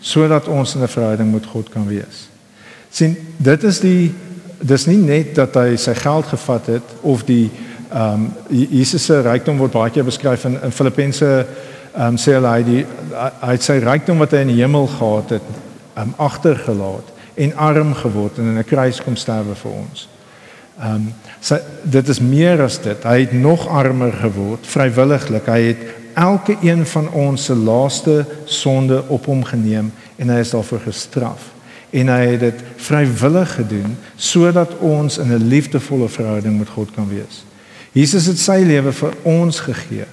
sodat 0.03 0.47
ons 0.51 0.75
in 0.75 0.81
'n 0.83 0.87
verhouding 0.87 1.31
met 1.31 1.45
God 1.45 1.69
kan 1.69 1.87
wees. 1.87 2.27
Sien, 2.89 3.15
dit 3.37 3.63
is 3.63 3.79
die 3.79 4.11
dis 4.61 4.85
nie 4.85 4.97
net 4.97 5.35
dat 5.35 5.55
hy 5.55 5.75
sy 5.75 5.93
geld 5.93 6.25
gevat 6.25 6.65
het 6.65 6.87
of 7.01 7.23
die 7.23 7.51
ehm 7.93 8.13
um, 8.13 8.31
Jesus 8.49 9.05
se 9.05 9.21
rykdom 9.21 9.57
word 9.57 9.71
baie 9.71 9.91
keer 9.91 10.03
beskryf 10.03 10.45
in 10.45 10.57
in 10.63 10.71
Filippense 10.71 11.25
ehm 11.93 12.07
um, 12.07 12.17
sê 12.17 12.39
hy 12.41 12.63
die 12.63 12.85
hy 13.41 13.51
het 13.51 13.63
sy 13.63 13.77
rykdom 13.83 14.17
wat 14.17 14.31
hy 14.31 14.37
in 14.37 14.53
die 14.53 14.61
hemel 14.61 14.87
gehad 14.87 15.29
het 15.29 15.49
ehm 15.95 16.07
um, 16.07 16.13
agtergelaat 16.17 17.11
en 17.35 17.55
arm 17.55 17.93
geword 17.93 18.37
en 18.37 18.49
in 18.53 18.57
'n 18.57 18.63
kruis 18.63 19.01
kom 19.01 19.15
sterwe 19.15 19.55
vir 19.55 19.71
ons. 19.71 20.07
Ehm 20.79 20.95
um, 20.95 21.13
so 21.43 21.59
dit 21.83 22.07
is 22.07 22.21
meer 22.23 22.61
as 22.63 22.79
dit. 22.81 23.03
Hy 23.03 23.19
het 23.25 23.33
nog 23.35 23.67
armer 23.67 24.13
geword 24.21 24.67
vrywilliglik. 24.67 25.49
Hy 25.51 25.61
het 25.73 25.81
elke 26.13 26.55
een 26.61 26.85
van 26.87 27.09
ons 27.11 27.49
se 27.49 27.55
laaste 27.55 28.25
sonde 28.45 29.03
op 29.07 29.25
hom 29.25 29.43
geneem 29.43 29.91
en 30.15 30.29
hy 30.29 30.39
is 30.39 30.53
daarvoor 30.55 30.85
gestraf. 30.85 31.49
En 31.91 32.09
hy 32.09 32.21
het 32.31 32.39
dit 32.39 32.61
vrywillig 32.87 33.55
gedoen 33.59 33.97
sodat 34.15 34.77
ons 34.79 35.17
in 35.17 35.33
'n 35.33 35.47
liefdevolle 35.47 36.09
verhouding 36.09 36.57
met 36.59 36.69
God 36.69 36.89
kan 36.95 37.09
wees. 37.09 37.43
Jesus 37.91 38.25
het 38.25 38.39
sy 38.39 38.63
lewe 38.65 38.91
vir 38.91 39.13
ons 39.21 39.59
gegee. 39.59 40.07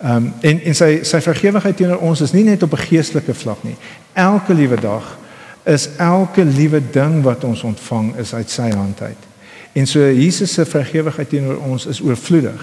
Ehm 0.00 0.16
um, 0.16 0.32
en 0.40 0.60
en 0.60 0.74
sy 0.74 0.98
sy 1.02 1.20
vergewigheid 1.20 1.76
teenoor 1.76 1.98
ons 1.98 2.20
is 2.20 2.32
nie 2.32 2.44
net 2.44 2.62
op 2.62 2.72
'n 2.72 2.86
geestelike 2.88 3.34
vlak 3.34 3.62
nie. 3.62 3.76
Elke 4.12 4.54
liewe 4.54 4.80
dag 4.80 5.18
is 5.64 5.88
elke 5.96 6.44
liewe 6.44 6.82
ding 6.90 7.22
wat 7.22 7.44
ons 7.44 7.62
ontvang 7.62 8.16
is 8.16 8.34
uit 8.34 8.50
sy 8.50 8.70
hand 8.70 9.00
uit. 9.00 9.33
En 9.74 9.86
so 9.86 10.00
Jesus 10.12 10.52
se 10.52 10.64
vergewigheid 10.66 11.28
teenoor 11.28 11.58
ons 11.58 11.86
is 11.90 12.00
oorvloedig. 12.00 12.62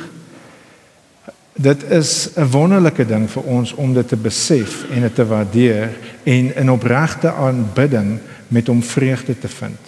Dit 1.53 1.83
is 1.83 2.29
'n 2.35 2.47
wonderlike 2.47 3.05
ding 3.05 3.29
vir 3.29 3.43
ons 3.43 3.73
om 3.73 3.93
dit 3.93 4.07
te 4.07 4.15
besef 4.15 4.85
en 4.89 5.01
dit 5.01 5.15
te 5.15 5.25
waardeer 5.25 5.89
en 6.23 6.55
in 6.55 6.71
opregte 6.71 7.31
aanbidding 7.31 8.19
met 8.47 8.67
hom 8.67 8.83
vreugde 8.83 9.39
te 9.39 9.47
vind. 9.47 9.79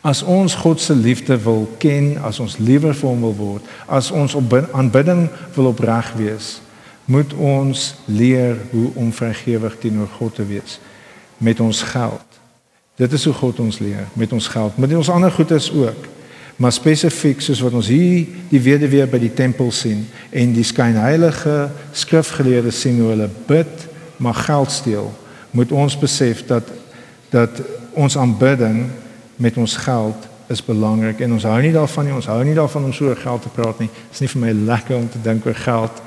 As 0.00 0.22
ons 0.22 0.54
God 0.54 0.80
se 0.80 0.94
liefde 0.94 1.38
wil 1.42 1.74
ken, 1.78 2.18
as 2.22 2.38
ons 2.38 2.56
liewer 2.58 2.94
vir 2.94 3.08
hom 3.08 3.20
wil 3.20 3.36
word, 3.36 3.62
as 3.86 4.10
ons 4.10 4.34
op 4.34 4.54
aanbidding 4.72 5.28
wil 5.54 5.66
opreg 5.66 6.12
wees, 6.16 6.60
moet 7.04 7.34
ons 7.34 7.94
leer 8.04 8.56
hoe 8.70 8.90
om 8.94 9.12
vrygewig 9.12 9.78
teenoor 9.78 10.08
God 10.18 10.34
te 10.34 10.46
wees 10.46 10.80
met 11.38 11.60
ons 11.60 11.82
geld. 11.82 12.31
Dit 13.00 13.12
is 13.12 13.24
hoe 13.24 13.34
God 13.34 13.60
ons 13.60 13.78
leer 13.78 14.08
met 14.18 14.32
ons 14.32 14.48
geld, 14.48 14.76
met 14.76 14.92
ons 14.94 15.10
ander 15.10 15.32
goedes 15.32 15.70
ook. 15.72 16.08
Maar 16.56 16.72
spesifiek 16.72 17.40
soos 17.40 17.62
wat 17.64 17.72
ons 17.72 17.88
hier 17.88 18.26
die 18.50 18.60
weduwee 18.60 19.06
by 19.08 19.18
die 19.22 19.32
tempel 19.34 19.72
sien 19.72 20.04
en 20.30 20.52
die 20.52 20.66
skynheilige 20.66 21.70
skrifgeleerdes 21.96 22.82
sien 22.84 23.00
hoe 23.00 23.14
hulle 23.14 23.30
bid 23.48 23.88
maar 24.22 24.36
geld 24.44 24.70
steel, 24.70 25.08
moet 25.50 25.72
ons 25.72 25.96
besef 25.98 26.44
dat 26.46 26.68
dat 27.32 27.62
ons 27.96 28.16
aanbidding 28.20 28.84
met 29.40 29.56
ons 29.56 29.76
geld 29.80 30.28
is 30.52 30.60
belangrik 30.64 31.22
en 31.24 31.32
ons 31.32 31.46
hou 31.48 31.56
nie 31.64 31.72
daarvan 31.72 32.04
nie, 32.04 32.12
ons 32.14 32.28
hou 32.28 32.42
nie 32.44 32.56
daarvan 32.56 32.84
om 32.84 32.92
so 32.92 33.08
oor 33.08 33.16
geld 33.16 33.42
te 33.42 33.52
praat 33.56 33.80
nie. 33.80 33.88
Dit 33.88 34.18
is 34.18 34.20
nie 34.20 34.28
vir 34.34 34.42
my 34.42 34.52
lekker 34.68 34.98
om 34.98 35.08
te 35.08 35.20
dink 35.24 35.48
oor 35.48 35.56
geld 35.56 36.02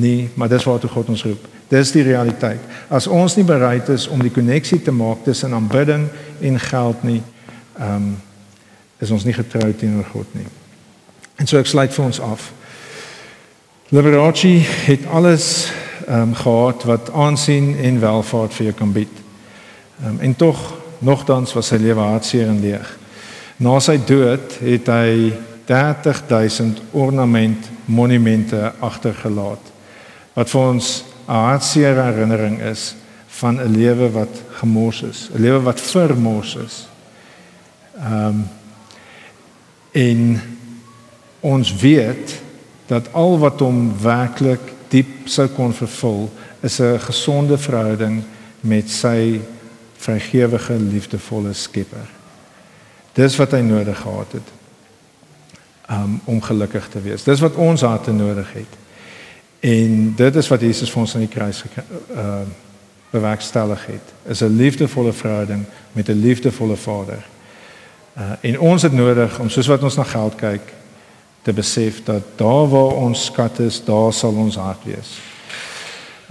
nie, 0.00 0.28
maar 0.34 0.48
dis 0.48 0.64
waartoe 0.64 0.90
God 0.90 1.08
ons 1.08 1.24
roep. 1.24 1.48
Dis 1.68 1.90
die 1.92 2.04
realiteit. 2.06 2.62
As 2.88 3.08
ons 3.10 3.34
nie 3.36 3.44
bereid 3.46 3.88
is 3.90 4.06
om 4.08 4.22
die 4.22 4.30
koneksie 4.30 4.78
te 4.82 4.94
maak 4.94 5.24
tussen 5.26 5.54
aanbidding 5.56 6.06
en 6.40 6.60
geld 6.60 7.02
nie, 7.02 7.22
ehm 7.78 7.96
um, 7.96 8.14
is 8.98 9.10
ons 9.12 9.26
nie 9.28 9.34
getrou 9.36 9.74
teenoor 9.76 10.06
God 10.08 10.30
nie. 10.32 10.46
En 11.36 11.46
so 11.46 11.58
ek 11.60 11.68
sluit 11.68 11.92
vir 11.92 12.04
ons 12.04 12.20
af. 12.24 12.46
Liberace 13.92 14.54
het 14.86 15.04
alles 15.12 15.68
ehm 16.06 16.30
um, 16.30 16.34
gehad 16.34 16.86
wat 16.88 17.12
aansien 17.12 17.74
en 17.76 18.00
welvaart 18.00 18.54
vir 18.56 18.70
jou 18.70 18.76
kan 18.78 18.92
bied. 18.92 19.20
Ehm 20.00 20.14
um, 20.14 20.20
en 20.20 20.36
tog 20.36 20.62
nogtans 20.98 21.52
was 21.52 21.68
sy 21.68 21.76
lewe 21.76 22.00
hartseer 22.00 22.48
en 22.48 22.60
leeg. 22.60 22.88
Na 23.56 23.80
sy 23.80 23.98
dood 24.06 24.58
het 24.60 24.88
hy 24.88 25.32
30000 25.66 26.82
ornament 26.92 27.68
monumente 27.84 28.72
agtergelaat 28.80 29.75
wat 30.36 30.50
vir 30.52 30.60
ons 30.60 31.04
'n 31.26 31.32
hartseer 31.32 31.96
herinnering 31.96 32.60
is 32.60 32.94
van 33.40 33.60
'n 33.60 33.72
lewe 33.72 34.10
wat 34.10 34.42
gemors 34.60 35.02
is, 35.02 35.28
'n 35.34 35.40
lewe 35.40 35.60
wat 35.60 35.80
vermors 35.80 36.56
is. 36.56 36.88
Ehm 37.98 38.26
um, 38.26 38.48
en 39.92 40.40
ons 41.40 41.76
weet 41.76 42.40
dat 42.86 43.12
al 43.12 43.38
wat 43.38 43.60
hom 43.60 43.92
werklik 44.00 44.60
diep 44.88 45.28
sou 45.28 45.48
kon 45.48 45.72
vervul 45.74 46.30
is 46.60 46.80
'n 46.80 47.00
gesonde 47.00 47.58
verhouding 47.58 48.22
met 48.60 48.90
sy 48.90 49.40
vrygewige 49.96 50.76
liefdevolle 50.78 51.52
Skepper. 51.52 52.08
Dis 53.12 53.36
wat 53.36 53.50
hy 53.50 53.60
nodig 53.60 53.98
gehad 53.98 54.32
het 54.32 54.48
um, 55.90 56.20
om 56.24 56.42
gelukkig 56.42 56.88
te 56.88 57.00
wees. 57.00 57.24
Dis 57.24 57.40
wat 57.40 57.54
ons 57.54 57.80
harte 57.80 58.12
nodig 58.12 58.52
het. 58.52 58.72
En 59.60 60.12
dit 60.16 60.36
is 60.36 60.48
wat 60.48 60.60
Jesus 60.60 60.90
vir 60.90 61.00
ons 61.00 61.14
aan 61.14 61.26
die 61.26 61.32
kruis 61.32 61.64
uh 62.14 62.40
bewerkstellig 63.10 63.86
het. 63.86 64.12
Is 64.26 64.40
'n 64.40 64.56
liefdevolle 64.56 65.12
verhouding 65.12 65.64
met 65.92 66.08
'n 66.08 66.20
liefdevolle 66.20 66.76
Vader. 66.76 67.26
Uh 68.16 68.30
en 68.40 68.60
ons 68.60 68.82
het 68.82 68.92
nodig 68.92 69.38
om 69.38 69.48
soos 69.48 69.66
wat 69.66 69.82
ons 69.82 69.96
na 69.96 70.02
geld 70.02 70.34
kyk 70.34 70.72
te 71.42 71.52
besef 71.52 72.02
dat 72.04 72.22
daar 72.36 72.68
waar 72.68 72.94
ons 72.94 73.24
skat 73.24 73.58
is, 73.58 73.84
daar 73.84 74.12
sal 74.12 74.34
ons 74.34 74.56
hart 74.56 74.84
wees. 74.84 75.18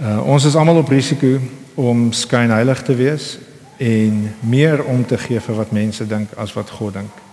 Uh 0.00 0.26
ons 0.26 0.44
is 0.44 0.54
almal 0.56 0.76
op 0.76 0.88
risiko 0.88 1.40
om 1.74 2.12
skynheilig 2.12 2.82
te 2.82 2.94
wees 2.94 3.38
en 3.76 4.34
meer 4.40 4.84
om 4.84 5.06
te 5.06 5.18
gee 5.18 5.40
vir 5.40 5.54
wat 5.54 5.70
mense 5.70 6.06
dink 6.06 6.32
as 6.36 6.52
wat 6.52 6.70
God 6.70 6.92
dink. 6.92 7.25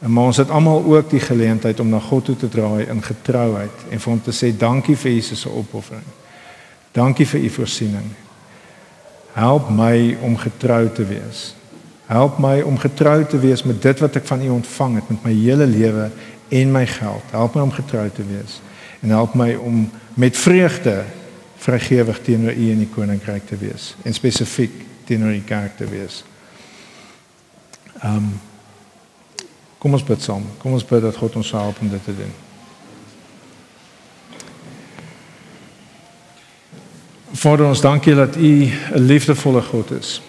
En 0.00 0.12
maar 0.12 0.24
ons 0.24 0.36
het 0.36 0.50
almal 0.50 0.84
ook 0.84 1.10
die 1.10 1.20
geleentheid 1.20 1.80
om 1.80 1.88
na 1.88 1.98
God 1.98 2.24
toe 2.24 2.36
te 2.36 2.48
draai 2.48 2.86
in 2.88 3.02
getrouheid 3.02 3.84
en 3.90 4.00
vir 4.00 4.12
hom 4.12 4.22
te 4.24 4.32
sê 4.32 4.48
dankie 4.56 4.96
vir 4.96 5.12
Jesus 5.12 5.40
se 5.44 5.52
opoffering. 5.52 6.08
Dankie 6.96 7.26
vir 7.26 7.40
u 7.40 7.50
voorsiening. 7.50 8.08
Help 9.36 9.68
my 9.70 10.16
om 10.24 10.36
getrou 10.36 10.88
te 10.88 11.04
wees. 11.04 11.54
Help 12.08 12.38
my 12.38 12.60
om 12.66 12.78
getrou 12.78 13.24
te 13.28 13.38
wees 13.38 13.62
met 13.62 13.82
dit 13.82 14.00
wat 14.00 14.16
ek 14.16 14.26
van 14.26 14.42
u 14.42 14.48
ontvang 14.56 14.96
het 14.98 15.12
met 15.12 15.28
my 15.28 15.36
hele 15.36 15.68
lewe 15.68 16.10
en 16.48 16.72
my 16.72 16.86
geld. 16.86 17.30
Help 17.30 17.54
my 17.54 17.62
om 17.68 17.76
getrou 17.76 18.08
te 18.10 18.26
wees 18.26 18.60
en 19.00 19.08
help 19.08 19.34
my 19.34 19.54
om 19.54 19.90
met 20.14 20.36
vreugde 20.36 21.04
vrygewig 21.56 22.20
teenoor 22.24 22.52
u 22.52 22.70
in 22.70 22.82
die 22.82 22.92
koninkryk 22.92 23.46
te 23.48 23.56
wees 23.56 23.94
en 24.02 24.14
spesifiek 24.16 24.72
teenoor 25.04 25.32
u 25.32 25.42
kerk 25.44 25.76
te 25.76 25.88
wees. 25.88 26.24
Ehm 28.00 28.16
um, 28.16 28.30
Kom 29.80 29.92
ons 29.96 30.04
bid 30.04 30.22
saam. 30.22 30.42
Kom 30.60 30.72
ons 30.76 30.84
bid 30.84 31.00
dat 31.00 31.16
God 31.16 31.36
ons 31.40 31.50
help 31.56 31.78
om 31.80 31.88
dit 31.88 32.04
te 32.04 32.12
doen. 32.16 32.32
Vader, 37.32 37.64
ons 37.66 37.80
dankie 37.80 38.14
dat 38.14 38.36
U 38.36 38.68
'n 38.68 38.72
liefdevolle 38.92 39.62
God 39.62 39.90
is. 39.90 40.20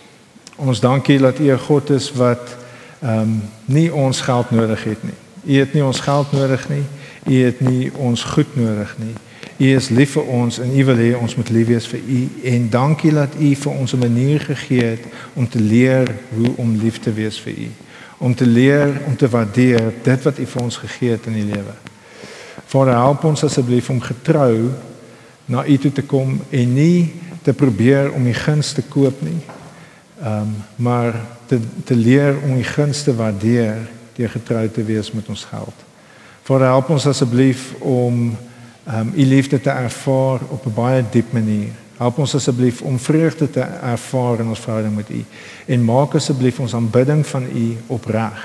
Ons 0.55 0.79
dankie 0.79 1.19
dat 1.19 1.39
U 1.39 1.51
'n 1.51 1.59
God 1.59 1.89
is 1.89 2.11
wat 2.11 2.55
ehm 3.01 3.19
um, 3.19 3.41
nie 3.65 3.93
ons 3.93 4.21
geld 4.21 4.51
nodig 4.51 4.83
het 4.83 5.03
nie. 5.03 5.19
U 5.43 5.59
het 5.59 5.73
nie 5.73 5.83
ons 5.83 5.99
geld 5.99 6.31
nodig 6.31 6.69
nie. 6.69 6.83
U 7.27 7.43
het 7.43 7.59
nie 7.59 7.91
ons 7.95 8.23
goed 8.23 8.55
nodig 8.55 8.95
nie. 8.97 9.13
U 9.57 9.75
is 9.75 9.89
lief 9.89 10.11
vir 10.11 10.23
ons 10.23 10.59
en 10.59 10.79
U 10.79 10.85
wil 10.85 10.97
hê 10.97 11.17
ons 11.17 11.35
moet 11.35 11.49
lief 11.49 11.67
wees 11.67 11.87
vir 11.87 11.99
U 11.99 12.29
en 12.43 12.69
dankie 12.69 13.13
dat 13.13 13.35
U 13.39 13.55
vir 13.55 13.71
ons 13.71 13.93
'n 13.93 13.99
manier 13.99 14.39
gegee 14.39 14.83
het 14.83 15.03
om 15.33 15.49
te 15.49 15.59
leer 15.59 16.15
hoe 16.35 16.53
om 16.55 16.77
lief 16.77 16.99
te 16.99 17.13
wees 17.13 17.39
vir 17.39 17.53
U 17.53 17.71
om 18.21 18.35
te 18.35 18.45
leer 18.45 19.01
om 19.07 19.15
te 19.17 19.29
waardeer 19.29 19.93
dit 20.03 20.23
wat 20.23 20.37
U 20.37 20.45
vir 20.45 20.61
ons 20.61 20.77
gegee 20.77 21.15
het 21.15 21.25
in 21.25 21.39
die 21.39 21.47
lewe. 21.49 21.73
Vader, 22.69 22.93
help 22.93 23.23
ons 23.25 23.43
asseblief 23.43 23.89
om 23.89 24.01
getrou 24.01 24.69
na 25.49 25.65
U 25.65 25.77
toe 25.77 25.91
te 25.91 26.05
kom 26.05 26.37
en 26.49 26.73
nie 26.73 27.13
te 27.41 27.53
probeer 27.57 28.11
om 28.13 28.27
U 28.27 28.33
guns 28.33 28.73
te 28.77 28.85
koop 28.85 29.23
nie. 29.25 29.39
Ehm 30.21 30.41
um, 30.41 30.53
maar 30.75 31.17
te 31.49 31.59
te 31.85 31.95
leer 31.95 32.37
om 32.45 32.57
U 32.57 32.63
guns 32.63 33.03
te 33.03 33.15
waardeer 33.15 33.89
deur 34.15 34.29
getrou 34.29 34.67
te 34.69 34.83
wees 34.85 35.11
met 35.11 35.27
ons 35.27 35.45
geld. 35.49 35.85
Vader, 36.43 36.67
help 36.67 36.89
ons 36.89 37.07
asseblief 37.09 37.73
om 37.79 38.37
ehm 38.85 38.99
um, 38.99 39.13
U 39.15 39.25
liefde 39.25 39.61
te 39.61 39.69
ervaar 39.69 40.45
op 40.49 40.65
'n 40.65 40.73
baie 40.73 41.03
diep 41.11 41.33
manier. 41.33 41.73
Help 42.01 42.17
ons 42.17 42.33
asseblief 42.35 42.81
om 42.81 42.97
vreugde 42.99 43.49
te 43.49 43.61
ervaar 43.61 44.39
in 44.41 44.47
ons 44.49 44.59
verhouding 44.59 44.95
met 44.95 45.09
U 45.13 45.19
en 45.75 45.83
maak 45.85 46.15
asseblief 46.17 46.59
ons 46.59 46.73
aanbidding 46.73 47.21
van 47.29 47.45
U 47.45 47.65
opreg. 47.93 48.39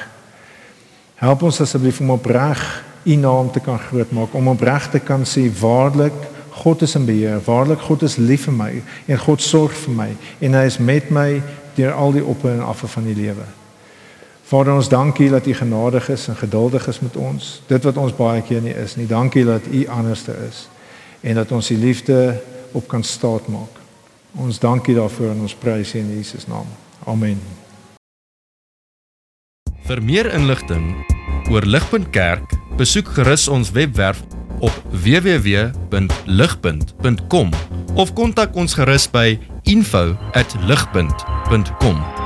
Help 1.16 1.46
ons 1.48 1.60
asseblief 1.64 2.02
om 2.04 2.12
opreg 2.18 2.60
u 3.06 3.14
naam 3.14 3.50
te 3.50 3.60
kan 3.60 3.78
grootmaak, 3.78 4.34
om 4.34 4.48
opreg 4.48 4.90
te 4.90 4.98
kan 4.98 5.24
sê 5.24 5.46
waarlik 5.60 6.14
God 6.50 6.82
is 6.82 6.94
in 6.94 7.04
beheer. 7.04 7.40
Waarlik 7.44 7.80
God 7.80 8.02
is 8.02 8.16
lief 8.16 8.44
vir 8.48 8.56
my 8.56 8.70
en 9.06 9.20
God 9.20 9.42
sorg 9.44 9.76
vir 9.86 9.94
my 9.94 10.08
en 10.40 10.56
hy 10.58 10.64
is 10.66 10.78
met 10.78 11.10
my 11.14 11.42
deur 11.76 11.94
al 11.94 12.16
die 12.16 12.24
op 12.24 12.44
en 12.48 12.60
af 12.64 12.82
van 12.84 13.06
die 13.08 13.14
lewe. 13.16 13.44
Vader 14.46 14.76
ons 14.76 14.88
dankie 14.88 15.30
dat 15.30 15.46
u 15.46 15.54
genadig 15.54 16.08
is 16.12 16.28
en 16.28 16.36
geduldig 16.36 16.88
is 16.88 17.00
met 17.00 17.16
ons. 17.16 17.62
Dit 17.68 17.84
wat 17.84 17.96
ons 17.96 18.16
baie 18.16 18.42
keer 18.42 18.60
nie 18.62 18.74
is 18.74 18.96
nie. 18.96 19.06
Dankie 19.06 19.44
dat 19.44 19.64
u 19.70 19.86
anderste 19.86 20.36
is 20.48 20.66
en 21.20 21.40
dat 21.40 21.52
ons 21.52 21.68
die 21.72 21.78
liefde 21.78 22.36
op 22.72 22.88
kan 22.88 23.02
staat 23.02 23.48
maak. 23.48 23.80
Ons 24.36 24.58
dankie 24.58 24.94
daarvoor 24.94 25.30
en 25.30 25.40
ons 25.40 25.54
prys 25.54 25.94
U 25.94 25.98
in 25.98 26.16
Jesus 26.16 26.46
naam. 26.46 26.66
Amen. 27.06 27.40
Vir 29.86 30.02
meer 30.02 30.34
inligting 30.34 31.06
oor 31.50 31.62
Ligpunt 31.62 32.10
Kerk, 32.10 32.50
besoek 32.76 33.08
gerus 33.14 33.48
ons 33.48 33.70
webwerf 33.70 34.22
op 34.58 34.82
www.ligpunt.com 34.90 37.50
of 37.94 38.12
kontak 38.18 38.56
ons 38.56 38.74
gerus 38.74 39.10
by 39.10 39.38
info@ligpunt.com 39.62 42.25